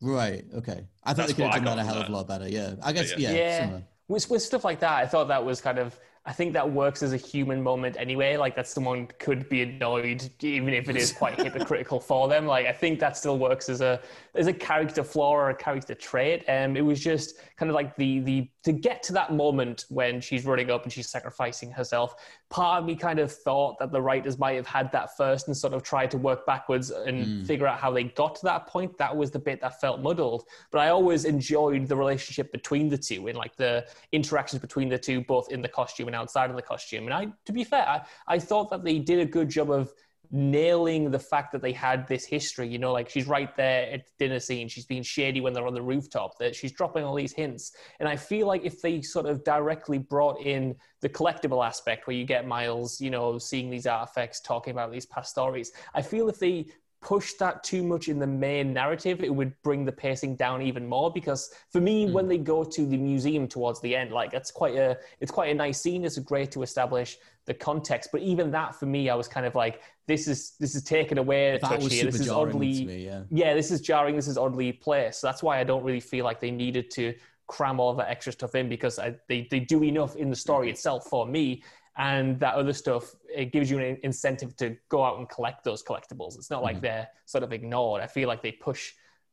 Right. 0.00 0.44
Okay. 0.54 0.86
I 1.04 1.10
thought 1.10 1.16
that's 1.16 1.32
they 1.32 1.42
could 1.42 1.52
have 1.52 1.64
done 1.64 1.76
that 1.76 1.84
a 1.84 1.86
hell 1.86 2.02
of 2.02 2.08
a 2.08 2.12
lot 2.12 2.28
better. 2.28 2.48
Yeah. 2.48 2.74
I 2.82 2.92
guess. 2.92 3.16
yeah. 3.16 3.32
Yeah. 3.32 3.70
yeah. 3.70 3.80
With, 4.08 4.28
with 4.30 4.42
stuff 4.42 4.64
like 4.64 4.80
that, 4.80 4.92
I 4.92 5.06
thought 5.06 5.28
that 5.28 5.44
was 5.44 5.60
kind 5.60 5.78
of 5.78 5.98
I 6.28 6.32
think 6.32 6.54
that 6.54 6.68
works 6.68 7.04
as 7.04 7.12
a 7.12 7.16
human 7.16 7.62
moment 7.62 7.96
anyway. 7.96 8.36
Like 8.36 8.56
that 8.56 8.66
someone 8.66 9.06
could 9.20 9.48
be 9.48 9.62
annoyed, 9.62 10.28
even 10.40 10.74
if 10.74 10.88
it 10.88 10.96
is 10.96 11.12
quite 11.12 11.40
hypocritical 11.40 12.00
for 12.00 12.26
them. 12.26 12.46
Like 12.46 12.66
I 12.66 12.72
think 12.72 12.98
that 12.98 13.16
still 13.16 13.38
works 13.38 13.68
as 13.68 13.80
a 13.80 14.00
as 14.34 14.48
a 14.48 14.52
character 14.52 15.04
flaw 15.04 15.30
or 15.30 15.50
a 15.50 15.54
character 15.54 15.94
trait. 15.94 16.44
Um, 16.48 16.76
it 16.76 16.84
was 16.84 17.00
just 17.00 17.38
kind 17.56 17.70
of 17.70 17.76
like 17.76 17.94
the 17.94 18.18
the 18.20 18.50
to 18.66 18.72
get 18.72 19.00
to 19.00 19.12
that 19.12 19.32
moment 19.32 19.84
when 19.90 20.20
she's 20.20 20.44
running 20.44 20.72
up 20.72 20.82
and 20.82 20.92
she's 20.92 21.08
sacrificing 21.08 21.70
herself. 21.70 22.16
Part 22.50 22.80
of 22.80 22.84
me 22.84 22.96
kind 22.96 23.20
of 23.20 23.30
thought 23.30 23.78
that 23.78 23.92
the 23.92 24.02
writers 24.02 24.40
might 24.40 24.56
have 24.56 24.66
had 24.66 24.90
that 24.90 25.16
first 25.16 25.46
and 25.46 25.56
sort 25.56 25.72
of 25.72 25.84
tried 25.84 26.10
to 26.10 26.18
work 26.18 26.44
backwards 26.46 26.90
and 26.90 27.24
mm. 27.24 27.46
figure 27.46 27.68
out 27.68 27.78
how 27.78 27.92
they 27.92 28.02
got 28.02 28.34
to 28.34 28.44
that 28.46 28.66
point. 28.66 28.98
That 28.98 29.16
was 29.16 29.30
the 29.30 29.38
bit 29.38 29.60
that 29.60 29.80
felt 29.80 30.00
muddled. 30.00 30.46
But 30.72 30.80
I 30.80 30.88
always 30.88 31.26
enjoyed 31.26 31.86
the 31.86 31.94
relationship 31.94 32.50
between 32.50 32.88
the 32.88 32.98
two 32.98 33.28
and 33.28 33.38
like 33.38 33.54
the 33.54 33.86
interactions 34.10 34.60
between 34.60 34.88
the 34.88 34.98
two, 34.98 35.20
both 35.20 35.52
in 35.52 35.62
the 35.62 35.68
costume 35.68 36.08
and 36.08 36.16
outside 36.16 36.50
of 36.50 36.56
the 36.56 36.62
costume. 36.62 37.04
And 37.04 37.14
I, 37.14 37.28
to 37.44 37.52
be 37.52 37.62
fair, 37.62 37.88
I, 37.88 38.02
I 38.26 38.40
thought 38.40 38.68
that 38.70 38.82
they 38.82 38.98
did 38.98 39.20
a 39.20 39.26
good 39.26 39.48
job 39.48 39.70
of 39.70 39.92
nailing 40.30 41.10
the 41.10 41.18
fact 41.18 41.52
that 41.52 41.62
they 41.62 41.72
had 41.72 42.06
this 42.08 42.24
history. 42.24 42.68
You 42.68 42.78
know, 42.78 42.92
like 42.92 43.08
she's 43.08 43.26
right 43.26 43.54
there 43.56 43.90
at 43.92 44.04
the 44.06 44.12
dinner 44.18 44.40
scene. 44.40 44.68
She's 44.68 44.86
being 44.86 45.02
shady 45.02 45.40
when 45.40 45.52
they're 45.52 45.66
on 45.66 45.74
the 45.74 45.82
rooftop. 45.82 46.38
That 46.38 46.54
she's 46.54 46.72
dropping 46.72 47.04
all 47.04 47.14
these 47.14 47.32
hints. 47.32 47.72
And 48.00 48.08
I 48.08 48.16
feel 48.16 48.46
like 48.46 48.64
if 48.64 48.80
they 48.80 49.02
sort 49.02 49.26
of 49.26 49.44
directly 49.44 49.98
brought 49.98 50.40
in 50.40 50.76
the 51.00 51.08
collectible 51.08 51.66
aspect, 51.66 52.06
where 52.06 52.16
you 52.16 52.24
get 52.24 52.46
Miles, 52.46 53.00
you 53.00 53.10
know, 53.10 53.38
seeing 53.38 53.70
these 53.70 53.86
artifacts, 53.86 54.40
talking 54.40 54.72
about 54.72 54.92
these 54.92 55.06
past 55.06 55.30
stories, 55.30 55.72
I 55.94 56.02
feel 56.02 56.28
if 56.28 56.38
they 56.38 56.66
push 57.02 57.34
that 57.34 57.62
too 57.62 57.82
much 57.82 58.08
in 58.08 58.18
the 58.18 58.26
main 58.26 58.72
narrative, 58.72 59.22
it 59.22 59.34
would 59.34 59.52
bring 59.62 59.84
the 59.84 59.92
pacing 59.92 60.36
down 60.36 60.62
even 60.62 60.86
more. 60.86 61.12
Because 61.12 61.50
for 61.70 61.80
me, 61.80 62.06
mm. 62.06 62.12
when 62.12 62.28
they 62.28 62.38
go 62.38 62.64
to 62.64 62.86
the 62.86 62.96
museum 62.96 63.46
towards 63.46 63.80
the 63.80 63.94
end, 63.94 64.12
like 64.12 64.32
that's 64.32 64.50
quite 64.50 64.76
a 64.76 64.98
it's 65.20 65.30
quite 65.30 65.50
a 65.50 65.54
nice 65.54 65.80
scene. 65.80 66.04
It's 66.04 66.18
great 66.18 66.50
to 66.52 66.62
establish 66.62 67.16
the 67.44 67.54
context. 67.54 68.10
But 68.12 68.22
even 68.22 68.50
that 68.52 68.74
for 68.74 68.86
me, 68.86 69.08
I 69.08 69.14
was 69.14 69.28
kind 69.28 69.46
of 69.46 69.54
like, 69.54 69.80
this 70.06 70.28
is 70.28 70.52
this 70.58 70.74
is 70.74 70.82
taken 70.82 71.18
away 71.18 71.50
a 71.50 71.58
touch 71.58 71.86
here. 71.86 72.04
This 72.04 72.20
is 72.20 72.28
oddly 72.28 72.84
me, 72.84 73.04
yeah. 73.04 73.22
yeah, 73.30 73.54
this 73.54 73.70
is 73.70 73.80
jarring. 73.80 74.16
This 74.16 74.28
is 74.28 74.38
oddly 74.38 74.72
placed. 74.72 75.20
So 75.20 75.26
that's 75.26 75.42
why 75.42 75.58
I 75.58 75.64
don't 75.64 75.84
really 75.84 76.00
feel 76.00 76.24
like 76.24 76.40
they 76.40 76.50
needed 76.50 76.90
to 76.92 77.14
cram 77.46 77.78
all 77.78 77.94
that 77.94 78.08
extra 78.08 78.32
stuff 78.32 78.54
in 78.54 78.68
because 78.68 78.98
I, 78.98 79.14
they, 79.28 79.46
they 79.50 79.60
do 79.60 79.84
enough 79.84 80.16
in 80.16 80.30
the 80.30 80.36
story 80.36 80.66
mm-hmm. 80.66 80.72
itself 80.72 81.06
for 81.06 81.26
me 81.26 81.62
and 81.98 82.38
that 82.40 82.54
other 82.54 82.72
stuff 82.72 83.14
it 83.34 83.52
gives 83.52 83.70
you 83.70 83.78
an 83.78 83.98
incentive 84.02 84.56
to 84.56 84.76
go 84.88 85.02
out 85.04 85.18
and 85.18 85.28
collect 85.28 85.64
those 85.64 85.82
collectibles 85.82 86.36
it's 86.36 86.50
not 86.50 86.62
like 86.62 86.76
mm-hmm. 86.76 86.86
they're 86.86 87.08
sort 87.24 87.42
of 87.42 87.52
ignored 87.52 88.02
i 88.02 88.06
feel 88.06 88.28
like 88.28 88.42
they 88.42 88.52
push 88.52 88.92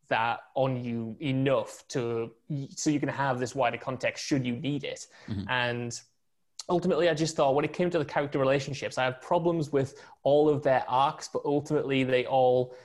that 0.10 0.40
on 0.56 0.84
you 0.84 1.16
enough 1.22 1.84
to 1.88 2.32
so 2.70 2.90
you 2.90 3.00
can 3.00 3.10
have 3.10 3.40
this 3.40 3.56
wider 3.56 3.78
context 3.78 4.26
should 4.26 4.46
you 4.46 4.56
need 4.58 4.84
it 4.84 5.08
mm-hmm. 5.28 5.50
and 5.50 6.02
ultimately 6.70 7.10
i 7.10 7.14
just 7.14 7.36
thought 7.36 7.56
when 7.56 7.66
it 7.66 7.74
came 7.74 7.90
to 7.90 8.00
the 8.00 8.06
character 8.06 8.40
relationships 8.40 8.98
i 8.98 9.04
have 9.04 9.22
problems 9.22 9.72
with 9.72 10.02
all 10.24 10.50
of 10.50 10.64
their 10.64 10.84
arcs 10.88 11.30
but 11.32 11.42
ultimately 11.46 12.04
they 12.04 12.26
all 12.26 12.76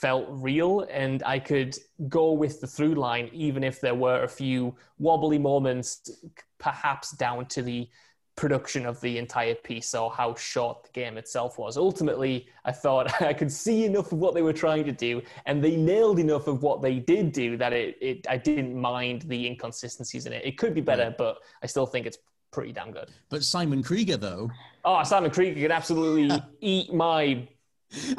felt 0.00 0.26
real 0.30 0.86
and 0.90 1.22
i 1.24 1.38
could 1.38 1.76
go 2.08 2.32
with 2.32 2.60
the 2.60 2.66
through 2.66 2.94
line 2.94 3.28
even 3.32 3.62
if 3.62 3.80
there 3.80 3.94
were 3.94 4.22
a 4.22 4.28
few 4.28 4.74
wobbly 4.98 5.38
moments 5.38 6.10
perhaps 6.58 7.12
down 7.12 7.44
to 7.46 7.62
the 7.62 7.88
production 8.36 8.84
of 8.84 9.00
the 9.00 9.18
entire 9.18 9.54
piece 9.54 9.94
or 9.94 10.10
how 10.10 10.34
short 10.34 10.84
the 10.84 10.90
game 10.90 11.16
itself 11.16 11.58
was. 11.58 11.76
Ultimately, 11.76 12.46
I 12.64 12.72
thought 12.72 13.22
I 13.22 13.32
could 13.32 13.52
see 13.52 13.84
enough 13.84 14.12
of 14.12 14.18
what 14.18 14.34
they 14.34 14.42
were 14.42 14.52
trying 14.52 14.84
to 14.84 14.92
do, 14.92 15.22
and 15.46 15.62
they 15.62 15.76
nailed 15.76 16.18
enough 16.18 16.46
of 16.46 16.62
what 16.62 16.82
they 16.82 16.98
did 16.98 17.32
do 17.32 17.56
that 17.56 17.72
it, 17.72 17.96
it 18.00 18.26
I 18.28 18.36
didn't 18.36 18.78
mind 18.78 19.22
the 19.22 19.46
inconsistencies 19.46 20.26
in 20.26 20.32
it. 20.32 20.44
It 20.44 20.58
could 20.58 20.74
be 20.74 20.80
better, 20.80 21.14
but 21.16 21.38
I 21.62 21.66
still 21.66 21.86
think 21.86 22.06
it's 22.06 22.18
pretty 22.50 22.72
damn 22.72 22.92
good. 22.92 23.10
But 23.28 23.44
Simon 23.44 23.82
Krieger, 23.82 24.16
though. 24.16 24.50
Oh, 24.84 25.02
Simon 25.02 25.30
Krieger 25.30 25.60
could 25.60 25.72
absolutely 25.72 26.30
eat 26.60 26.92
my 26.92 27.48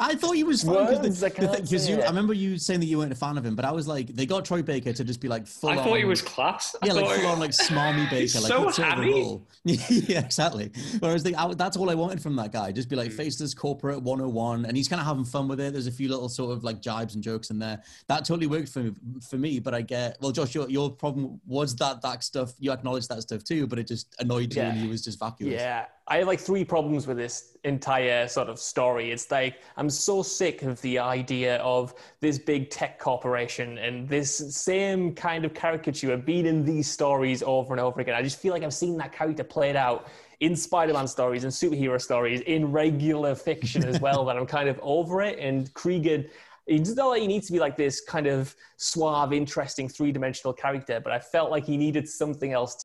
I 0.00 0.14
thought 0.14 0.36
he 0.36 0.44
was 0.44 0.62
fun 0.62 1.02
because 1.02 1.88
you. 1.88 2.00
I 2.00 2.06
remember 2.06 2.32
you 2.32 2.58
saying 2.58 2.80
that 2.80 2.86
you 2.86 2.98
weren't 2.98 3.12
a 3.12 3.16
fan 3.16 3.36
of 3.36 3.44
him, 3.44 3.54
but 3.54 3.64
I 3.64 3.72
was 3.72 3.86
like, 3.86 4.08
they 4.08 4.24
got 4.24 4.44
Troy 4.44 4.62
Baker 4.62 4.92
to 4.92 5.04
just 5.04 5.20
be 5.20 5.28
like 5.28 5.46
full. 5.46 5.70
I 5.70 5.76
thought 5.76 5.88
on, 5.88 5.98
he 5.98 6.04
was 6.04 6.22
class. 6.22 6.74
Yeah, 6.82 6.94
like 6.94 7.20
full 7.20 7.26
on 7.26 7.38
like 7.38 7.50
smarmy 7.52 8.08
Baker, 8.08 8.40
like 8.40 8.48
so 8.48 8.70
happy. 8.70 9.40
yeah, 9.64 10.24
exactly. 10.24 10.72
Whereas 11.00 11.22
the, 11.22 11.34
I, 11.34 11.52
that's 11.54 11.76
all 11.76 11.90
I 11.90 11.94
wanted 11.94 12.22
from 12.22 12.36
that 12.36 12.52
guy, 12.52 12.72
just 12.72 12.88
be 12.88 12.96
like 12.96 13.10
mm. 13.10 13.16
faceless 13.16 13.54
corporate 13.54 14.02
101, 14.02 14.64
and 14.64 14.76
he's 14.76 14.88
kind 14.88 15.00
of 15.00 15.06
having 15.06 15.24
fun 15.24 15.48
with 15.48 15.60
it. 15.60 15.72
There's 15.72 15.86
a 15.86 15.92
few 15.92 16.08
little 16.08 16.28
sort 16.28 16.56
of 16.56 16.64
like 16.64 16.80
jibes 16.80 17.14
and 17.14 17.22
jokes 17.22 17.50
in 17.50 17.58
there. 17.58 17.82
That 18.08 18.24
totally 18.24 18.46
worked 18.46 18.70
for 18.70 18.80
me, 18.80 18.92
for 19.28 19.36
me. 19.36 19.58
But 19.58 19.74
I 19.74 19.82
get 19.82 20.16
well, 20.20 20.32
Josh, 20.32 20.54
your, 20.54 20.68
your 20.70 20.90
problem 20.90 21.40
was 21.46 21.76
that 21.76 22.00
that 22.02 22.24
stuff. 22.24 22.54
You 22.58 22.72
acknowledged 22.72 23.08
that 23.10 23.22
stuff 23.22 23.44
too, 23.44 23.66
but 23.66 23.78
it 23.78 23.86
just 23.86 24.14
annoyed 24.20 24.54
you, 24.54 24.62
yeah. 24.62 24.70
and 24.70 24.78
he 24.78 24.88
was 24.88 25.04
just 25.04 25.18
vacuous. 25.18 25.60
Yeah, 25.60 25.86
I 26.08 26.18
have 26.18 26.28
like 26.28 26.38
three 26.38 26.64
problems 26.64 27.08
with 27.08 27.16
this 27.16 27.56
entire 27.64 28.28
sort 28.28 28.48
of 28.48 28.60
story. 28.60 29.10
It's 29.10 29.28
like 29.30 29.56
I'm 29.76 29.90
so 29.90 30.22
sick 30.22 30.62
of 30.62 30.80
the 30.82 31.00
idea 31.00 31.56
of 31.56 31.94
this 32.20 32.38
big 32.38 32.70
tech 32.70 33.00
corporation 33.00 33.78
and 33.78 34.08
this 34.08 34.54
same 34.56 35.16
kind 35.16 35.44
of 35.44 35.52
caricature 35.52 36.16
being 36.16 36.46
in 36.46 36.64
these 36.64 36.88
stories 36.88 37.42
over 37.42 37.74
and 37.74 37.80
over 37.80 38.00
again. 38.00 38.14
I 38.14 38.22
just 38.22 38.38
feel 38.38 38.52
like 38.52 38.62
I've 38.62 38.74
seen 38.74 38.96
that 38.98 39.12
character 39.12 39.42
played 39.42 39.74
out 39.74 40.06
in 40.38 40.54
Spider-Man 40.54 41.08
stories 41.08 41.42
and 41.42 41.52
superhero 41.52 42.00
stories 42.00 42.40
in 42.42 42.70
regular 42.70 43.34
fiction 43.34 43.84
as 43.84 44.00
well. 44.00 44.24
that 44.26 44.36
I'm 44.36 44.46
kind 44.46 44.68
of 44.68 44.78
over 44.82 45.22
it. 45.22 45.40
And 45.40 45.72
Krieger 45.74 46.24
it's 46.66 46.94
not 46.96 47.08
like 47.08 47.20
he 47.22 47.28
needs 47.28 47.46
to 47.46 47.52
be 47.52 47.60
like 47.60 47.76
this 47.76 48.00
kind 48.00 48.26
of 48.26 48.54
suave, 48.76 49.32
interesting, 49.32 49.88
three-dimensional 49.88 50.52
character, 50.52 51.00
but 51.00 51.12
I 51.12 51.20
felt 51.20 51.50
like 51.50 51.64
he 51.64 51.76
needed 51.76 52.08
something 52.08 52.52
else. 52.52 52.84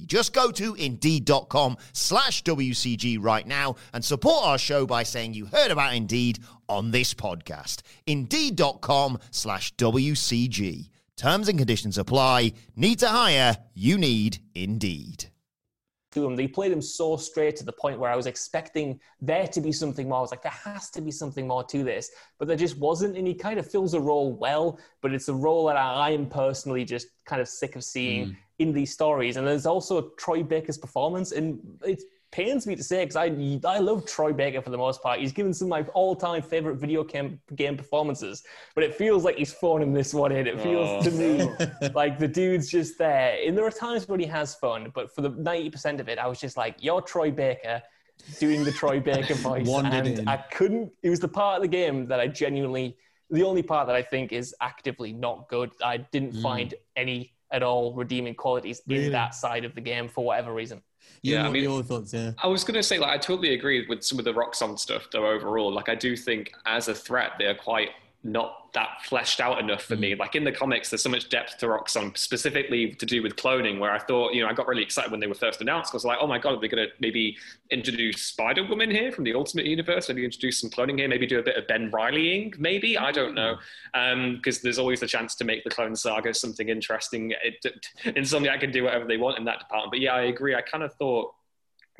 Just 0.05 0.33
go 0.33 0.51
to 0.51 0.75
indeed.com 0.75 1.77
slash 1.93 2.43
WCG 2.43 3.17
right 3.19 3.45
now 3.45 3.75
and 3.93 4.03
support 4.03 4.45
our 4.45 4.57
show 4.57 4.85
by 4.85 5.03
saying 5.03 5.33
you 5.33 5.45
heard 5.45 5.71
about 5.71 5.95
Indeed 5.95 6.39
on 6.67 6.91
this 6.91 7.13
podcast. 7.13 7.81
Indeed.com 8.07 9.19
slash 9.31 9.73
WCG. 9.75 10.89
Terms 11.17 11.47
and 11.49 11.57
conditions 11.57 11.97
apply. 11.97 12.53
Need 12.75 12.99
to 12.99 13.07
hire? 13.07 13.57
You 13.73 13.97
need 13.97 14.39
Indeed 14.55 15.31
to 16.11 16.25
him. 16.25 16.35
They 16.35 16.47
played 16.47 16.71
him 16.71 16.81
so 16.81 17.17
straight 17.17 17.55
to 17.57 17.65
the 17.65 17.71
point 17.71 17.99
where 17.99 18.11
I 18.11 18.15
was 18.15 18.27
expecting 18.27 18.99
there 19.21 19.47
to 19.47 19.61
be 19.61 19.71
something 19.71 20.07
more. 20.07 20.19
I 20.19 20.21
was 20.21 20.31
like, 20.31 20.43
there 20.43 20.51
has 20.51 20.89
to 20.91 21.01
be 21.01 21.11
something 21.11 21.47
more 21.47 21.63
to 21.65 21.83
this, 21.83 22.11
but 22.37 22.47
there 22.47 22.57
just 22.57 22.77
wasn't. 22.77 23.17
And 23.17 23.27
he 23.27 23.33
kind 23.33 23.59
of 23.59 23.69
fills 23.69 23.93
a 23.93 23.99
role 23.99 24.33
well, 24.33 24.79
but 25.01 25.13
it's 25.13 25.29
a 25.29 25.33
role 25.33 25.65
that 25.67 25.77
I 25.77 26.11
am 26.11 26.27
personally 26.27 26.85
just 26.85 27.07
kind 27.25 27.41
of 27.41 27.47
sick 27.47 27.75
of 27.75 27.83
seeing 27.83 28.27
mm. 28.27 28.35
In 28.61 28.71
these 28.71 28.93
stories. 28.93 29.37
And 29.37 29.47
there's 29.47 29.65
also 29.65 30.11
Troy 30.17 30.43
Baker's 30.43 30.77
performance, 30.77 31.31
and 31.31 31.59
it 31.83 32.01
pains 32.31 32.65
me 32.65 32.75
to 32.75 32.83
say 32.83 33.03
because 33.03 33.15
I 33.15 33.25
I 33.65 33.79
love 33.79 34.05
Troy 34.05 34.31
Baker 34.31 34.61
for 34.61 34.69
the 34.69 34.77
most 34.77 35.01
part. 35.03 35.19
He's 35.19 35.33
given 35.33 35.53
some 35.53 35.65
of 35.67 35.69
my 35.69 35.91
all 35.93 36.15
time 36.15 36.41
favorite 36.41 36.75
video 36.75 37.03
game 37.03 37.39
game 37.55 37.75
performances, 37.75 38.43
but 38.75 38.83
it 38.83 38.95
feels 38.95 39.23
like 39.23 39.35
he's 39.35 39.53
phoning 39.53 39.93
this 39.93 40.13
one 40.13 40.31
in. 40.31 40.47
It 40.47 40.61
feels 40.61 40.89
oh. 40.89 41.09
to 41.09 41.11
me 41.11 41.89
like 41.95 42.19
the 42.19 42.27
dude's 42.27 42.69
just 42.69 42.97
there. 42.97 43.37
And 43.45 43.57
there 43.57 43.65
are 43.65 43.71
times 43.71 44.07
when 44.07 44.19
he 44.19 44.27
has 44.27 44.55
fun, 44.55 44.91
but 44.93 45.13
for 45.13 45.21
the 45.21 45.29
ninety 45.29 45.69
percent 45.69 45.99
of 45.99 46.07
it, 46.07 46.17
I 46.19 46.27
was 46.27 46.39
just 46.39 46.57
like, 46.57 46.75
"You're 46.79 47.01
Troy 47.01 47.31
Baker." 47.31 47.81
Doing 48.39 48.63
the 48.63 48.71
Troy 48.71 48.99
Baker 48.99 49.33
voice, 49.49 49.67
and 49.67 50.07
in. 50.07 50.27
I 50.27 50.37
couldn't. 50.37 50.91
It 51.01 51.09
was 51.09 51.19
the 51.19 51.27
part 51.27 51.55
of 51.55 51.63
the 51.63 51.67
game 51.67 52.05
that 52.05 52.19
I 52.19 52.27
genuinely, 52.27 52.95
the 53.31 53.41
only 53.41 53.63
part 53.63 53.87
that 53.87 53.95
I 53.95 54.03
think 54.03 54.31
is 54.31 54.53
actively 54.61 55.11
not 55.11 55.49
good. 55.49 55.71
I 55.83 55.97
didn't 55.97 56.35
mm. 56.35 56.41
find 56.43 56.71
any 56.95 57.33
at 57.51 57.63
all 57.63 57.93
redeeming 57.93 58.35
qualities 58.35 58.81
really? 58.87 59.05
in 59.05 59.11
that 59.11 59.35
side 59.35 59.65
of 59.65 59.75
the 59.75 59.81
game 59.81 60.07
for 60.07 60.23
whatever 60.23 60.53
reason 60.53 60.81
yeah, 61.23 61.47
I 61.47 61.51
mean, 61.51 61.63
your 61.63 61.83
thoughts, 61.83 62.13
yeah. 62.13 62.31
I 62.41 62.47
was 62.47 62.63
going 62.63 62.75
to 62.75 62.83
say, 62.83 62.97
like, 62.97 63.11
I 63.11 63.17
totally 63.17 63.53
agree 63.53 63.85
with 63.87 64.03
some 64.03 64.17
of 64.17 64.25
the 64.25 64.33
Roxxon 64.33 64.77
stuff, 64.79 65.07
though. 65.11 65.27
Overall, 65.27 65.71
like, 65.71 65.87
I 65.87 65.95
do 65.95 66.15
think 66.15 66.51
as 66.65 66.87
a 66.87 66.95
threat, 66.95 67.33
they 67.37 67.45
are 67.45 67.55
quite 67.55 67.89
not 68.23 68.71
that 68.73 68.89
fleshed 69.03 69.39
out 69.41 69.59
enough 69.59 69.83
for 69.83 69.95
mm. 69.95 69.99
me. 69.99 70.15
Like 70.15 70.35
in 70.35 70.43
the 70.43 70.51
comics, 70.51 70.89
there's 70.89 71.01
so 71.01 71.09
much 71.09 71.29
depth 71.29 71.57
to 71.57 71.65
Roxxon, 71.65 72.15
specifically 72.17 72.93
to 72.93 73.05
do 73.05 73.21
with 73.21 73.35
cloning, 73.35 73.79
where 73.79 73.91
I 73.91 73.99
thought, 73.99 74.33
you 74.33 74.41
know, 74.41 74.47
I 74.47 74.53
got 74.53 74.67
really 74.67 74.83
excited 74.83 75.11
when 75.11 75.19
they 75.19 75.27
were 75.27 75.33
first 75.35 75.61
announced. 75.61 75.93
I 75.93 75.97
was 75.97 76.05
like, 76.05 76.19
oh 76.21 76.27
my 76.27 76.37
God, 76.37 76.53
are 76.53 76.59
they're 76.59 76.69
going 76.69 76.87
to 76.87 76.93
maybe 76.99 77.37
introduce 77.71 78.21
Spider 78.21 78.65
Woman 78.65 78.91
here 78.91 79.11
from 79.11 79.23
the 79.23 79.33
Ultimate 79.33 79.65
Universe, 79.65 80.07
maybe 80.07 80.23
introduce 80.23 80.61
some 80.61 80.69
cloning 80.69 80.99
here, 80.99 81.07
maybe 81.07 81.25
do 81.25 81.39
a 81.39 81.43
bit 81.43 81.57
of 81.57 81.67
Ben 81.67 81.89
Rileying, 81.91 82.53
maybe. 82.59 82.97
I 82.97 83.11
don't 83.11 83.35
know. 83.35 83.57
Because 83.93 84.57
um, 84.57 84.61
there's 84.63 84.79
always 84.79 84.99
the 84.99 85.07
chance 85.07 85.35
to 85.35 85.43
make 85.43 85.63
the 85.63 85.69
Clone 85.69 85.95
Saga 85.95 86.33
something 86.33 86.69
interesting. 86.69 87.31
It, 87.43 87.65
it, 87.65 87.87
Insomniac 88.15 88.59
can 88.59 88.71
do 88.71 88.83
whatever 88.83 89.05
they 89.05 89.17
want 89.17 89.37
in 89.37 89.45
that 89.45 89.59
department. 89.59 89.91
But 89.91 89.99
yeah, 89.99 90.13
I 90.13 90.23
agree. 90.23 90.55
I 90.55 90.61
kind 90.61 90.83
of 90.83 90.93
thought 90.95 91.33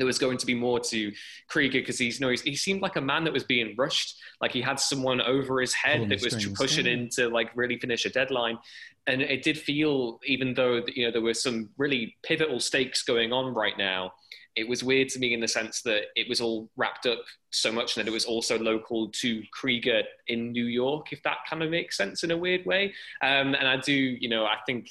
there 0.01 0.07
was 0.07 0.17
going 0.17 0.39
to 0.39 0.47
be 0.47 0.55
more 0.55 0.79
to 0.79 1.11
Krieger 1.47 1.79
because 1.79 1.99
he's 1.99 2.19
you 2.19 2.25
know 2.25 2.33
he 2.43 2.55
seemed 2.55 2.81
like 2.81 2.95
a 2.95 3.01
man 3.01 3.23
that 3.25 3.33
was 3.33 3.43
being 3.43 3.75
rushed, 3.77 4.19
like 4.41 4.51
he 4.51 4.59
had 4.59 4.79
someone 4.79 5.21
over 5.21 5.61
his 5.61 5.75
head 5.75 6.09
that 6.09 6.23
was 6.23 6.33
strings, 6.33 6.57
pushing 6.57 6.87
yeah. 6.87 6.93
in 6.93 7.09
to 7.09 7.29
like 7.29 7.51
really 7.55 7.77
finish 7.77 8.03
a 8.05 8.09
deadline, 8.09 8.57
and 9.05 9.21
it 9.21 9.43
did 9.43 9.59
feel 9.59 10.19
even 10.25 10.55
though 10.55 10.81
you 10.87 11.05
know 11.05 11.11
there 11.11 11.21
were 11.21 11.35
some 11.35 11.69
really 11.77 12.15
pivotal 12.23 12.59
stakes 12.59 13.03
going 13.03 13.31
on 13.31 13.53
right 13.53 13.77
now. 13.77 14.11
It 14.55 14.67
was 14.67 14.83
weird 14.83 15.07
to 15.09 15.19
me 15.19 15.33
in 15.33 15.39
the 15.39 15.47
sense 15.47 15.81
that 15.83 16.07
it 16.17 16.27
was 16.27 16.41
all 16.41 16.69
wrapped 16.75 17.05
up 17.05 17.19
so 17.51 17.71
much 17.71 17.95
and 17.95 18.05
that 18.05 18.11
it 18.11 18.13
was 18.13 18.25
also 18.25 18.59
local 18.59 19.07
to 19.21 19.41
Krieger 19.53 20.03
in 20.27 20.51
New 20.51 20.65
York, 20.65 21.13
if 21.13 21.23
that 21.23 21.37
kind 21.49 21.63
of 21.63 21.69
makes 21.69 21.95
sense 21.95 22.25
in 22.25 22.31
a 22.31 22.37
weird 22.37 22.65
way. 22.65 22.93
Um, 23.21 23.55
and 23.55 23.65
I 23.65 23.77
do, 23.77 23.93
you 23.93 24.27
know, 24.27 24.43
I 24.43 24.57
think 24.65 24.89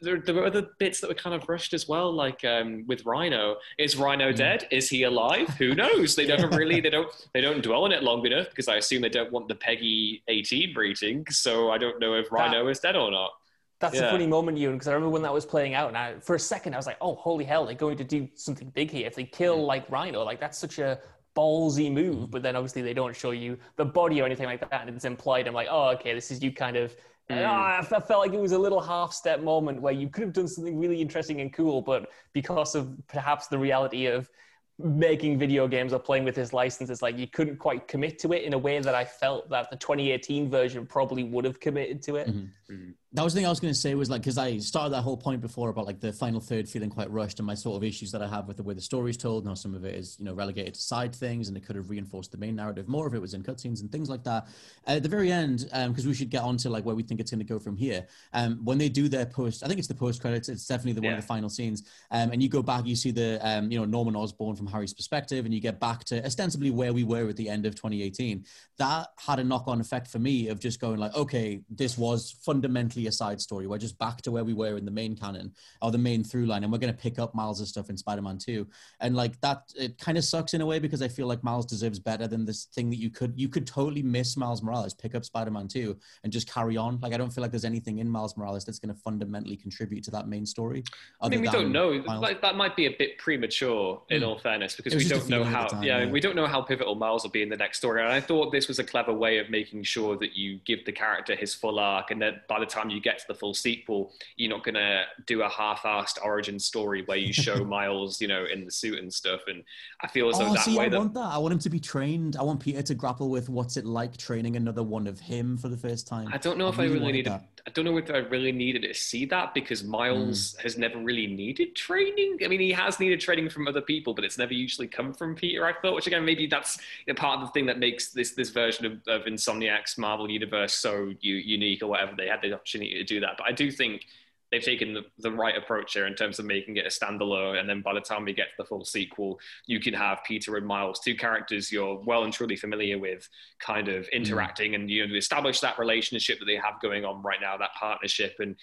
there, 0.00 0.20
there, 0.20 0.34
were 0.34 0.46
other 0.46 0.68
bits 0.78 1.00
that 1.00 1.08
were 1.08 1.14
kind 1.14 1.34
of 1.34 1.48
rushed 1.48 1.74
as 1.74 1.88
well, 1.88 2.12
like 2.12 2.44
um, 2.44 2.84
with 2.86 3.04
Rhino. 3.04 3.56
Is 3.78 3.96
Rhino 3.96 4.32
mm. 4.32 4.36
dead? 4.36 4.66
Is 4.70 4.88
he 4.88 5.04
alive? 5.04 5.48
Who 5.58 5.74
knows? 5.74 6.14
They 6.16 6.26
never 6.26 6.48
really 6.48 6.80
they 6.80 6.90
don't 6.90 7.08
they 7.34 7.40
don't 7.40 7.62
dwell 7.62 7.84
on 7.84 7.92
it 7.92 8.02
long 8.02 8.24
enough 8.26 8.48
because 8.50 8.68
I 8.68 8.76
assume 8.76 9.02
they 9.02 9.08
don't 9.08 9.32
want 9.32 9.48
the 9.48 9.54
PEGI 9.54 10.22
eighteen 10.28 10.72
breeding. 10.72 11.26
So 11.30 11.70
I 11.70 11.78
don't 11.78 12.00
know 12.00 12.14
if 12.14 12.30
Rhino 12.30 12.64
that, 12.64 12.70
is 12.70 12.80
dead 12.80 12.96
or 12.96 13.10
not. 13.10 13.30
That's 13.78 13.96
yeah. 13.96 14.04
a 14.04 14.10
funny 14.10 14.26
moment, 14.26 14.56
Ewan, 14.56 14.76
because 14.76 14.88
I 14.88 14.92
remember 14.92 15.10
when 15.10 15.22
that 15.22 15.34
was 15.34 15.44
playing 15.44 15.74
out, 15.74 15.88
and 15.88 15.98
I, 15.98 16.18
for 16.20 16.34
a 16.34 16.40
second 16.40 16.72
I 16.72 16.78
was 16.78 16.86
like, 16.86 16.96
"Oh, 17.00 17.14
holy 17.14 17.44
hell! 17.44 17.66
They're 17.66 17.74
going 17.74 17.98
to 17.98 18.04
do 18.04 18.28
something 18.34 18.70
big 18.70 18.90
here. 18.90 19.06
If 19.06 19.14
they 19.14 19.24
kill 19.24 19.58
mm. 19.58 19.66
like 19.66 19.90
Rhino, 19.90 20.22
like 20.22 20.40
that's 20.40 20.58
such 20.58 20.78
a 20.78 21.00
ballsy 21.36 21.92
move." 21.92 22.30
But 22.30 22.42
then 22.42 22.56
obviously 22.56 22.82
they 22.82 22.94
don't 22.94 23.14
show 23.14 23.32
you 23.32 23.58
the 23.76 23.84
body 23.84 24.22
or 24.22 24.24
anything 24.24 24.46
like 24.46 24.60
that, 24.70 24.86
and 24.86 24.96
it's 24.96 25.04
implied. 25.04 25.46
I'm 25.46 25.54
like, 25.54 25.68
"Oh, 25.70 25.90
okay, 25.90 26.14
this 26.14 26.30
is 26.30 26.42
you 26.42 26.52
kind 26.52 26.76
of." 26.76 26.94
Mm. 27.30 27.44
I 27.44 27.82
felt 27.82 28.20
like 28.20 28.32
it 28.32 28.40
was 28.40 28.52
a 28.52 28.58
little 28.58 28.80
half 28.80 29.12
step 29.12 29.40
moment 29.40 29.80
where 29.80 29.92
you 29.92 30.08
could 30.08 30.24
have 30.24 30.32
done 30.32 30.48
something 30.48 30.78
really 30.78 31.00
interesting 31.00 31.40
and 31.40 31.52
cool, 31.52 31.82
but 31.82 32.10
because 32.32 32.74
of 32.74 32.94
perhaps 33.08 33.48
the 33.48 33.58
reality 33.58 34.06
of 34.06 34.30
making 34.78 35.38
video 35.38 35.66
games 35.66 35.92
or 35.92 35.98
playing 35.98 36.24
with 36.24 36.36
his 36.36 36.52
license, 36.52 36.90
it's 36.90 37.02
like 37.02 37.18
you 37.18 37.26
couldn't 37.26 37.56
quite 37.56 37.88
commit 37.88 38.18
to 38.20 38.32
it 38.32 38.44
in 38.44 38.52
a 38.52 38.58
way 38.58 38.78
that 38.78 38.94
I 38.94 39.04
felt 39.04 39.48
that 39.50 39.70
the 39.70 39.76
2018 39.76 40.48
version 40.48 40.86
probably 40.86 41.24
would 41.24 41.44
have 41.44 41.58
committed 41.58 42.02
to 42.02 42.16
it. 42.16 42.28
Mm-hmm. 42.28 42.72
Mm-hmm 42.72 42.90
that 43.16 43.24
was 43.24 43.32
the 43.32 43.38
thing 43.38 43.46
I 43.46 43.48
was 43.48 43.60
going 43.60 43.72
to 43.72 43.80
say 43.80 43.94
was 43.94 44.10
like 44.10 44.20
because 44.20 44.36
I 44.36 44.58
started 44.58 44.92
that 44.92 45.00
whole 45.00 45.16
point 45.16 45.40
before 45.40 45.70
about 45.70 45.86
like 45.86 46.00
the 46.00 46.12
final 46.12 46.38
third 46.38 46.68
feeling 46.68 46.90
quite 46.90 47.10
rushed 47.10 47.38
and 47.38 47.46
my 47.46 47.54
sort 47.54 47.74
of 47.74 47.82
issues 47.82 48.12
that 48.12 48.20
I 48.20 48.28
have 48.28 48.46
with 48.46 48.58
the 48.58 48.62
way 48.62 48.74
the 48.74 48.82
story's 48.82 49.16
told 49.16 49.44
and 49.44 49.48
how 49.48 49.54
some 49.54 49.74
of 49.74 49.86
it 49.86 49.94
is 49.94 50.18
you 50.18 50.26
know 50.26 50.34
relegated 50.34 50.74
to 50.74 50.80
side 50.82 51.14
things 51.14 51.48
and 51.48 51.56
it 51.56 51.64
could 51.64 51.76
have 51.76 51.88
reinforced 51.88 52.30
the 52.30 52.36
main 52.36 52.56
narrative 52.56 52.88
more 52.88 53.06
if 53.06 53.14
it 53.14 53.18
was 53.18 53.32
in 53.32 53.42
cutscenes 53.42 53.80
and 53.80 53.90
things 53.90 54.10
like 54.10 54.22
that. 54.24 54.48
at 54.86 55.02
the 55.02 55.08
very 55.08 55.32
end, 55.32 55.60
because 55.60 56.04
um, 56.04 56.08
we 56.08 56.12
should 56.12 56.28
get 56.28 56.42
on 56.42 56.58
to 56.58 56.68
like 56.68 56.84
where 56.84 56.94
we 56.94 57.02
think 57.02 57.18
it's 57.18 57.30
going 57.30 57.38
to 57.38 57.46
go 57.46 57.58
from 57.58 57.74
here. 57.74 58.06
Um, 58.34 58.60
when 58.64 58.76
they 58.76 58.90
do 58.90 59.08
their 59.08 59.24
post, 59.24 59.64
I 59.64 59.66
think 59.66 59.78
it's 59.78 59.88
the 59.88 59.94
post 59.94 60.20
credits. 60.20 60.50
It's 60.50 60.66
definitely 60.66 60.92
the 60.92 61.00
yeah. 61.00 61.12
one 61.12 61.18
of 61.18 61.22
the 61.22 61.26
final 61.26 61.48
scenes. 61.48 61.84
Um, 62.10 62.32
and 62.32 62.42
you 62.42 62.50
go 62.50 62.62
back, 62.62 62.84
you 62.84 62.96
see 62.96 63.12
the 63.12 63.38
um, 63.40 63.70
you 63.72 63.78
know 63.78 63.86
Norman 63.86 64.14
Osborn 64.14 64.56
from 64.56 64.66
Harry's 64.66 64.92
perspective, 64.92 65.46
and 65.46 65.54
you 65.54 65.60
get 65.60 65.80
back 65.80 66.04
to 66.04 66.22
ostensibly 66.22 66.70
where 66.70 66.92
we 66.92 67.02
were 67.02 67.30
at 67.30 67.36
the 67.36 67.48
end 67.48 67.64
of 67.64 67.76
2018. 67.76 68.44
That 68.76 69.08
had 69.16 69.38
a 69.38 69.44
knock-on 69.44 69.80
effect 69.80 70.08
for 70.08 70.18
me 70.18 70.48
of 70.48 70.60
just 70.60 70.80
going 70.80 70.98
like, 70.98 71.14
okay, 71.14 71.62
this 71.70 71.96
was 71.96 72.36
fundamentally 72.42 73.05
a 73.06 73.12
side 73.12 73.40
story. 73.40 73.66
We're 73.66 73.78
just 73.78 73.98
back 73.98 74.22
to 74.22 74.30
where 74.30 74.44
we 74.44 74.54
were 74.54 74.76
in 74.76 74.84
the 74.84 74.90
main 74.90 75.16
canon 75.16 75.52
or 75.82 75.90
the 75.90 75.98
main 75.98 76.24
through 76.24 76.46
line, 76.46 76.64
and 76.64 76.72
we're 76.72 76.78
going 76.78 76.92
to 76.92 76.98
pick 76.98 77.18
up 77.18 77.34
Miles' 77.34 77.68
stuff 77.68 77.90
in 77.90 77.96
Spider-Man 77.96 78.38
2. 78.38 78.66
And 79.00 79.16
like 79.16 79.40
that, 79.40 79.72
it 79.78 79.98
kind 79.98 80.18
of 80.18 80.24
sucks 80.24 80.54
in 80.54 80.60
a 80.60 80.66
way 80.66 80.78
because 80.78 81.02
I 81.02 81.08
feel 81.08 81.26
like 81.26 81.42
Miles 81.44 81.66
deserves 81.66 81.98
better 81.98 82.26
than 82.26 82.44
this 82.44 82.64
thing 82.64 82.90
that 82.90 82.96
you 82.96 83.10
could 83.10 83.34
you 83.36 83.48
could 83.48 83.66
totally 83.66 84.02
miss 84.02 84.36
Miles 84.36 84.62
Morales, 84.62 84.94
pick 84.94 85.14
up 85.14 85.24
Spider-Man 85.24 85.68
2, 85.68 85.96
and 86.24 86.32
just 86.32 86.50
carry 86.52 86.76
on. 86.76 86.98
Like 87.00 87.12
I 87.12 87.16
don't 87.16 87.30
feel 87.30 87.42
like 87.42 87.50
there's 87.50 87.64
anything 87.64 87.98
in 87.98 88.08
Miles 88.08 88.36
Morales 88.36 88.64
that's 88.64 88.78
going 88.78 88.94
to 88.94 89.00
fundamentally 89.00 89.56
contribute 89.56 90.04
to 90.04 90.10
that 90.12 90.28
main 90.28 90.46
story. 90.46 90.84
I 91.20 91.28
mean, 91.28 91.40
we 91.40 91.48
don't 91.48 91.72
know. 91.72 91.90
Like 91.90 92.42
that 92.42 92.56
might 92.56 92.76
be 92.76 92.86
a 92.86 92.94
bit 92.96 93.18
premature, 93.18 94.02
in 94.10 94.22
mm. 94.22 94.28
all 94.28 94.38
fairness, 94.38 94.76
because 94.76 94.94
we 94.94 95.08
don't 95.08 95.28
know 95.28 95.44
how. 95.44 95.66
Time, 95.66 95.82
yeah, 95.82 96.00
yeah, 96.00 96.10
we 96.10 96.20
don't 96.20 96.36
know 96.36 96.46
how 96.46 96.62
pivotal 96.62 96.94
Miles 96.94 97.22
will 97.22 97.30
be 97.30 97.42
in 97.42 97.48
the 97.48 97.56
next 97.56 97.78
story. 97.78 98.02
And 98.02 98.10
I 98.10 98.20
thought 98.20 98.52
this 98.52 98.68
was 98.68 98.78
a 98.78 98.84
clever 98.84 99.12
way 99.12 99.38
of 99.38 99.50
making 99.50 99.82
sure 99.82 100.16
that 100.18 100.36
you 100.36 100.58
give 100.64 100.84
the 100.84 100.92
character 100.92 101.34
his 101.34 101.54
full 101.54 101.78
arc, 101.78 102.10
and 102.10 102.20
that 102.22 102.46
by 102.48 102.60
the 102.60 102.66
time 102.66 102.85
you 102.90 103.00
get 103.00 103.18
to 103.18 103.24
the 103.28 103.34
full 103.34 103.54
sequel 103.54 104.12
you're 104.36 104.50
not 104.50 104.64
going 104.64 104.74
to 104.74 105.04
do 105.26 105.42
a 105.42 105.48
half-assed 105.48 106.18
origin 106.24 106.58
story 106.58 107.02
where 107.06 107.18
you 107.18 107.32
show 107.32 107.64
Miles, 107.64 108.20
you 108.20 108.28
know, 108.28 108.44
in 108.44 108.64
the 108.64 108.70
suit 108.70 108.98
and 108.98 109.12
stuff. 109.12 109.42
And 109.48 109.62
I 110.02 110.08
feel 110.08 110.28
as 110.28 110.38
though 110.38 110.46
oh, 110.46 110.54
that 110.54 110.64
see, 110.64 110.76
way 110.76 110.86
I 110.86 110.88
that... 110.88 110.98
want 110.98 111.14
that. 111.14 111.32
I 111.32 111.38
want 111.38 111.52
him 111.52 111.58
to 111.60 111.70
be 111.70 111.80
trained. 111.80 112.36
I 112.36 112.42
want 112.42 112.60
Peter 112.60 112.82
to 112.82 112.94
grapple 112.94 113.30
with 113.30 113.48
what's 113.48 113.76
it 113.76 113.84
like 113.84 114.16
training 114.16 114.56
another 114.56 114.82
one 114.82 115.06
of 115.06 115.20
him 115.20 115.56
for 115.56 115.68
the 115.68 115.76
first 115.76 116.06
time. 116.06 116.28
I 116.32 116.38
don't 116.38 116.58
know 116.58 116.66
I 116.66 116.70
if 116.70 116.78
really 116.78 116.90
I 116.90 116.94
really 116.94 117.12
need. 117.12 117.26
That. 117.26 117.44
I 117.66 117.70
don't 117.72 117.84
know 117.84 117.96
if 117.96 118.08
I 118.10 118.18
really 118.18 118.52
needed 118.52 118.82
to 118.82 118.94
see 118.94 119.24
that 119.26 119.52
because 119.52 119.82
Miles 119.82 120.54
mm. 120.54 120.62
has 120.62 120.78
never 120.78 120.98
really 120.98 121.26
needed 121.26 121.74
training. 121.74 122.38
I 122.44 122.46
mean, 122.46 122.60
he 122.60 122.70
has 122.70 123.00
needed 123.00 123.18
training 123.18 123.50
from 123.50 123.66
other 123.66 123.80
people, 123.80 124.14
but 124.14 124.24
it's 124.24 124.38
never 124.38 124.54
usually 124.54 124.86
come 124.86 125.12
from 125.12 125.34
Peter. 125.34 125.66
I 125.66 125.72
thought, 125.72 125.94
which 125.96 126.06
again, 126.06 126.24
maybe 126.24 126.46
that's 126.46 126.78
part 127.16 127.40
of 127.40 127.46
the 127.46 127.52
thing 127.52 127.66
that 127.66 127.80
makes 127.80 128.10
this 128.10 128.32
this 128.32 128.50
version 128.50 128.86
of, 128.86 128.92
of 129.08 129.26
Insomniac's 129.26 129.98
Marvel 129.98 130.30
universe 130.30 130.74
so 130.74 131.12
u- 131.20 131.34
unique, 131.34 131.82
or 131.82 131.88
whatever. 131.88 132.12
They 132.16 132.28
had 132.28 132.40
the 132.40 132.52
opportunity 132.52 132.94
to 132.94 133.04
do 133.04 133.18
that, 133.20 133.34
but 133.36 133.48
I 133.48 133.52
do 133.52 133.72
think 133.72 134.06
they've 134.50 134.62
taken 134.62 134.94
the, 134.94 135.02
the, 135.18 135.30
right 135.30 135.56
approach 135.56 135.94
here 135.94 136.06
in 136.06 136.14
terms 136.14 136.38
of 136.38 136.44
making 136.44 136.76
it 136.76 136.86
a 136.86 136.88
standalone. 136.88 137.58
And 137.58 137.68
then 137.68 137.82
by 137.82 137.94
the 137.94 138.00
time 138.00 138.24
we 138.24 138.32
get 138.32 138.46
to 138.46 138.54
the 138.58 138.64
full 138.64 138.84
sequel, 138.84 139.38
you 139.66 139.80
can 139.80 139.92
have 139.94 140.20
Peter 140.24 140.56
and 140.56 140.66
Miles, 140.66 141.00
two 141.00 141.16
characters 141.16 141.72
you're 141.72 141.98
well 142.00 142.24
and 142.24 142.32
truly 142.32 142.56
familiar 142.56 142.98
with, 142.98 143.28
kind 143.58 143.88
of 143.88 144.04
mm. 144.04 144.12
interacting 144.12 144.72
mm. 144.72 144.76
and 144.76 144.90
you 144.90 145.06
know 145.06 145.14
establish 145.14 145.60
that 145.60 145.78
relationship 145.78 146.38
that 146.38 146.46
they 146.46 146.56
have 146.56 146.80
going 146.80 147.04
on 147.04 147.22
right 147.22 147.40
now, 147.40 147.56
that 147.56 147.70
partnership, 147.78 148.36
and 148.38 148.56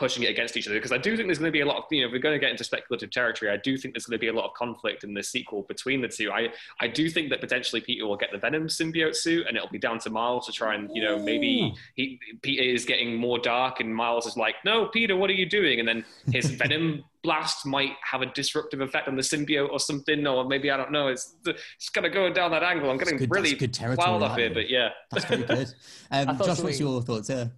pushing 0.00 0.22
it 0.22 0.30
against 0.30 0.56
each 0.56 0.66
other 0.66 0.76
because 0.76 0.92
I 0.92 0.98
do 0.98 1.14
think 1.14 1.28
there's 1.28 1.38
going 1.38 1.52
to 1.52 1.52
be 1.52 1.60
a 1.60 1.66
lot 1.66 1.76
of 1.76 1.84
you 1.90 2.02
know 2.02 2.10
we're 2.10 2.20
going 2.20 2.34
to 2.34 2.38
get 2.38 2.50
into 2.50 2.64
speculative 2.64 3.10
territory. 3.10 3.50
I 3.50 3.58
do 3.58 3.76
think 3.76 3.92
there's 3.92 4.06
going 4.06 4.18
to 4.18 4.20
be 4.20 4.28
a 4.28 4.32
lot 4.32 4.46
of 4.46 4.54
conflict 4.54 5.04
in 5.04 5.12
the 5.12 5.22
sequel 5.22 5.62
between 5.68 6.00
the 6.00 6.08
two. 6.08 6.32
I 6.32 6.48
I 6.80 6.88
do 6.88 7.10
think 7.10 7.28
that 7.28 7.40
potentially 7.42 7.82
Peter 7.82 8.06
will 8.06 8.16
get 8.16 8.32
the 8.32 8.38
Venom 8.38 8.66
symbiote 8.66 9.14
suit 9.14 9.46
and 9.46 9.58
it'll 9.58 9.68
be 9.68 9.78
down 9.78 9.98
to 10.00 10.10
Miles 10.10 10.46
to 10.46 10.52
try 10.52 10.74
and 10.74 10.90
you 10.94 11.02
know 11.02 11.18
maybe 11.18 11.74
he 11.96 12.18
Peter 12.40 12.62
is 12.62 12.86
getting 12.86 13.14
more 13.14 13.38
dark 13.38 13.80
and 13.80 13.94
Miles 13.94 14.26
is 14.26 14.38
like 14.38 14.54
no 14.64 14.86
Peter 14.86 15.14
what 15.16 15.28
are 15.28 15.34
you 15.34 15.46
doing 15.46 15.80
and 15.80 15.86
then 15.86 16.02
his 16.32 16.50
Venom 16.60 17.04
blast 17.22 17.66
might 17.66 17.92
have 18.02 18.22
a 18.22 18.26
disruptive 18.26 18.80
effect 18.80 19.06
on 19.06 19.14
the 19.14 19.22
symbiote 19.22 19.70
or 19.70 19.78
something 19.78 20.26
or 20.26 20.46
maybe 20.46 20.70
I 20.70 20.78
don't 20.78 20.90
know 20.90 21.08
it's 21.08 21.34
it's 21.44 21.90
kind 21.90 22.06
of 22.06 22.14
going 22.14 22.32
down 22.32 22.52
that 22.52 22.62
angle. 22.62 22.90
I'm 22.90 22.96
getting 22.96 23.18
good, 23.18 23.30
really 23.30 23.54
good 23.54 23.74
territory 23.74 24.08
wild 24.08 24.22
up 24.22 24.38
here, 24.38 24.48
but 24.48 24.70
yeah, 24.70 24.88
that's 25.10 25.26
pretty 25.26 25.44
good. 25.44 25.74
Um, 26.12 26.38
Josh, 26.38 26.58
what's 26.60 26.80
your 26.80 27.02
thoughts 27.02 27.28
here? 27.28 27.52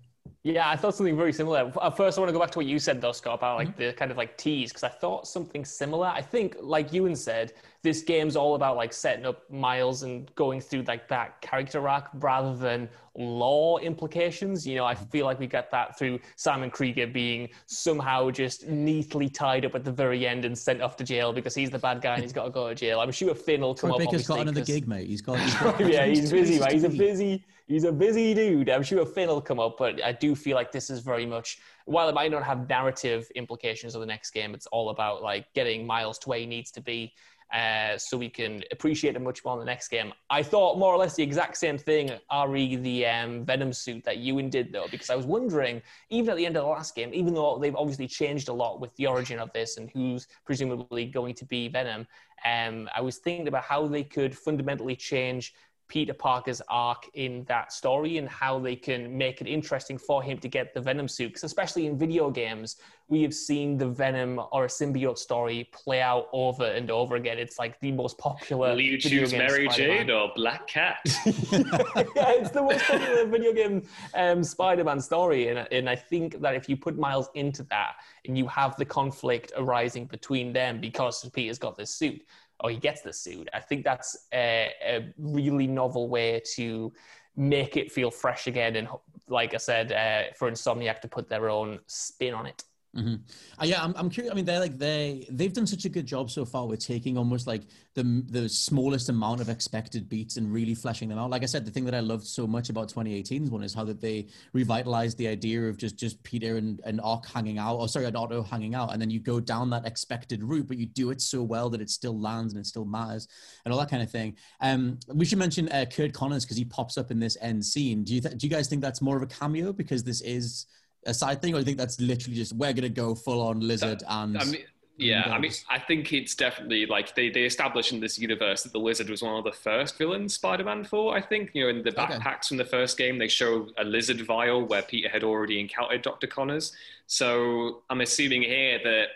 Yeah, 0.45 0.69
I 0.69 0.75
thought 0.75 0.97
something 0.97 1.17
very 1.17 1.33
similar. 1.33 1.73
At 1.81 1.97
first, 1.97 2.19
I 2.19 2.21
want 2.21 2.29
to 2.29 2.33
go 2.33 2.41
back 2.41 2.51
to 2.53 2.59
what 2.59 2.67
you 2.67 2.81
said, 2.81 3.01
though, 3.01 3.13
Scott, 3.13 3.35
about 3.35 3.59
like 3.59 3.69
mm-hmm. 3.69 3.83
the 3.83 3.93
kind 3.93 4.11
of 4.11 4.17
like 4.17 4.37
tease, 4.37 4.71
because 4.71 4.83
I 4.83 4.89
thought 4.89 5.29
something 5.29 5.65
similar. 5.65 6.09
I 6.09 6.21
think, 6.21 6.57
like 6.61 6.93
Ewan 6.93 7.15
said, 7.15 7.53
this 7.83 8.03
game's 8.03 8.35
all 8.35 8.57
about 8.57 8.77
like 8.77 8.93
setting 8.93 9.25
up 9.25 9.49
Miles 9.53 10.03
and 10.03 10.33
going 10.35 10.61
through 10.61 10.83
like 10.83 11.07
that 11.09 11.41
character 11.43 11.89
arc 11.89 12.09
rather 12.15 12.57
than 12.57 12.89
law 13.17 13.79
implications. 13.79 14.67
You 14.67 14.75
know, 14.77 14.85
I 14.85 14.97
feel 14.97 15.27
like 15.27 15.39
we 15.39 15.47
get 15.47 15.71
that 15.71 15.97
through 15.97 16.19
Simon 16.35 16.71
Krieger 16.71 17.07
being 17.07 17.49
somehow 17.67 18.31
just 18.31 18.67
neatly 18.67 19.29
tied 19.29 19.65
up 19.65 19.77
at 19.77 19.85
the 19.85 19.93
very 19.93 20.27
end 20.27 20.45
and 20.45 20.59
sent 20.59 20.83
off 20.83 20.97
to 20.97 21.05
jail 21.05 21.33
because 21.33 21.55
he's 21.55 21.71
the 21.71 21.79
bad 21.79 22.01
guy 22.01 22.15
and 22.15 22.23
he's 22.23 22.33
got 22.33 22.45
to 22.45 22.51
go 22.51 22.69
to 22.69 22.75
jail. 22.75 22.99
I'm 22.99 23.13
sure 23.13 23.33
Phin 23.35 23.61
will 23.61 23.77
come 23.77 23.91
Troy 23.91 23.97
up. 23.97 24.11
Baker's 24.11 24.27
got 24.27 24.41
another 24.41 24.65
gig, 24.65 24.89
mate. 24.89 25.07
He's 25.07 25.23
got. 25.23 25.39
He's 25.39 25.55
got 25.61 25.79
yeah, 25.81 26.05
he's 26.07 26.33
busy, 26.33 26.59
mate. 26.59 26.73
He's 26.73 26.85
a 26.85 26.89
busy. 26.89 27.45
He's 27.73 27.85
a 27.85 27.93
busy 27.93 28.35
dude. 28.35 28.69
I'm 28.69 28.83
sure 28.83 29.07
Phin 29.07 29.29
will 29.29 29.41
come 29.41 29.59
up, 29.59 29.79
but 29.79 30.05
I 30.05 30.13
do 30.13 30.35
feel 30.35 30.57
like 30.57 30.73
this 30.73 30.91
is 30.91 31.01
very 31.01 31.25
much 31.25 31.59
while 31.87 32.07
it 32.07 32.15
might 32.15 32.31
not 32.31 32.43
have 32.43 32.69
narrative 32.69 33.31
implications 33.35 33.95
of 33.95 34.03
the 34.03 34.07
next 34.07 34.33
game, 34.33 34.55
it's 34.55 34.67
all 34.67 34.91
about 34.91 35.23
like 35.23 35.47
getting 35.55 35.87
Miles 35.87 36.19
to 36.19 36.29
where 36.29 36.39
he 36.39 36.45
needs 36.45 36.71
to 36.73 36.83
be 36.83 37.15
uh, 37.51 37.97
so 37.97 38.19
we 38.19 38.29
can 38.29 38.63
appreciate 38.73 39.17
it 39.17 39.23
much 39.23 39.43
more 39.43 39.55
in 39.55 39.61
the 39.61 39.65
next 39.65 39.89
game. 39.89 40.13
I 40.29 40.43
thought 40.43 40.79
more 40.79 40.93
or 40.93 40.99
less 40.99 41.17
the 41.17 41.23
exact 41.23 41.57
same 41.57 41.79
thing, 41.79 42.11
Ari, 42.29 42.77
the 42.77 43.07
um, 43.07 43.45
Venom 43.47 43.73
suit 43.73 44.05
that 44.05 44.19
Ewan 44.19 44.51
did, 44.51 44.71
though, 44.71 44.87
because 44.91 45.09
I 45.09 45.17
was 45.17 45.25
wondering, 45.25 45.81
even 46.11 46.31
at 46.31 46.37
the 46.37 46.45
end 46.45 46.57
of 46.59 46.65
the 46.65 46.69
last 46.69 46.95
game, 46.95 47.11
even 47.15 47.33
though 47.33 47.59
they've 47.59 47.77
obviously 47.77 48.07
changed 48.07 48.49
a 48.49 48.53
lot 48.53 48.81
with 48.81 48.95
the 48.97 49.07
origin 49.07 49.39
of 49.39 49.51
this 49.55 49.79
and 49.79 49.91
who's 49.91 50.29
presumably 50.45 51.07
going 51.07 51.35
to 51.37 51.47
be 51.47 51.69
Venom, 51.69 52.07
um, 52.45 52.89
I 52.95 53.01
was 53.01 53.19
thinking 53.19 53.49
about 53.49 53.65
how 53.65 53.87
they 53.87 54.05
could 54.05 54.37
fundamentally 54.37 54.97
change 54.97 55.55
Peter 55.93 56.15
Parker's 56.15 56.63
arc 56.71 57.11
in 57.13 57.45
that 57.45 57.71
story 57.71 58.17
and 58.17 58.27
how 58.27 58.59
they 58.59 58.75
can 58.75 59.15
make 59.15 59.43
it 59.43 59.47
interesting 59.47 59.99
for 59.99 60.23
him 60.23 60.39
to 60.39 60.49
get 60.49 60.73
the 60.73 60.81
Venom 60.81 61.07
suit. 61.07 61.29
Because 61.29 61.45
especially 61.45 61.85
in 61.85 61.99
video 61.99 62.31
games, 62.31 62.77
we 63.09 63.21
have 63.21 63.35
seen 63.35 63.77
the 63.77 63.89
Venom 63.89 64.41
or 64.53 64.65
a 64.65 64.69
symbiote 64.69 65.19
story 65.19 65.69
play 65.71 66.01
out 66.01 66.29
over 66.33 66.65
and 66.65 66.91
over 66.91 67.17
again. 67.17 67.39
It's 67.39 67.59
like 67.59 67.79
the 67.81 67.93
most 67.93 68.17
popular. 68.17 68.71
Will 68.71 68.81
you 68.81 68.97
choose 68.97 69.35
Mary 69.35 69.69
Jane 69.69 70.11
or 70.11 70.33
Black 70.35 70.67
Cat? 70.67 70.97
yeah, 71.27 72.33
it's 72.41 72.51
the 72.53 72.63
most 72.63 72.83
popular 72.87 73.27
video 73.27 73.53
game 73.53 73.83
um, 74.15 74.43
Spider-Man 74.43 74.99
story, 74.99 75.49
and 75.49 75.69
and 75.71 75.91
I 75.91 75.97
think 75.97 76.41
that 76.41 76.55
if 76.55 76.71
you 76.71 76.77
put 76.79 76.97
Miles 76.97 77.29
into 77.35 77.65
that 77.65 77.97
and 78.25 78.39
you 78.39 78.47
have 78.47 78.77
the 78.77 78.87
conflict 78.87 79.53
arising 79.59 80.07
between 80.07 80.55
them 80.55 80.81
because 80.81 81.29
Peter's 81.35 81.59
got 81.59 81.77
this 81.77 81.91
suit, 81.91 82.25
or 82.63 82.71
he 82.71 82.77
gets 82.77 83.03
the 83.03 83.13
suit. 83.13 83.49
I 83.53 83.61
think 83.61 83.85
that's 83.85 84.29
a, 84.33 84.71
a 84.85 85.13
really 85.19 85.67
novel 85.67 86.09
way 86.09 86.41
to 86.55 86.93
make 87.37 87.77
it 87.77 87.91
feel 87.91 88.11
fresh 88.11 88.47
again. 88.47 88.77
And 88.77 88.89
like 89.29 89.55
I 89.55 89.59
said, 89.59 89.93
uh, 89.93 90.35
for 90.37 90.51
Insomniac 90.51 91.01
to 91.01 91.09
put 91.09 91.29
their 91.29 91.51
own 91.51 91.81
spin 91.87 92.35
on 92.35 92.47
it. 92.47 92.65
Mm-hmm. 92.95 93.15
Uh, 93.59 93.65
yeah, 93.65 93.83
I'm, 93.83 93.95
I'm 93.97 94.11
curious. 94.11 94.31
I 94.31 94.35
mean, 94.35 94.45
they're 94.45 94.61
like 94.61 94.77
they 94.77 95.27
they've 95.31 95.53
done 95.53 95.67
such 95.67 95.87
a 95.87 95.89
good 95.89 96.05
job 96.05 96.31
so 96.31 96.45
far 96.45 96.67
with 96.67 96.81
taking 96.81 97.17
almost 97.17 97.47
like 97.47 97.63
the 97.95 98.23
the 98.29 98.51
smallest 98.51 99.09
amount 99.09 99.41
of 99.41 99.49
expected 99.49 100.11
beats 100.11 100.37
and 100.37 100.53
really 100.53 100.75
fleshing 100.75 101.09
them 101.09 101.19
out. 101.19 101.31
Like 101.31 101.43
I 101.43 101.47
said, 101.47 101.65
the 101.65 101.71
thing 101.71 101.87
that 101.87 101.95
I 101.95 102.01
loved 102.01 102.27
so 102.27 102.47
much 102.47 102.69
about 102.69 102.93
2018's 102.93 103.49
one 103.49 103.63
is 103.63 103.73
how 103.73 103.85
that 103.85 104.03
they 104.03 104.27
revitalized 104.53 105.17
the 105.17 105.27
idea 105.27 105.63
of 105.63 105.79
just 105.79 105.97
just 105.97 106.23
Peter 106.23 106.59
and 106.59 106.83
and 106.85 107.01
Ock 107.03 107.27
hanging 107.27 107.57
out, 107.57 107.77
or 107.77 107.89
sorry, 107.89 108.05
and 108.05 108.15
Otto 108.17 108.43
hanging 108.43 108.75
out, 108.75 108.93
and 108.93 109.01
then 109.01 109.09
you 109.09 109.21
go 109.21 109.41
down 109.41 109.71
that 109.71 109.87
expected 109.87 110.43
route, 110.45 110.69
but 110.69 110.77
you 110.77 110.85
do 110.85 111.11
it 111.11 111.23
so 111.23 111.43
well 111.43 111.71
that 111.71 111.81
it 111.81 111.89
still 111.89 112.21
lands 112.21 112.53
and 112.53 112.61
it 112.61 112.67
still 112.67 112.85
matters 112.85 113.27
and 113.65 113.73
all 113.73 113.81
that 113.81 113.89
kind 113.89 114.03
of 114.03 114.11
thing. 114.11 114.37
Um, 114.61 114.99
we 115.09 115.25
should 115.25 115.39
mention 115.39 115.67
uh, 115.71 115.87
Curt 115.91 116.13
Connors 116.13 116.45
because 116.45 116.59
he 116.59 116.67
pops 116.67 116.99
up 116.99 117.11
in 117.11 117.19
this 117.19 117.39
end 117.41 117.65
scene. 117.65 118.05
Do 118.05 118.15
you 118.15 118.21
th- 118.21 118.37
do 118.37 118.47
you 118.47 118.51
guys 118.51 118.69
think 118.69 118.83
that's 118.83 119.01
more 119.01 119.17
of 119.17 119.23
a 119.23 119.27
cameo 119.27 119.73
because 119.73 120.05
this 120.05 120.21
is 120.21 120.67
a 121.07 121.15
side 121.15 121.43
thing, 121.43 121.55
or 121.55 121.57
do 121.57 121.61
you 121.61 121.65
think 121.65 121.79
that's 121.79 122.01
literally 122.01 122.37
just 122.37 122.53
we're 122.55 122.73
gonna 122.73 122.89
go 122.89 123.15
full 123.15 123.41
on 123.41 123.61
lizard 123.61 124.01
that, 124.01 124.13
and? 124.13 124.39
I 124.39 124.45
mean, 124.45 124.63
yeah, 124.99 125.33
I 125.33 125.39
mean, 125.39 125.53
I 125.69 125.79
think 125.79 126.13
it's 126.13 126.35
definitely 126.35 126.87
like 126.87 127.15
they, 127.15 127.31
they 127.31 127.45
establish 127.45 127.93
in 127.93 128.01
this 128.01 128.19
universe 128.19 128.63
that 128.63 128.73
the 128.73 128.79
lizard 128.79 129.09
was 129.09 129.23
one 129.23 129.37
of 129.37 129.45
the 129.45 129.53
first 129.53 129.99
villains 129.99 130.35
Spider-Man 130.35 130.85
for. 130.85 131.17
I 131.17 131.21
think 131.21 131.51
you 131.55 131.65
know 131.65 131.71
in 131.71 131.83
the 131.83 131.91
backpacks 131.91 132.27
okay. 132.27 132.49
from 132.49 132.57
the 132.59 132.65
first 132.65 132.99
game 132.99 133.19
they 133.19 133.29
show 133.29 133.69
a 133.79 133.85
lizard 133.85 134.21
vial 134.21 134.65
where 134.65 134.83
Peter 134.83 135.09
had 135.09 135.25
already 135.25 135.59
encountered 135.61 136.03
Doctor 136.03 136.27
Connors. 136.27 136.73
So 137.07 137.83
I'm 137.91 138.01
assuming 138.01 138.43
here 138.43 138.79
that 138.85 139.07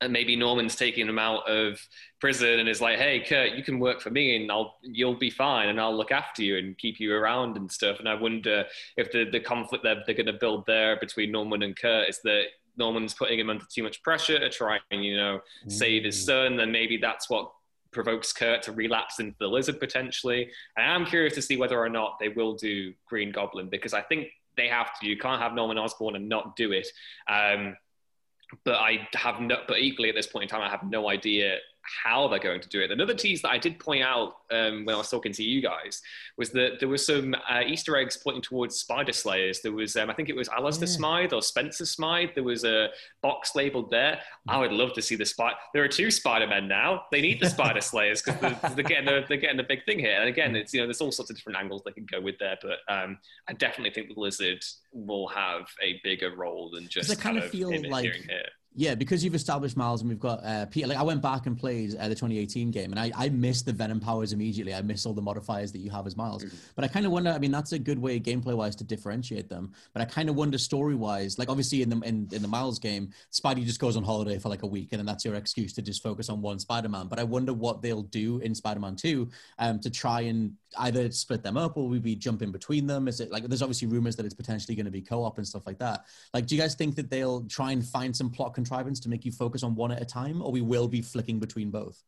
and 0.00 0.12
maybe 0.12 0.34
Norman's 0.34 0.76
taking 0.76 1.08
him 1.08 1.18
out 1.18 1.48
of 1.48 1.80
prison 2.20 2.58
and 2.58 2.68
is 2.68 2.80
like, 2.80 2.98
"Hey, 2.98 3.20
Curt, 3.20 3.52
you 3.52 3.62
can 3.62 3.78
work 3.78 4.00
for 4.00 4.10
me, 4.10 4.36
and 4.36 4.50
I'll 4.50 4.78
you'll 4.82 5.14
be 5.14 5.30
fine, 5.30 5.68
and 5.68 5.80
I'll 5.80 5.96
look 5.96 6.10
after 6.10 6.42
you 6.42 6.56
and 6.56 6.76
keep 6.78 7.00
you 7.00 7.14
around 7.14 7.56
and 7.56 7.70
stuff." 7.70 7.98
And 7.98 8.08
I 8.08 8.14
wonder 8.14 8.64
if 8.96 9.12
the 9.12 9.24
the 9.30 9.40
conflict 9.40 9.84
that 9.84 9.98
they're 10.06 10.14
going 10.14 10.26
to 10.26 10.32
build 10.32 10.64
there 10.66 10.96
between 10.98 11.32
Norman 11.32 11.62
and 11.62 11.76
Curt 11.76 12.08
is 12.08 12.20
that 12.24 12.44
Norman's 12.76 13.14
putting 13.14 13.38
him 13.38 13.50
under 13.50 13.64
too 13.70 13.82
much 13.82 14.02
pressure 14.02 14.38
to 14.38 14.48
try 14.48 14.78
and 14.90 15.04
you 15.04 15.16
know 15.16 15.40
mm. 15.66 15.72
save 15.72 16.04
his 16.04 16.24
son, 16.24 16.56
then 16.56 16.72
maybe 16.72 16.96
that's 16.96 17.28
what 17.28 17.52
provokes 17.92 18.32
Curt 18.32 18.62
to 18.62 18.72
relapse 18.72 19.20
into 19.20 19.36
the 19.38 19.48
lizard 19.48 19.80
potentially. 19.80 20.50
I 20.76 20.82
am 20.82 21.04
curious 21.04 21.34
to 21.34 21.42
see 21.42 21.56
whether 21.56 21.78
or 21.78 21.88
not 21.88 22.18
they 22.20 22.28
will 22.28 22.54
do 22.54 22.94
Green 23.06 23.32
Goblin 23.32 23.68
because 23.68 23.92
I 23.92 24.02
think 24.02 24.28
they 24.56 24.68
have 24.68 24.98
to. 25.00 25.06
You 25.06 25.18
can't 25.18 25.40
have 25.40 25.54
Norman 25.54 25.78
Osborn 25.78 26.16
and 26.16 26.28
not 26.28 26.56
do 26.56 26.72
it. 26.72 26.88
Um, 27.28 27.76
but 28.64 28.74
I 28.74 29.08
have 29.14 29.40
no, 29.40 29.58
but 29.66 29.78
equally 29.78 30.08
at 30.08 30.14
this 30.14 30.26
point 30.26 30.44
in 30.44 30.48
time, 30.48 30.62
I 30.62 30.70
have 30.70 30.82
no 30.82 31.08
idea 31.08 31.58
how 32.04 32.28
they're 32.28 32.38
going 32.38 32.60
to 32.60 32.68
do 32.68 32.80
it. 32.80 32.90
Another 32.90 33.14
tease 33.14 33.42
that 33.42 33.50
I 33.50 33.58
did 33.58 33.78
point 33.78 34.02
out 34.02 34.36
um, 34.50 34.84
when 34.84 34.94
I 34.94 34.98
was 34.98 35.10
talking 35.10 35.32
to 35.32 35.42
you 35.42 35.60
guys 35.60 36.00
was 36.36 36.50
that 36.50 36.78
there 36.80 36.88
were 36.88 36.98
some 36.98 37.34
uh, 37.48 37.60
Easter 37.66 37.96
eggs 37.96 38.16
pointing 38.16 38.42
towards 38.42 38.76
Spider 38.76 39.12
Slayers. 39.12 39.60
There 39.60 39.72
was, 39.72 39.96
um, 39.96 40.10
I 40.10 40.14
think 40.14 40.28
it 40.28 40.36
was 40.36 40.48
Alistair 40.48 40.88
yeah. 40.88 40.94
Smythe 40.94 41.32
or 41.32 41.42
Spencer 41.42 41.86
Smythe. 41.86 42.30
There 42.34 42.44
was 42.44 42.64
a 42.64 42.88
box 43.22 43.54
labeled 43.54 43.90
there. 43.90 44.20
I 44.48 44.58
would 44.58 44.72
love 44.72 44.92
to 44.94 45.02
see 45.02 45.16
the 45.16 45.26
Spider. 45.26 45.56
There 45.74 45.84
are 45.84 45.88
two 45.88 46.10
Spider 46.10 46.46
Men 46.46 46.68
now. 46.68 47.02
They 47.10 47.20
need 47.20 47.40
the 47.40 47.50
Spider 47.50 47.80
Slayers 47.80 48.22
because 48.22 48.40
they're, 48.40 48.70
they're, 48.74 48.84
getting 48.84 49.08
a, 49.08 49.26
they're 49.26 49.36
getting 49.36 49.60
a 49.60 49.64
big 49.64 49.84
thing 49.84 49.98
here. 49.98 50.18
And 50.18 50.28
again, 50.28 50.56
it's 50.56 50.72
you 50.72 50.80
know 50.80 50.86
there's 50.86 51.00
all 51.00 51.12
sorts 51.12 51.30
of 51.30 51.36
different 51.36 51.58
angles 51.58 51.82
they 51.84 51.92
can 51.92 52.06
go 52.10 52.20
with 52.20 52.38
there, 52.38 52.56
but 52.62 52.78
um, 52.92 53.18
I 53.48 53.52
definitely 53.54 53.92
think 53.92 54.14
the 54.14 54.20
Lizard 54.20 54.64
will 54.92 55.28
have 55.28 55.62
a 55.82 56.00
bigger 56.02 56.34
role 56.34 56.70
than 56.70 56.88
just 56.88 57.08
kind, 57.08 57.20
kind 57.20 57.38
of, 57.38 57.44
of 57.44 57.50
feel 57.50 57.90
like 57.90 58.04
here 58.04 58.46
yeah, 58.76 58.94
because 58.94 59.24
you've 59.24 59.34
established 59.34 59.76
Miles 59.76 60.00
and 60.00 60.08
we've 60.08 60.20
got 60.20 60.44
uh, 60.44 60.64
Peter. 60.66 60.86
Like 60.86 60.98
I 60.98 61.02
went 61.02 61.20
back 61.20 61.46
and 61.46 61.58
played 61.58 61.96
uh, 61.96 62.08
the 62.08 62.14
2018 62.14 62.70
game, 62.70 62.92
and 62.92 63.00
I 63.00 63.10
I 63.16 63.28
missed 63.28 63.66
the 63.66 63.72
Venom 63.72 63.98
powers 63.98 64.32
immediately. 64.32 64.72
I 64.72 64.80
missed 64.80 65.06
all 65.06 65.12
the 65.12 65.20
modifiers 65.20 65.72
that 65.72 65.78
you 65.78 65.90
have 65.90 66.06
as 66.06 66.16
Miles. 66.16 66.44
Mm-hmm. 66.44 66.56
But 66.76 66.84
I 66.84 66.88
kind 66.88 67.04
of 67.04 67.10
wonder. 67.10 67.30
I 67.30 67.38
mean, 67.38 67.50
that's 67.50 67.72
a 67.72 67.78
good 67.80 67.98
way 67.98 68.20
gameplay 68.20 68.54
wise 68.54 68.76
to 68.76 68.84
differentiate 68.84 69.48
them. 69.48 69.72
But 69.92 70.02
I 70.02 70.04
kind 70.04 70.28
of 70.28 70.36
wonder 70.36 70.56
story 70.56 70.94
wise. 70.94 71.36
Like 71.36 71.48
obviously 71.48 71.82
in 71.82 71.90
the 71.90 72.00
in, 72.02 72.28
in 72.30 72.42
the 72.42 72.48
Miles 72.48 72.78
game, 72.78 73.10
Spidey 73.32 73.64
just 73.64 73.80
goes 73.80 73.96
on 73.96 74.04
holiday 74.04 74.38
for 74.38 74.48
like 74.48 74.62
a 74.62 74.68
week, 74.68 74.88
and 74.92 75.00
then 75.00 75.06
that's 75.06 75.24
your 75.24 75.34
excuse 75.34 75.72
to 75.72 75.82
just 75.82 76.00
focus 76.00 76.28
on 76.28 76.40
one 76.40 76.60
Spider-Man. 76.60 77.08
But 77.08 77.18
I 77.18 77.24
wonder 77.24 77.52
what 77.52 77.82
they'll 77.82 78.02
do 78.02 78.38
in 78.38 78.54
Spider-Man 78.54 78.94
2 78.94 79.28
um, 79.58 79.80
to 79.80 79.90
try 79.90 80.20
and 80.22 80.54
either 80.78 81.10
split 81.10 81.42
them 81.42 81.56
up 81.56 81.76
or 81.76 81.88
we 81.88 81.98
be 81.98 82.16
jumping 82.16 82.52
between 82.52 82.86
them. 82.86 83.08
Is 83.08 83.20
it 83.20 83.30
like 83.30 83.44
there's 83.44 83.62
obviously 83.62 83.88
rumors 83.88 84.16
that 84.16 84.26
it's 84.26 84.34
potentially 84.34 84.74
going 84.74 84.86
to 84.86 84.90
be 84.90 85.02
co-op 85.02 85.38
and 85.38 85.46
stuff 85.46 85.66
like 85.66 85.78
that. 85.78 86.04
Like, 86.32 86.46
do 86.46 86.54
you 86.54 86.60
guys 86.60 86.74
think 86.74 86.94
that 86.96 87.10
they'll 87.10 87.42
try 87.44 87.72
and 87.72 87.84
find 87.84 88.16
some 88.16 88.30
plot 88.30 88.54
contrivance 88.54 89.00
to 89.00 89.08
make 89.08 89.24
you 89.24 89.32
focus 89.32 89.62
on 89.62 89.74
one 89.74 89.92
at 89.92 90.00
a 90.00 90.04
time, 90.04 90.42
or 90.42 90.52
we 90.52 90.60
will 90.60 90.88
be 90.88 91.02
flicking 91.02 91.38
between 91.38 91.70
both? 91.70 92.02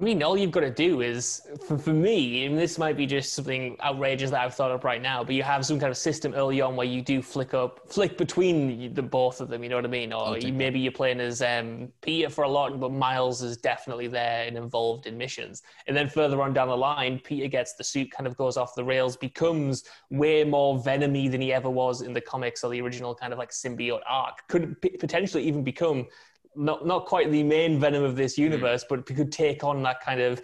I 0.00 0.04
mean, 0.04 0.22
all 0.22 0.38
you've 0.38 0.52
got 0.52 0.60
to 0.60 0.70
do 0.70 1.02
is, 1.02 1.42
for, 1.66 1.76
for 1.76 1.92
me, 1.92 2.46
and 2.46 2.58
this 2.58 2.78
might 2.78 2.96
be 2.96 3.04
just 3.04 3.34
something 3.34 3.76
outrageous 3.82 4.30
that 4.30 4.40
I've 4.40 4.54
thought 4.54 4.70
up 4.70 4.84
right 4.84 5.02
now, 5.02 5.22
but 5.22 5.34
you 5.34 5.42
have 5.42 5.66
some 5.66 5.78
kind 5.78 5.90
of 5.90 5.98
system 5.98 6.32
early 6.32 6.62
on 6.62 6.76
where 6.76 6.86
you 6.86 7.02
do 7.02 7.20
flick 7.20 7.52
up, 7.52 7.92
flick 7.92 8.16
between 8.16 8.94
the 8.94 9.02
both 9.02 9.42
of 9.42 9.48
them. 9.48 9.62
You 9.62 9.68
know 9.68 9.76
what 9.76 9.84
I 9.84 9.88
mean? 9.88 10.14
Or 10.14 10.38
you, 10.38 10.50
maybe 10.50 10.80
you're 10.80 10.92
playing 10.92 11.20
as 11.20 11.42
um, 11.42 11.92
Peter 12.00 12.30
for 12.30 12.44
a 12.44 12.48
lot, 12.48 12.80
but 12.80 12.90
Miles 12.90 13.42
is 13.42 13.58
definitely 13.58 14.08
there 14.08 14.46
and 14.46 14.56
involved 14.56 15.06
in 15.06 15.18
missions. 15.18 15.60
And 15.86 15.94
then 15.94 16.08
further 16.08 16.40
on 16.40 16.54
down 16.54 16.68
the 16.68 16.76
line, 16.76 17.20
Peter 17.22 17.46
gets 17.46 17.74
the 17.74 17.84
suit, 17.84 18.10
kind 18.10 18.26
of 18.26 18.34
goes 18.34 18.56
off 18.56 18.74
the 18.74 18.84
rails, 18.84 19.18
becomes 19.18 19.84
way 20.08 20.42
more 20.42 20.78
venomy 20.78 21.30
than 21.30 21.42
he 21.42 21.52
ever 21.52 21.68
was 21.68 22.00
in 22.00 22.14
the 22.14 22.20
comics 22.20 22.64
or 22.64 22.70
the 22.70 22.80
original 22.80 23.14
kind 23.14 23.34
of 23.34 23.38
like 23.38 23.50
symbiote 23.50 24.00
arc. 24.08 24.48
Could 24.48 24.80
potentially 24.80 25.44
even 25.44 25.62
become 25.62 26.06
not 26.54 26.86
not 26.86 27.06
quite 27.06 27.30
the 27.30 27.42
main 27.42 27.78
venom 27.78 28.02
of 28.02 28.16
this 28.16 28.36
hmm. 28.36 28.42
universe, 28.42 28.84
but 28.88 29.06
could 29.06 29.32
take 29.32 29.64
on 29.64 29.82
that 29.82 30.00
kind 30.00 30.20
of 30.20 30.42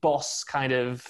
boss 0.00 0.44
kind 0.44 0.72
of 0.72 1.04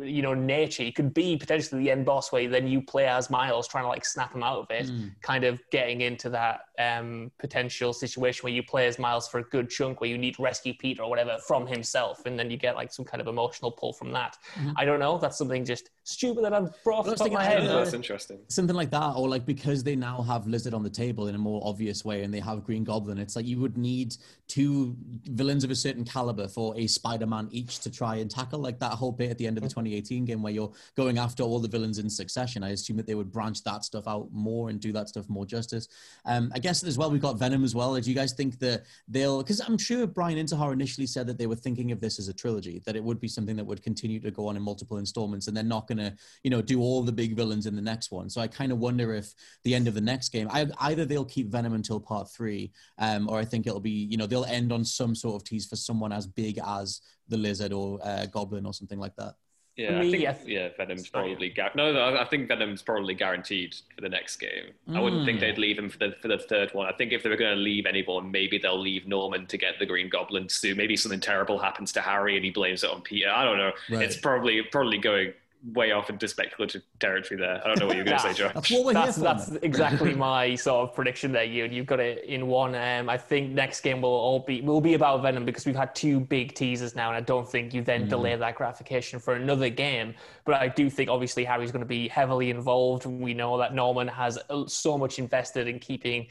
you 0.00 0.22
know 0.22 0.34
nature. 0.34 0.82
He 0.82 0.92
could 0.92 1.14
be 1.14 1.36
potentially 1.36 1.82
the 1.82 1.90
end 1.90 2.04
boss 2.04 2.32
where 2.32 2.48
then 2.48 2.66
you 2.66 2.82
play 2.82 3.06
as 3.06 3.30
Miles 3.30 3.66
trying 3.68 3.84
to 3.84 3.88
like 3.88 4.04
snap 4.04 4.34
him 4.34 4.42
out 4.42 4.58
of 4.58 4.66
it, 4.70 4.86
Mm. 4.86 5.12
kind 5.22 5.44
of 5.44 5.60
getting 5.70 6.00
into 6.02 6.28
that 6.30 6.60
um, 6.78 7.30
potential 7.38 7.92
situation 7.92 8.42
where 8.42 8.52
you 8.52 8.62
play 8.62 8.86
as 8.86 8.98
Miles 8.98 9.28
for 9.28 9.38
a 9.38 9.44
good 9.44 9.70
chunk 9.70 10.00
where 10.00 10.10
you 10.10 10.18
need 10.18 10.34
to 10.34 10.42
rescue 10.42 10.74
Peter 10.78 11.02
or 11.02 11.10
whatever 11.10 11.36
from 11.46 11.66
himself, 11.66 12.26
and 12.26 12.38
then 12.38 12.50
you 12.50 12.56
get 12.56 12.74
like 12.76 12.92
some 12.92 13.04
kind 13.04 13.20
of 13.20 13.26
emotional 13.28 13.70
pull 13.70 13.92
from 13.92 14.10
that. 14.12 14.36
Mhm. 14.56 14.74
I 14.76 14.84
don't 14.84 14.98
know. 15.00 15.18
That's 15.18 15.38
something 15.38 15.64
just 15.64 15.90
stupid 16.02 16.44
that 16.44 16.52
I've 16.52 16.70
brought 16.84 16.98
off 17.00 17.04
Well, 17.06 17.06
I 17.06 17.06
the 17.06 17.10
was 17.12 17.18
top 17.20 17.26
of 17.28 17.32
my 17.32 17.44
thinking, 17.46 17.66
head. 17.66 17.70
uh, 17.70 17.78
That's 17.78 17.94
interesting. 17.94 18.38
something 18.48 18.76
like 18.76 18.90
that 18.90 19.12
or 19.16 19.28
like 19.28 19.46
because 19.46 19.82
they 19.84 19.96
now 19.96 20.20
have 20.22 20.46
lizard 20.46 20.74
on 20.74 20.82
the 20.82 20.90
table 20.90 21.28
in 21.28 21.34
a 21.34 21.38
more 21.38 21.60
obvious 21.64 22.04
way 22.04 22.22
and 22.24 22.34
they 22.34 22.40
have 22.40 22.62
green 22.64 22.84
goblin 22.84 23.16
it's 23.18 23.36
like 23.36 23.46
you 23.46 23.58
would 23.58 23.78
need 23.78 24.14
two 24.48 24.94
villains 25.24 25.64
of 25.64 25.70
a 25.70 25.74
certain 25.74 26.04
caliber 26.04 26.46
for 26.48 26.76
a 26.76 26.86
spider-man 26.86 27.48
each 27.52 27.78
to 27.80 27.90
try 27.90 28.16
and 28.24 28.30
tackle 28.30 28.58
like 28.58 28.78
that 28.80 28.92
whole 28.92 29.12
bit 29.12 29.30
at 29.30 29.36
the 29.36 29.46
end 29.46 29.58
of 29.58 29.62
the 29.62 29.68
2018 29.68 30.24
game 30.24 30.42
where 30.42 30.52
you're 30.52 30.72
going 30.96 31.18
after 31.18 31.42
all 31.42 31.60
the 31.60 31.68
villains 31.68 31.98
in 31.98 32.08
succession. 32.08 32.62
I 32.64 32.70
assume 32.70 32.96
that 32.96 33.06
they 33.06 33.14
would 33.14 33.30
branch 33.30 33.62
that 33.64 33.84
stuff 33.84 34.08
out 34.08 34.28
more 34.32 34.70
and 34.70 34.80
do 34.80 34.92
that 34.92 35.10
stuff 35.10 35.28
more 35.28 35.44
justice. 35.44 35.88
Um 36.24 36.50
i 36.54 36.58
guess 36.58 36.82
as 36.82 36.96
well 36.96 37.10
we've 37.10 37.20
got 37.20 37.38
venom 37.38 37.64
as 37.64 37.74
well. 37.74 37.94
Do 38.00 38.10
you 38.10 38.16
guys 38.16 38.32
think 38.32 38.58
that 38.60 38.84
they'll 39.08 39.42
because 39.42 39.60
i'm 39.60 39.78
sure 39.78 40.06
Bryan 40.06 40.38
Intihar 40.38 40.72
initially 40.72 41.06
said 41.06 41.26
that 41.26 41.38
they 41.38 41.46
were 41.46 41.54
thinking 41.66 41.92
of 41.92 42.00
this 42.00 42.18
as 42.18 42.28
a 42.28 42.32
trilogy 42.32 42.82
that 42.86 42.96
it 42.96 43.04
would 43.04 43.20
be 43.20 43.28
something 43.28 43.56
that 43.56 43.64
would 43.64 43.82
continue 43.82 44.18
to 44.20 44.30
go 44.30 44.48
on 44.48 44.56
in 44.56 44.62
multiple 44.62 44.96
installments 44.96 45.46
and 45.46 45.56
they're 45.56 45.64
not 45.76 45.86
going 45.86 45.98
to 45.98 46.14
you 46.42 46.50
know 46.50 46.62
do 46.62 46.80
all 46.80 47.02
the 47.02 47.12
big 47.12 47.36
villains 47.36 47.66
in 47.66 47.76
the 47.76 47.82
next 47.82 48.10
one. 48.10 48.30
So 48.30 48.40
i 48.40 48.48
kind 48.48 48.72
of 48.72 48.78
wonder 48.78 49.14
if 49.14 49.34
the 49.64 49.74
end 49.74 49.86
of 49.86 49.94
the 49.94 50.00
next 50.00 50.30
game 50.30 50.48
I, 50.50 50.66
either 50.80 51.04
they'll 51.04 51.24
keep 51.36 51.48
venom 51.50 51.74
until 51.74 52.00
part 52.00 52.30
three 52.30 52.72
um 52.98 53.28
or 53.28 53.38
i 53.38 53.44
think 53.44 53.66
it'll 53.66 53.80
be 53.80 53.90
you 53.90 54.16
know 54.16 54.26
they'll 54.26 54.44
end 54.46 54.72
on 54.72 54.84
some 54.84 55.14
sort 55.14 55.36
of 55.36 55.44
tease 55.44 55.66
for 55.66 55.76
someone 55.76 56.12
as 56.12 56.26
big 56.26 56.58
as 56.66 57.00
the 57.28 57.36
lizard 57.36 57.72
or 57.72 57.98
uh, 58.02 58.26
goblin 58.26 58.66
or 58.66 58.72
something 58.74 58.98
like 58.98 59.16
that 59.16 59.34
Yeah, 59.76 59.98
me, 59.98 60.08
I 60.08 60.10
think 60.10 60.28
I 60.28 60.32
th- 60.34 60.48
yeah, 60.48 60.68
Venom's 60.76 61.08
Sorry. 61.08 61.30
probably 61.30 61.48
gar- 61.50 61.72
no, 61.74 61.92
no. 61.92 62.16
I 62.16 62.24
think 62.26 62.46
Venom's 62.48 62.80
probably 62.82 63.14
guaranteed 63.14 63.74
for 63.94 64.02
the 64.02 64.08
next 64.08 64.36
game. 64.36 64.66
I 64.94 65.00
wouldn't 65.00 65.24
think 65.26 65.38
Mm. 65.38 65.40
they'd 65.40 65.58
leave 65.58 65.78
him 65.78 65.88
for 65.88 65.98
the 65.98 66.12
for 66.22 66.28
the 66.28 66.38
third 66.38 66.72
one. 66.74 66.86
I 66.86 66.92
think 66.92 67.12
if 67.12 67.22
they 67.24 67.28
were 67.30 67.36
going 67.36 67.56
to 67.56 67.60
leave 67.60 67.84
anyone, 67.86 68.30
maybe 68.30 68.56
they'll 68.58 68.78
leave 68.80 69.08
Norman 69.08 69.46
to 69.46 69.56
get 69.58 69.78
the 69.80 69.86
Green 69.86 70.08
Goblin 70.08 70.48
suit. 70.48 70.76
Maybe 70.76 70.96
something 70.96 71.18
terrible 71.18 71.58
happens 71.58 71.90
to 71.94 72.00
Harry 72.00 72.36
and 72.36 72.44
he 72.44 72.52
blames 72.52 72.84
it 72.84 72.90
on 72.90 73.00
Peter. 73.02 73.30
I 73.30 73.42
don't 73.44 73.58
know. 73.58 73.72
Right. 73.90 74.04
It's 74.04 74.16
probably 74.16 74.62
probably 74.62 74.98
going 74.98 75.32
way 75.72 75.92
off 75.92 76.10
into 76.10 76.28
speculative 76.28 76.82
territory 76.98 77.40
there. 77.40 77.60
I 77.64 77.68
don't 77.68 77.78
know 77.78 77.86
what 77.86 77.96
you're 77.96 78.04
going 78.04 78.18
to 78.18 78.22
say, 78.22 78.34
Josh. 78.34 78.52
that's 78.52 78.70
what 78.70 78.84
we're 78.84 78.92
that's, 78.92 79.16
here 79.16 79.24
for 79.24 79.50
that's 79.50 79.50
exactly 79.62 80.14
my 80.30 80.54
sort 80.56 80.88
of 80.88 80.94
prediction 80.94 81.32
there, 81.32 81.44
you. 81.44 81.64
You've 81.64 81.86
got 81.86 82.00
it 82.00 82.24
in 82.24 82.46
one. 82.46 82.74
Um, 82.74 83.08
I 83.08 83.16
think 83.16 83.52
next 83.52 83.80
game 83.80 84.02
will 84.02 84.10
all 84.10 84.40
be 84.40 84.60
will 84.60 84.80
be 84.80 84.94
about 84.94 85.22
Venom 85.22 85.44
because 85.44 85.64
we've 85.64 85.76
had 85.76 85.94
two 85.94 86.20
big 86.20 86.54
teasers 86.54 86.94
now, 86.94 87.08
and 87.08 87.16
I 87.16 87.20
don't 87.20 87.48
think 87.48 87.72
you 87.72 87.82
Mm. 87.82 87.86
then 87.86 88.08
delay 88.08 88.36
that 88.36 88.54
gratification 88.54 89.18
for 89.18 89.34
another 89.34 89.68
game. 89.68 90.14
But 90.44 90.56
I 90.56 90.68
do 90.68 90.88
think 90.90 91.10
obviously 91.10 91.44
Harry's 91.44 91.72
going 91.72 91.80
to 91.80 91.86
be 91.86 92.08
heavily 92.08 92.50
involved. 92.50 93.06
We 93.06 93.34
know 93.34 93.58
that 93.58 93.74
Norman 93.74 94.08
has 94.08 94.38
uh, 94.50 94.66
so 94.66 94.98
much 94.98 95.18
invested 95.18 95.68
in 95.68 95.78
keeping 95.78 96.26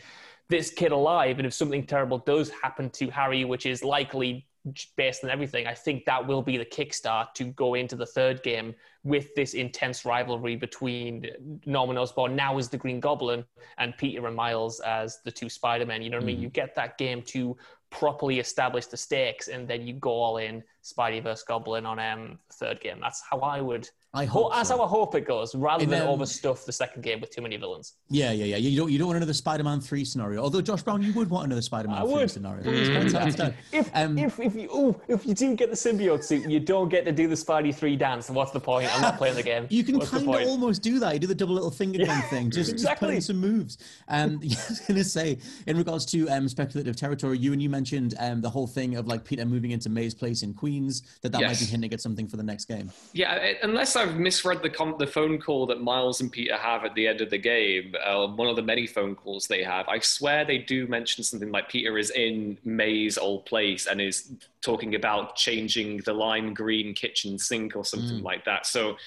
this 0.49 0.71
kid 0.71 0.91
alive, 0.91 1.37
and 1.39 1.47
if 1.47 1.53
something 1.53 1.85
terrible 1.85 2.19
does 2.19 2.49
happen 2.49 2.89
to 2.91 3.09
Harry, 3.09 3.45
which 3.45 3.65
is 3.65 3.83
likely 3.83 4.45
based 4.95 5.23
on 5.23 5.29
everything, 5.29 5.67
I 5.67 5.73
think 5.73 6.05
that 6.05 6.25
will 6.25 6.41
be 6.41 6.57
the 6.57 6.65
kickstart 6.65 7.33
to 7.35 7.45
go 7.45 7.73
into 7.73 7.95
the 7.95 8.05
third 8.05 8.41
game 8.43 8.73
with 9.03 9.33
this 9.35 9.53
intense 9.53 10.05
rivalry 10.05 10.55
between 10.55 11.27
Norman 11.65 11.97
Osborn 11.97 12.35
now 12.35 12.57
as 12.57 12.69
the 12.69 12.77
Green 12.77 12.99
Goblin 12.99 13.43
and 13.77 13.97
Peter 13.97 14.25
and 14.25 14.35
Miles 14.35 14.79
as 14.81 15.19
the 15.25 15.31
two 15.31 15.49
Spider-Men. 15.49 16.01
You 16.01 16.09
know 16.09 16.17
what 16.17 16.23
I 16.23 16.27
mean? 16.27 16.41
You 16.41 16.49
get 16.49 16.75
that 16.75 16.97
game 16.97 17.21
to 17.23 17.57
properly 17.89 18.39
establish 18.39 18.87
the 18.87 18.97
stakes 18.97 19.49
and 19.49 19.67
then 19.67 19.85
you 19.85 19.93
go 19.93 20.11
all 20.11 20.37
in 20.37 20.63
Spidey 20.83 21.21
versus 21.21 21.43
Goblin 21.43 21.85
on 21.85 21.99
um 21.99 22.39
third 22.53 22.79
game. 22.79 22.99
That's 23.01 23.21
how 23.29 23.39
I 23.39 23.61
would 23.61 23.89
I 24.15 24.25
hope 24.25 24.51
that's 24.53 24.69
so. 24.69 24.77
how 24.77 24.83
I 24.83 24.87
hope 24.87 25.15
it 25.15 25.25
goes, 25.25 25.55
rather 25.55 25.85
than 25.85 26.03
um, 26.03 26.07
overstuff 26.07 26.65
the 26.65 26.71
second 26.71 27.01
game 27.01 27.19
with 27.19 27.31
too 27.31 27.41
many 27.41 27.57
villains. 27.57 27.93
Yeah, 28.09 28.31
yeah, 28.31 28.45
yeah. 28.45 28.57
You 28.57 28.77
don't 28.77 28.91
you 28.91 28.99
don't 28.99 29.07
want 29.07 29.17
another 29.17 29.33
Spider-Man 29.33 29.81
three 29.81 30.05
scenario. 30.05 30.43
Although 30.43 30.61
Josh 30.61 30.83
Brown, 30.83 31.01
you 31.01 31.11
would 31.13 31.31
want 31.31 31.47
another 31.47 31.63
Spider-Man 31.63 31.97
I 31.97 32.01
three 32.01 32.13
would. 32.13 32.31
scenario. 32.31 32.63
Mm. 32.63 32.93
Hands 32.93 33.13
down, 33.13 33.21
hands 33.23 33.35
down. 33.35 33.53
If, 33.71 33.89
Um, 33.95 34.17
if 34.19 34.39
if 34.39 34.55
you 34.55 34.69
ooh, 34.71 35.01
if 35.07 35.25
you 35.25 35.33
do 35.33 35.55
get 35.55 35.71
the 35.71 35.75
symbiote 35.75 36.23
suit, 36.23 36.47
you 36.47 36.59
don't 36.59 36.89
get 36.89 37.05
to 37.05 37.11
do 37.11 37.27
the 37.27 37.35
Spidey 37.35 37.73
three 37.73 37.95
dance. 37.95 38.29
What's 38.29 38.51
the 38.51 38.59
point? 38.59 38.93
I'm 38.95 39.01
not 39.01 39.17
playing 39.17 39.35
the 39.35 39.43
game. 39.43 39.67
You 39.73 39.83
can 39.83 39.99
kind 39.99 40.27
of 40.29 40.47
almost 40.47 40.83
do 40.83 40.99
that. 40.99 41.13
You 41.13 41.19
do 41.19 41.27
the 41.27 41.33
double 41.33 41.55
little 41.55 41.71
finger 41.71 42.05
gun 42.05 42.21
thing, 42.23 42.51
just, 42.51 42.77
just 42.77 42.99
put 42.99 43.23
some 43.23 43.37
moves. 43.37 43.79
Um, 44.07 44.39
I 44.43 44.47
was 44.69 44.79
going 44.87 44.97
to 44.97 45.03
say, 45.03 45.39
in 45.65 45.77
regards 45.77 46.05
to 46.07 46.29
um, 46.29 46.47
speculative 46.47 46.95
territory, 46.95 47.39
you 47.39 47.53
and 47.53 47.61
you 47.61 47.69
mentioned 47.69 48.13
um, 48.19 48.41
the 48.41 48.49
whole 48.49 48.67
thing 48.67 48.95
of 48.95 49.07
like 49.07 49.23
Peter 49.25 49.45
moving 49.45 49.71
into 49.71 49.89
May's 49.89 50.13
place 50.13 50.43
in 50.43 50.53
Queens, 50.53 51.01
that 51.21 51.31
that 51.31 51.41
might 51.41 51.59
be 51.59 51.65
hinting 51.65 51.91
at 51.91 52.01
something 52.01 52.27
for 52.27 52.37
the 52.37 52.43
next 52.43 52.65
game. 52.65 52.91
Yeah, 53.13 53.53
unless 53.63 53.95
I've 54.03 54.19
misread 54.19 54.61
the 54.61 54.69
com- 54.69 54.95
the 54.99 55.07
phone 55.07 55.39
call 55.39 55.65
that 55.67 55.81
Miles 55.81 56.19
and 56.21 56.31
Peter 56.31 56.57
have 56.57 56.83
at 56.83 56.93
the 56.95 57.07
end 57.07 57.21
of 57.21 57.29
the 57.29 57.37
game, 57.37 57.95
uh, 58.05 58.27
one 58.27 58.47
of 58.49 58.55
the 58.55 58.61
many 58.61 58.85
phone 58.85 59.15
calls 59.15 59.47
they 59.47 59.63
have, 59.63 59.87
I 59.87 59.99
swear 59.99 60.43
they 60.45 60.57
do 60.57 60.87
mention 60.87 61.23
something 61.23 61.51
like 61.51 61.69
Peter 61.69 61.97
is 61.97 62.09
in 62.11 62.57
May's 62.65 63.17
old 63.17 63.45
place 63.45 63.87
and 63.87 64.01
is 64.01 64.31
talking 64.61 64.95
about 64.95 65.35
changing 65.35 65.97
the 66.05 66.13
lime 66.13 66.53
green 66.53 66.93
kitchen 66.93 67.39
sink 67.39 67.75
or 67.75 67.85
something 67.85 68.21
like 68.21 68.43
that. 68.45 68.65
So 68.65 68.97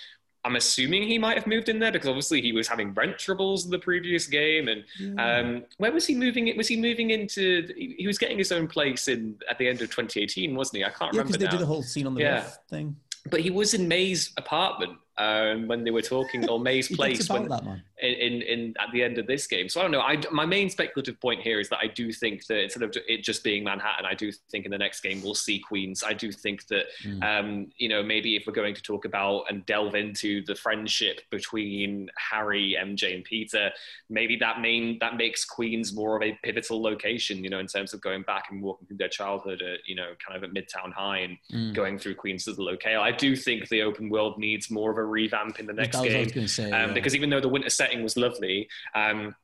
I'm 0.44 0.56
assuming 0.56 1.02
he 1.02 1.18
might 1.18 1.37
have 1.37 1.46
moved 1.46 1.68
in 1.68 1.78
there 1.78 1.90
because 1.92 2.09
obviously 2.09 2.40
he 2.40 2.52
was 2.52 2.68
having 2.68 2.94
rent 2.94 3.18
troubles 3.18 3.64
in 3.64 3.70
the 3.70 3.78
previous 3.80 4.26
game. 4.26 4.68
And 4.68 4.85
um, 5.18 5.64
where 5.78 5.92
was 5.92 6.06
he 6.06 6.14
moving? 6.14 6.48
It 6.48 6.56
was 6.56 6.68
he 6.68 6.80
moving 6.80 7.11
into? 7.11 7.68
He 7.76 7.96
he 7.98 8.06
was 8.06 8.16
getting 8.16 8.38
his 8.38 8.52
own 8.52 8.66
place 8.68 9.09
in 9.09 9.37
at 9.50 9.59
the 9.59 9.66
end 9.68 9.82
of 9.82 9.90
2018, 9.90 10.54
wasn't 10.54 10.78
he? 10.78 10.85
I 10.85 10.90
can't 10.90 11.12
Yeah, 11.12 11.20
remember 11.20 11.32
because 11.32 11.38
they 11.38 11.44
now 11.46 11.50
do 11.50 11.59
the 11.59 11.66
whole 11.66 11.82
scene 11.82 12.06
on 12.06 12.14
the 12.14 12.20
Yeah. 12.22 12.44
roof 12.44 12.59
thing. 12.70 12.96
But 13.30 13.40
he 13.40 13.50
was 13.50 13.74
in 13.74 13.88
May's 13.88 14.32
apartment 14.36 14.98
um, 15.18 15.66
when 15.68 15.85
they 15.85 15.90
were 15.90 16.02
talking, 16.02 16.48
or 16.50 16.59
May's 16.61 16.88
place 16.94 17.29
when, 17.29 17.48
that, 17.48 17.62
in, 18.02 18.12
in, 18.12 18.42
in 18.42 18.74
at 18.79 18.88
the 18.92 19.02
end 19.02 19.18
of 19.18 19.26
this 19.26 19.46
game. 19.46 19.68
So 19.68 19.81
I 19.81 19.85
don't 19.85 19.92
know. 19.92 20.00
I, 20.00 20.20
my 20.31 20.44
main 20.46 20.68
speculative 20.70 21.20
point 21.20 21.40
here 21.40 21.61
is 21.61 21.68
that 21.70 21.79
I 21.79 21.87
do 21.87 22.12
think 22.12 22.46
that 22.46 22.62
instead 22.64 22.83
of 22.83 22.94
it 23.09 23.22
just 23.24 23.42
being 23.44 23.64
Manhattan, 23.64 24.05
I 24.07 24.14
do 24.14 24.31
think 24.50 24.64
in 24.64 24.70
the 24.70 24.79
next 24.79 25.00
game 25.00 25.22
we'll 25.22 25.35
see 25.35 25.59
Queens. 25.59 26.02
I 26.07 26.12
do 26.12 26.31
think 26.33 26.66
that 26.68 26.85
Hmm. 27.02 27.22
um, 27.22 27.66
you 27.79 27.88
know 27.88 28.02
maybe 28.02 28.37
if 28.37 28.44
we're 28.46 28.52
going 28.52 28.74
to 28.74 28.83
talk 28.83 29.05
about 29.05 29.44
and 29.50 29.64
delve 29.66 29.94
into 29.94 30.44
the 30.44 30.55
friendship 30.55 31.20
between 31.31 32.09
Harry, 32.31 32.76
MJ, 32.79 33.14
and 33.14 33.24
Peter, 33.24 33.70
maybe 34.11 34.37
that 34.37 34.61
main 34.61 34.98
that 35.00 35.16
makes 35.16 35.44
Queens 35.44 35.94
more 35.94 36.16
of 36.16 36.22
a 36.22 36.38
pivotal 36.42 36.83
location. 36.83 37.42
You 37.44 37.50
know, 37.50 37.59
in 37.61 37.66
terms 37.66 37.92
of 37.94 38.00
going 38.00 38.22
back 38.22 38.44
and 38.50 38.62
walking 38.62 38.87
through 38.87 38.96
their 38.98 39.09
childhood 39.09 39.62
at 39.62 39.81
you 39.87 39.94
know 39.94 40.12
kind 40.26 40.37
of 40.37 40.44
at 40.48 40.55
Midtown 40.55 40.92
High 40.92 41.18
and 41.18 41.37
Mm. 41.52 41.74
going 41.74 41.96
through 41.98 42.16
Queens 42.16 42.48
as 42.48 42.59
a 42.59 42.62
locale. 42.62 43.00
I 43.00 43.12
do 43.12 43.37
think 43.37 43.68
the 43.68 43.83
open 43.83 44.09
world 44.09 44.37
needs 44.38 44.68
more 44.70 44.90
of 44.90 44.96
a 44.98 45.05
revamp 45.06 45.58
in 45.58 45.66
the 45.66 45.72
next 45.72 45.96
That 45.96 46.04
was 46.04 46.12
what 46.14 46.20
I 46.20 46.24
game 46.26 46.42
was 46.42 46.54
say. 46.54 46.70
um, 46.70 46.88
yeah. 46.88 46.94
because 46.94 47.14
even 47.14 47.30
though 47.30 47.40
the 47.40 47.48
winter 47.48 47.70
setting 47.70 48.02
was 48.02 48.16
lovely, 48.16 48.68
um, 48.94 49.34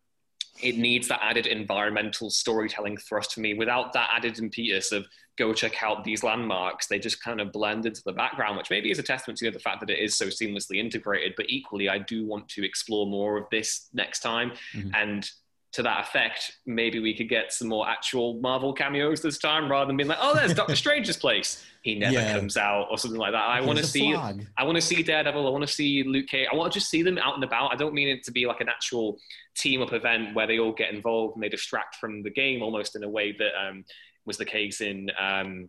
it 0.63 0.77
needs 0.77 1.09
that 1.09 1.21
added 1.23 1.47
environmental 1.47 2.29
storytelling 2.31 2.97
thrust 2.99 3.35
for 3.35 3.41
me. 3.41 3.55
Without 3.55 3.93
that 3.95 4.11
added 4.15 4.39
impetus 4.39 4.93
of 4.93 5.07
go 5.39 5.53
check 5.55 5.83
out 5.83 6.05
these 6.05 6.23
landmarks, 6.23 6.87
they 6.89 6.99
just 6.99 7.23
kind 7.23 7.41
of 7.41 7.51
blend 7.53 7.87
into 7.87 8.03
the 8.05 8.13
background, 8.13 8.59
which 8.59 8.69
maybe 8.69 8.91
is 8.91 8.99
a 8.99 9.03
testament 9.03 9.39
to 9.39 9.51
the 9.51 9.59
fact 9.59 9.81
that 9.81 9.89
it 9.89 9.99
is 9.99 10.15
so 10.15 10.27
seamlessly 10.27 10.77
integrated. 10.77 11.33
But 11.39 11.47
equally, 11.49 11.89
I 11.89 11.99
do 11.99 12.27
want 12.27 12.49
to 12.51 12.65
explore 12.67 13.07
more 13.07 13.39
of 13.39 13.47
this 13.51 13.89
next 13.95 14.21
time, 14.21 14.53
Mhm. 14.75 14.91
and 14.95 15.31
to 15.73 15.83
that 15.83 16.01
effect, 16.03 16.59
maybe 16.67 16.99
we 17.01 17.15
could 17.15 17.29
get 17.31 17.53
some 17.53 17.67
more 17.69 17.89
actual 17.89 18.35
Marvel 18.41 18.75
cameos 18.75 19.23
this 19.23 19.39
time, 19.39 19.71
rather 19.71 19.87
than 19.87 19.97
being 19.97 20.09
like, 20.09 20.19
"Oh, 20.21 20.35
there's 20.35 20.53
Doctor 20.55 20.77
Strange's 20.77 21.17
place." 21.17 21.65
He 21.83 21.95
never 21.97 22.13
Yeah. 22.13 22.35
comes 22.39 22.57
out, 22.57 22.89
or 22.91 22.99
something 22.99 23.19
like 23.19 23.33
that. 23.33 23.43
I 23.43 23.61
want 23.63 23.79
to 23.79 23.85
see. 23.87 24.13
flag. 24.13 24.47
I 24.57 24.65
want 24.65 24.77
to 24.77 24.83
see 24.83 25.03
Daredevil. 25.03 25.47
I 25.47 25.51
want 25.51 25.67
to 25.67 25.73
see 25.73 26.03
Luke 26.05 26.27
Cage. 26.29 26.47
I 26.53 26.55
want 26.55 26.73
to 26.73 26.79
just 26.79 26.91
see 26.91 27.03
them 27.03 27.17
out 27.19 27.35
and 27.35 27.43
about. 27.45 27.73
I 27.73 27.77
don't 27.77 27.95
mean 27.95 28.09
it 28.09 28.23
to 28.25 28.31
be 28.33 28.47
like 28.47 28.61
an 28.61 28.69
actual 28.69 29.19
team 29.57 29.81
up 29.83 29.93
event 29.93 30.35
where 30.35 30.47
they 30.47 30.59
all 30.59 30.73
get 30.73 30.93
involved 30.93 31.37
and 31.37 31.43
they 31.43 31.49
distract 31.49 31.97
from 31.97 32.23
the 32.23 32.31
game 32.31 32.63
almost 32.63 32.95
in 32.95 33.03
a 33.03 33.09
way 33.09 33.33
that 33.33 33.53
um, 33.59 33.85
was 34.27 34.37
the 34.37 34.45
case 34.45 34.81
in 34.81 35.11
um, 35.19 35.69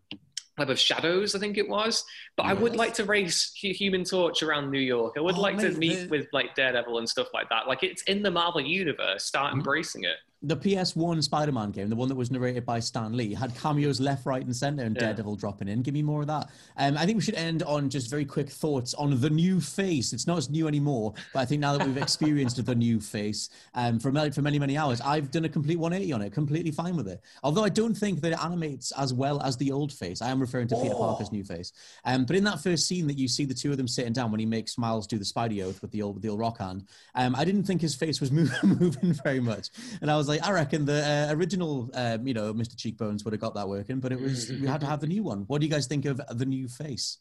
Web 0.57 0.69
of 0.69 0.79
Shadows, 0.79 1.33
I 1.35 1.39
think 1.39 1.57
it 1.57 1.67
was. 1.67 2.03
But 2.37 2.45
I 2.45 2.53
would 2.53 2.75
like 2.75 2.93
to 2.95 3.05
race 3.05 3.51
Human 3.55 4.03
Torch 4.03 4.43
around 4.43 4.69
New 4.69 4.79
York. 4.79 5.15
I 5.17 5.21
would 5.21 5.35
Oh, 5.35 5.41
like 5.41 5.57
to 5.59 5.71
meet 5.71 6.01
the- 6.03 6.07
with 6.09 6.27
like 6.31 6.53
Daredevil 6.55 6.99
and 6.99 7.09
stuff 7.09 7.27
like 7.33 7.49
that. 7.49 7.67
Like 7.67 7.81
it's 7.83 8.03
in 8.03 8.21
the 8.21 8.31
Marvel 8.31 8.61
universe. 8.61 9.25
Start 9.25 9.49
Mm-hmm. 9.51 9.59
embracing 9.59 10.03
it. 10.03 10.17
The 10.43 10.57
PS1 10.57 11.23
Spider-Man 11.23 11.71
game, 11.71 11.89
the 11.89 11.95
one 11.95 12.09
that 12.09 12.15
was 12.15 12.29
narrated 12.29 12.65
by 12.65 12.79
Stan 12.79 13.15
Lee, 13.15 13.33
had 13.33 13.55
cameos 13.55 14.01
left, 14.01 14.25
right, 14.25 14.43
and 14.43 14.53
center, 14.55 14.83
and 14.83 14.95
Yeah. 14.95 15.03
Daredevil 15.03 15.37
dropping 15.37 15.69
in. 15.69 15.81
Give 15.81 15.93
me 15.93 16.01
more 16.03 16.21
of 16.21 16.27
that. 16.27 16.49
Um, 16.77 16.97
I 16.97 17.05
think 17.05 17.15
we 17.15 17.21
should 17.23 17.35
end 17.35 17.63
on 17.63 17.89
just 17.89 18.09
very 18.09 18.25
quick 18.25 18.49
thoughts 18.49 18.93
on 18.93 19.19
the 19.21 19.29
new 19.29 19.61
face. 19.61 20.11
It's 20.11 20.27
not 20.27 20.37
as 20.37 20.49
new 20.49 20.67
anymore, 20.67 21.13
but 21.33 21.39
I 21.39 21.45
think 21.45 21.61
now 21.61 21.77
that 21.77 21.87
we've 21.87 21.97
experienced 21.97 22.63
the 22.65 22.75
new 22.75 22.99
face 22.99 23.49
um, 23.73 23.99
for 23.99 24.11
many, 24.11 24.31
for 24.31 24.41
many 24.41 24.59
many 24.59 24.77
hours, 24.77 24.99
I've 25.01 25.31
done 25.31 25.45
a 25.45 25.49
complete 25.49 25.79
180 25.79 26.11
on 26.13 26.21
it. 26.21 26.33
Completely 26.33 26.71
fine 26.71 26.97
with 26.97 27.07
it. 27.07 27.21
Although 27.41 27.63
I 27.63 27.69
don't 27.69 27.95
think 27.95 28.19
that 28.21 28.33
it 28.33 28.43
animates 28.43 28.91
as 28.97 29.13
well 29.13 29.41
as 29.41 29.55
the 29.57 29.71
old 29.71 29.93
face. 29.93 30.21
I 30.21 30.29
am 30.29 30.39
referring 30.41 30.67
to 30.69 30.75
Peter 30.75 30.95
Parker's 30.95 31.31
new 31.31 31.43
face. 31.43 31.71
Um, 32.03 32.25
but 32.25 32.35
in 32.35 32.43
that 32.43 32.59
first 32.59 32.85
scene 32.87 33.07
that 33.07 33.17
you 33.17 33.27
see 33.29 33.45
the 33.45 33.53
two 33.53 33.71
of 33.71 33.77
them 33.77 33.87
sitting 33.87 34.11
down 34.13 34.29
when 34.31 34.39
he 34.41 34.45
makes 34.45 34.77
Miles 34.77 35.07
do 35.07 35.17
the 35.17 35.23
Spidey 35.25 35.63
oath 35.63 35.81
with 35.81 35.91
the 35.91 36.01
old 36.01 36.15
with 36.15 36.23
the 36.23 36.29
old 36.29 36.39
rock 36.39 36.57
hand, 36.59 36.85
um, 37.15 37.33
I 37.35 37.45
didn't 37.45 37.63
think 37.63 37.79
his 37.81 37.95
face 37.95 38.19
was 38.19 38.31
moving, 38.39 38.77
moving 38.77 39.13
very 39.13 39.39
much, 39.39 39.69
and 40.01 40.11
I 40.11 40.17
was 40.17 40.27
like, 40.27 40.32
I 40.39 40.51
reckon 40.51 40.85
the 40.85 41.29
uh, 41.29 41.33
original, 41.33 41.89
um, 41.93 42.27
you 42.27 42.33
know, 42.33 42.53
Mr. 42.53 42.77
Cheekbones 42.77 43.23
would 43.23 43.33
have 43.33 43.41
got 43.41 43.55
that 43.55 43.67
working, 43.67 43.99
but 43.99 44.11
it 44.11 44.19
was 44.19 44.49
we 44.49 44.67
had 44.67 44.81
to 44.81 44.87
have 44.87 44.99
the 44.99 45.07
new 45.07 45.23
one. 45.23 45.43
What 45.47 45.61
do 45.61 45.67
you 45.67 45.71
guys 45.71 45.87
think 45.87 46.05
of 46.05 46.21
the 46.29 46.45
new 46.45 46.67
face? 46.67 47.17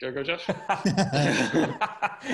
Go, 0.00 0.10
go, 0.10 0.24
Josh. 0.24 0.44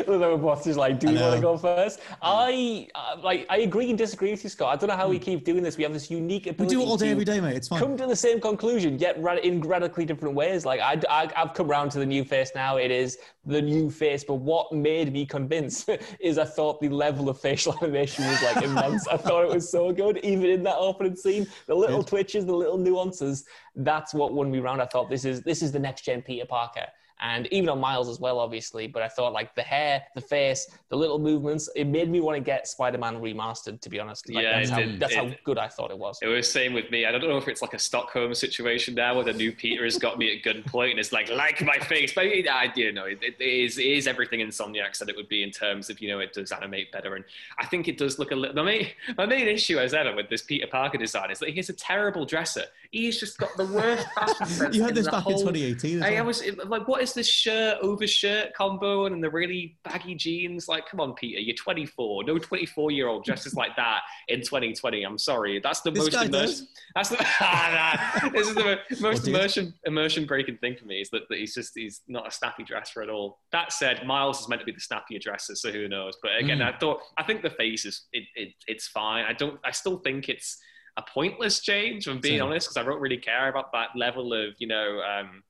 Although 0.08 0.38
boss 0.38 0.66
is 0.66 0.78
like, 0.78 0.98
do 0.98 1.12
you 1.12 1.20
want 1.20 1.34
to 1.34 1.40
go 1.42 1.58
first? 1.58 2.00
I 2.22 2.88
uh, 2.94 3.16
like, 3.22 3.44
I 3.50 3.58
agree 3.58 3.90
and 3.90 3.98
disagree 3.98 4.30
with 4.30 4.42
you, 4.42 4.48
Scott. 4.48 4.72
I 4.72 4.76
don't 4.76 4.88
know 4.88 4.96
how 4.96 5.08
we 5.08 5.18
keep 5.18 5.44
doing 5.44 5.62
this. 5.62 5.76
We 5.76 5.82
have 5.82 5.92
this 5.92 6.10
unique 6.10 6.46
We 6.58 6.66
do 6.66 6.80
it 6.80 6.86
all 6.86 6.96
day, 6.96 7.10
every 7.10 7.26
day, 7.26 7.38
mate. 7.38 7.56
It's 7.56 7.68
fine. 7.68 7.78
Come 7.78 7.98
to 7.98 8.06
the 8.06 8.16
same 8.16 8.40
conclusion, 8.40 8.98
yet 8.98 9.20
ra- 9.22 9.34
in 9.34 9.60
radically 9.60 10.06
different 10.06 10.34
ways. 10.34 10.64
Like 10.64 10.80
I, 10.80 11.00
I, 11.10 11.30
I've 11.36 11.52
come 11.52 11.70
around 11.70 11.90
to 11.90 11.98
the 11.98 12.06
new 12.06 12.24
face 12.24 12.50
now. 12.54 12.78
It 12.78 12.90
is 12.90 13.18
the 13.44 13.60
new 13.60 13.90
face, 13.90 14.24
but 14.24 14.36
what 14.36 14.72
made 14.72 15.12
me 15.12 15.26
convinced 15.26 15.90
is 16.20 16.38
I 16.38 16.46
thought 16.46 16.80
the 16.80 16.88
level 16.88 17.28
of 17.28 17.38
facial 17.38 17.76
animation 17.82 18.26
was 18.26 18.42
like 18.42 18.64
immense. 18.64 19.06
I 19.06 19.18
thought 19.18 19.44
it 19.44 19.50
was 19.50 19.70
so 19.70 19.92
good, 19.92 20.16
even 20.24 20.46
in 20.46 20.62
that 20.62 20.76
opening 20.76 21.14
scene. 21.14 21.46
The 21.66 21.74
little 21.74 22.02
twitches, 22.02 22.46
the 22.46 22.54
little 22.54 22.78
nuances. 22.78 23.44
That's 23.76 24.14
what 24.14 24.32
won 24.32 24.50
me 24.50 24.60
round. 24.60 24.80
I 24.80 24.86
thought 24.86 25.10
this 25.10 25.26
is 25.26 25.42
this 25.42 25.60
is 25.60 25.72
the 25.72 25.78
next 25.78 26.06
gen 26.06 26.22
Peter 26.22 26.46
Parker 26.46 26.86
and 27.20 27.46
even 27.48 27.68
on 27.68 27.78
Miles 27.78 28.08
as 28.08 28.18
well, 28.18 28.38
obviously. 28.38 28.86
But 28.86 29.02
I 29.02 29.08
thought 29.08 29.32
like 29.32 29.54
the 29.54 29.62
hair, 29.62 30.02
the 30.14 30.20
face, 30.20 30.68
the 30.88 30.96
little 30.96 31.18
movements, 31.18 31.68
it 31.76 31.86
made 31.86 32.10
me 32.10 32.20
want 32.20 32.36
to 32.36 32.40
get 32.40 32.66
Spider-Man 32.66 33.16
remastered. 33.20 33.80
To 33.80 33.88
be 33.90 34.00
honest, 34.00 34.28
like, 34.28 34.44
Yeah, 34.44 34.58
that's, 34.58 34.70
it 34.70 34.72
how, 34.72 34.78
did. 34.80 35.00
that's 35.00 35.14
how 35.14 35.30
good 35.44 35.58
I 35.58 35.68
thought 35.68 35.90
it 35.90 35.98
was. 35.98 36.18
It 36.22 36.28
was 36.28 36.50
same 36.50 36.72
with 36.72 36.90
me. 36.90 37.06
I 37.06 37.12
don't 37.12 37.22
know 37.22 37.36
if 37.36 37.48
it's 37.48 37.62
like 37.62 37.74
a 37.74 37.78
Stockholm 37.78 38.34
situation 38.34 38.94
now 38.94 39.14
where 39.14 39.24
the 39.24 39.32
new 39.32 39.52
Peter 39.52 39.84
has 39.84 39.98
got 39.98 40.18
me 40.18 40.36
at 40.36 40.42
gunpoint 40.42 40.90
and 40.92 40.98
it's 40.98 41.12
like, 41.12 41.30
like 41.30 41.62
my 41.62 41.78
face. 41.78 42.12
But 42.14 42.26
it, 42.26 42.48
I, 42.48 42.72
you 42.74 42.92
know, 42.92 43.04
it, 43.04 43.22
it, 43.22 43.40
is, 43.40 43.78
it 43.78 43.86
is 43.86 44.06
everything 44.06 44.40
Insomniac 44.40 44.96
said 44.96 45.08
it 45.08 45.16
would 45.16 45.28
be 45.28 45.42
in 45.42 45.50
terms 45.50 45.90
of, 45.90 46.00
you 46.00 46.08
know, 46.08 46.20
it 46.20 46.32
does 46.32 46.52
animate 46.52 46.90
better. 46.92 47.16
And 47.16 47.24
I 47.58 47.66
think 47.66 47.88
it 47.88 47.98
does 47.98 48.18
look 48.18 48.30
a 48.30 48.36
little. 48.36 48.56
My 48.56 48.62
main, 48.62 48.88
my 49.16 49.26
main 49.26 49.48
issue 49.48 49.78
as 49.78 49.94
ever 49.94 50.14
with 50.14 50.28
this 50.28 50.42
Peter 50.42 50.66
Parker 50.66 50.98
design 50.98 51.30
is 51.30 51.38
that 51.40 51.50
he's 51.50 51.68
a 51.68 51.74
terrible 51.74 52.24
dresser. 52.24 52.64
He's 52.92 53.18
just 53.18 53.38
got 53.38 53.56
the 53.56 53.66
worst 53.66 54.06
fashion 54.14 54.46
sense. 54.46 54.76
You 54.76 54.82
had 54.82 54.94
this 54.94 55.08
back 55.08 55.26
in 55.26 55.32
2018 55.32 55.96
as 55.98 56.02
I, 56.02 56.16
I 56.16 56.22
was 56.22 56.42
like, 56.66 56.86
what 56.86 57.02
is 57.02 57.12
this 57.12 57.28
shirt 57.28 57.78
over 57.82 58.06
shirt 58.06 58.54
combo 58.54 59.06
and 59.06 59.22
the 59.22 59.30
really 59.30 59.76
baggy 59.84 60.14
jeans? 60.14 60.68
Like, 60.68 60.88
come 60.88 61.00
on, 61.00 61.14
Peter, 61.14 61.40
you're 61.40 61.56
24. 61.56 62.24
No 62.24 62.38
24 62.38 62.90
year 62.90 63.08
old 63.08 63.24
dresses 63.24 63.54
like 63.54 63.74
that 63.76 64.02
in 64.28 64.40
2020. 64.40 65.02
I'm 65.02 65.18
sorry. 65.18 65.60
That's 65.60 65.80
the 65.80 65.90
This 65.90 66.04
most 66.04 66.12
guy 66.12 66.28
immersive. 66.28 66.62
That's 66.94 67.08
the 67.08 67.16
ah, 67.40 68.20
nah. 68.22 68.28
this 68.30 68.48
is 68.48 68.54
the 68.54 68.78
most 69.00 69.26
immersion 69.26 69.74
immersion 69.84 70.26
breaking 70.26 70.58
thing 70.58 70.76
for 70.76 70.86
me 70.86 71.00
is 71.00 71.10
that, 71.10 71.22
that 71.30 71.38
he's 71.38 71.54
just 71.54 71.72
he's 71.74 72.02
not 72.06 72.26
a 72.28 72.30
snappy 72.30 72.62
dresser 72.64 73.02
at 73.02 73.10
all. 73.10 73.38
That 73.52 73.72
said, 73.72 74.06
Miles 74.06 74.40
is 74.40 74.48
meant 74.48 74.60
to 74.60 74.66
be 74.66 74.72
the 74.72 74.80
snappier 74.80 75.18
dresser, 75.18 75.54
so 75.54 75.72
who 75.72 75.88
knows? 75.88 76.16
But 76.22 76.32
again, 76.38 76.60
Mm. 76.60 76.74
I 76.74 76.78
thought 76.78 77.00
I 77.16 77.22
think 77.22 77.42
the 77.42 77.50
face 77.50 77.84
is 77.84 78.06
it, 78.12 78.24
it 78.34 78.50
it's 78.66 78.88
fine. 78.88 79.24
I 79.24 79.32
don't 79.32 79.58
I 79.64 79.70
still 79.70 79.98
think 79.98 80.28
it's 80.28 80.58
a 80.96 81.02
pointless 81.02 81.60
change. 81.60 82.06
If 82.06 82.14
I'm 82.14 82.20
being 82.20 82.38
Same. 82.38 82.46
honest, 82.46 82.68
because 82.68 82.76
I 82.76 82.88
don't 82.88 83.00
really 83.00 83.18
care 83.18 83.48
about 83.48 83.72
that 83.72 83.90
level 83.96 84.32
of 84.32 84.54
you 84.58 84.66
know. 84.66 85.00
Um, 85.00 85.42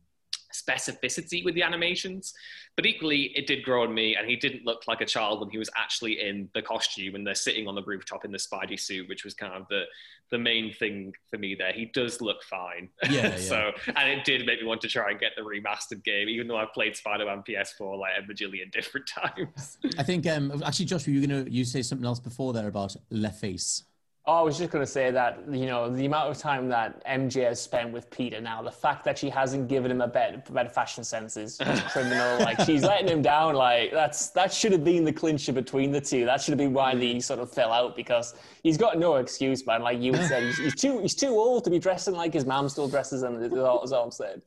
specificity 0.53 1.45
with 1.45 1.55
the 1.55 1.63
animations 1.63 2.35
but 2.77 2.87
equally 2.87 3.33
it 3.37 3.47
did 3.47 3.63
grow 3.63 3.83
on 3.83 3.93
me 3.95 4.17
and 4.17 4.29
he 4.29 4.37
didn't 4.37 4.65
look 4.65 4.83
like 4.89 5.01
a 5.01 5.07
child 5.07 5.41
when 5.41 5.51
he 5.51 5.59
was 5.59 5.71
actually 5.77 6.21
in 6.21 6.49
the 6.55 6.63
costume 6.63 7.15
and 7.15 7.27
they're 7.27 7.35
sitting 7.35 7.69
on 7.69 7.75
the 7.75 7.83
rooftop 7.83 8.25
in 8.25 8.33
the 8.33 8.39
spidey 8.39 8.79
suit 8.79 9.09
which 9.09 9.25
was 9.25 9.35
kind 9.35 9.55
of 9.55 9.67
the 9.69 9.85
the 10.31 10.39
main 10.39 10.73
thing 10.73 11.13
for 11.29 11.39
me 11.39 11.55
there 11.55 11.73
he 11.73 11.85
does 11.87 12.21
look 12.21 12.43
fine 12.43 12.89
Yeah, 13.11 13.29
yeah. 13.29 13.37
so 13.37 13.71
and 13.95 14.09
it 14.09 14.25
did 14.25 14.47
make 14.47 14.61
me 14.61 14.67
want 14.67 14.81
to 14.81 14.89
try 14.89 15.11
and 15.11 15.21
get 15.21 15.33
the 15.37 15.43
remastered 15.43 16.03
game 16.05 16.29
even 16.29 16.49
though 16.49 16.57
i've 16.57 16.73
played 16.73 16.97
spider-man 16.97 17.43
ps4 17.49 17.99
like 17.99 18.13
a 18.19 18.23
bajillion 18.23 18.71
different 18.73 19.07
times 19.21 19.79
I 19.99 20.03
think 20.03 20.27
um, 20.27 20.63
actually, 20.65 20.87
Josh, 20.87 21.07
were 21.07 21.13
you 21.13 21.27
gonna 21.27 21.45
you 21.49 21.65
say 21.65 21.83
something 21.83 22.07
else 22.07 22.21
before 22.21 22.53
there 22.53 22.69
about 22.69 22.97
Le 23.11 23.31
Face? 23.31 23.85
Oh, 24.27 24.35
I 24.35 24.43
was 24.43 24.59
just 24.59 24.71
going 24.71 24.85
to 24.85 24.91
say 24.91 25.11
that, 25.11 25.41
you 25.51 25.65
know, 25.65 25.89
the 25.89 26.05
amount 26.05 26.31
of 26.31 26.37
time 26.37 26.69
that 26.69 27.05
MJ 27.07 27.45
has 27.45 27.61
spent 27.61 27.91
with 27.91 28.11
Peter 28.11 28.39
now, 28.39 28.61
the 28.61 28.71
fact 28.71 29.03
that 29.07 29.19
she 29.19 29.31
hasn't 29.31 29.67
given 29.67 29.91
him 29.91 30.03
a 30.03 30.07
better, 30.07 30.43
better 30.51 30.69
fashion 30.69 31.03
sense 31.05 31.39
is 31.39 31.59
criminal. 31.89 32.39
Like, 32.39 32.61
she's 32.61 32.83
letting 32.83 33.09
him 33.09 33.23
down. 33.23 33.55
Like, 33.55 33.93
that's 33.93 34.29
that 34.31 34.53
should 34.53 34.73
have 34.73 34.85
been 34.85 35.05
the 35.05 35.13
clincher 35.13 35.55
between 35.55 35.91
the 35.91 36.03
two. 36.03 36.27
That 36.27 36.43
should 36.43 36.53
have 36.53 36.59
been 36.59 36.75
why 36.75 36.95
they 36.95 37.19
sort 37.21 37.41
of 37.41 37.51
fell 37.51 37.73
out 37.73 37.97
because 37.97 38.35
he's 38.63 38.77
got 38.77 38.99
no 38.99 39.17
excuse, 39.17 39.67
man. 39.67 39.83
Like 39.83 40.01
you 40.01 40.15
said, 40.15 40.43
he's, 40.43 40.59
he's 40.59 40.75
too 40.75 41.01
he's 41.01 41.15
too 41.15 41.31
old 41.31 41.65
to 41.65 41.71
be 41.71 41.79
dressing 41.79 42.15
like 42.15 42.35
his 42.35 42.45
mom 42.45 42.69
still 42.69 42.89
dresses 42.89 43.23
him, 43.23 43.43
is 43.43 43.53
all, 43.55 43.83
is 43.83 43.91
all 43.91 44.05
I'm 44.05 44.11
saying. 44.11 44.43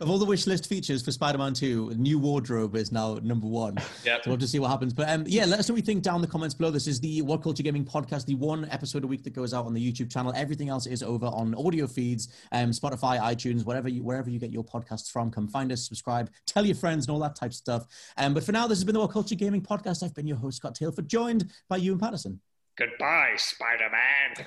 Of 0.00 0.08
all 0.08 0.16
the 0.16 0.24
wish 0.24 0.46
list 0.46 0.66
features 0.66 1.02
for 1.02 1.12
Spider-Man 1.12 1.52
2, 1.52 1.92
new 1.98 2.18
wardrobe 2.18 2.74
is 2.74 2.90
now 2.90 3.18
number 3.22 3.46
one. 3.46 3.76
Yep. 4.02 4.24
So 4.24 4.30
we'll 4.30 4.36
have 4.36 4.40
to 4.40 4.48
see 4.48 4.58
what 4.58 4.70
happens. 4.70 4.94
But 4.94 5.10
um, 5.10 5.24
yeah, 5.26 5.44
let 5.44 5.58
us 5.58 5.68
know 5.68 5.74
what 5.74 5.80
you 5.80 5.84
think 5.84 6.02
down 6.02 6.14
in 6.16 6.20
the 6.22 6.26
comments 6.26 6.54
below. 6.54 6.70
This 6.70 6.86
is 6.86 7.00
the 7.00 7.20
What 7.20 7.42
Culture 7.42 7.62
Gaming 7.62 7.84
podcast, 7.84 8.24
the 8.24 8.34
one 8.34 8.66
episode 8.70 9.04
a 9.04 9.06
week 9.06 9.22
that 9.24 9.34
goes 9.34 9.52
out 9.52 9.66
on 9.66 9.74
the 9.74 9.92
YouTube 9.92 10.10
channel. 10.10 10.32
Everything 10.34 10.70
else 10.70 10.86
is 10.86 11.02
over 11.02 11.26
on 11.26 11.54
audio 11.54 11.86
feeds, 11.86 12.28
um, 12.52 12.70
Spotify, 12.70 13.20
iTunes, 13.20 13.66
whatever 13.66 13.90
you, 13.90 14.02
wherever 14.02 14.30
you 14.30 14.38
get 14.38 14.50
your 14.50 14.64
podcasts 14.64 15.10
from. 15.10 15.30
Come 15.30 15.48
find 15.48 15.70
us, 15.70 15.86
subscribe, 15.86 16.30
tell 16.46 16.64
your 16.64 16.76
friends, 16.76 17.06
and 17.06 17.12
all 17.12 17.20
that 17.20 17.36
type 17.36 17.50
of 17.50 17.56
stuff. 17.56 17.86
Um, 18.16 18.32
but 18.32 18.42
for 18.42 18.52
now, 18.52 18.66
this 18.66 18.78
has 18.78 18.84
been 18.84 18.94
the 18.94 19.00
What 19.00 19.12
Culture 19.12 19.34
Gaming 19.34 19.60
podcast. 19.60 20.02
I've 20.02 20.14
been 20.14 20.26
your 20.26 20.38
host, 20.38 20.56
Scott 20.56 20.74
Tailford, 20.74 21.08
joined 21.08 21.50
by 21.68 21.76
Ewan 21.76 21.98
Patterson 21.98 22.40
goodbye 22.78 23.34
spider-man 23.36 24.30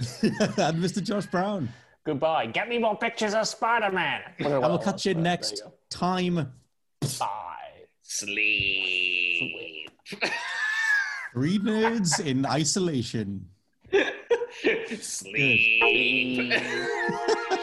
and 0.58 0.84
Mr. 0.84 1.04
Josh 1.04 1.28
Brown. 1.28 1.70
Goodbye. 2.06 2.47
Get 2.47 2.68
me 2.68 2.80
more 2.80 2.97
pictures 2.97 3.34
of 3.34 3.47
Spider-Man. 3.47 4.22
And 4.39 4.47
we'll 4.62 4.78
catch 4.78 5.06
you 5.06 5.14
next 5.14 5.62
time. 5.89 6.51
Bye. 7.20 7.88
sleep 8.01 9.89
Three 11.34 11.58
nerds 11.60 12.20
in 12.24 12.45
isolation. 12.45 13.47
sleep 15.01 16.54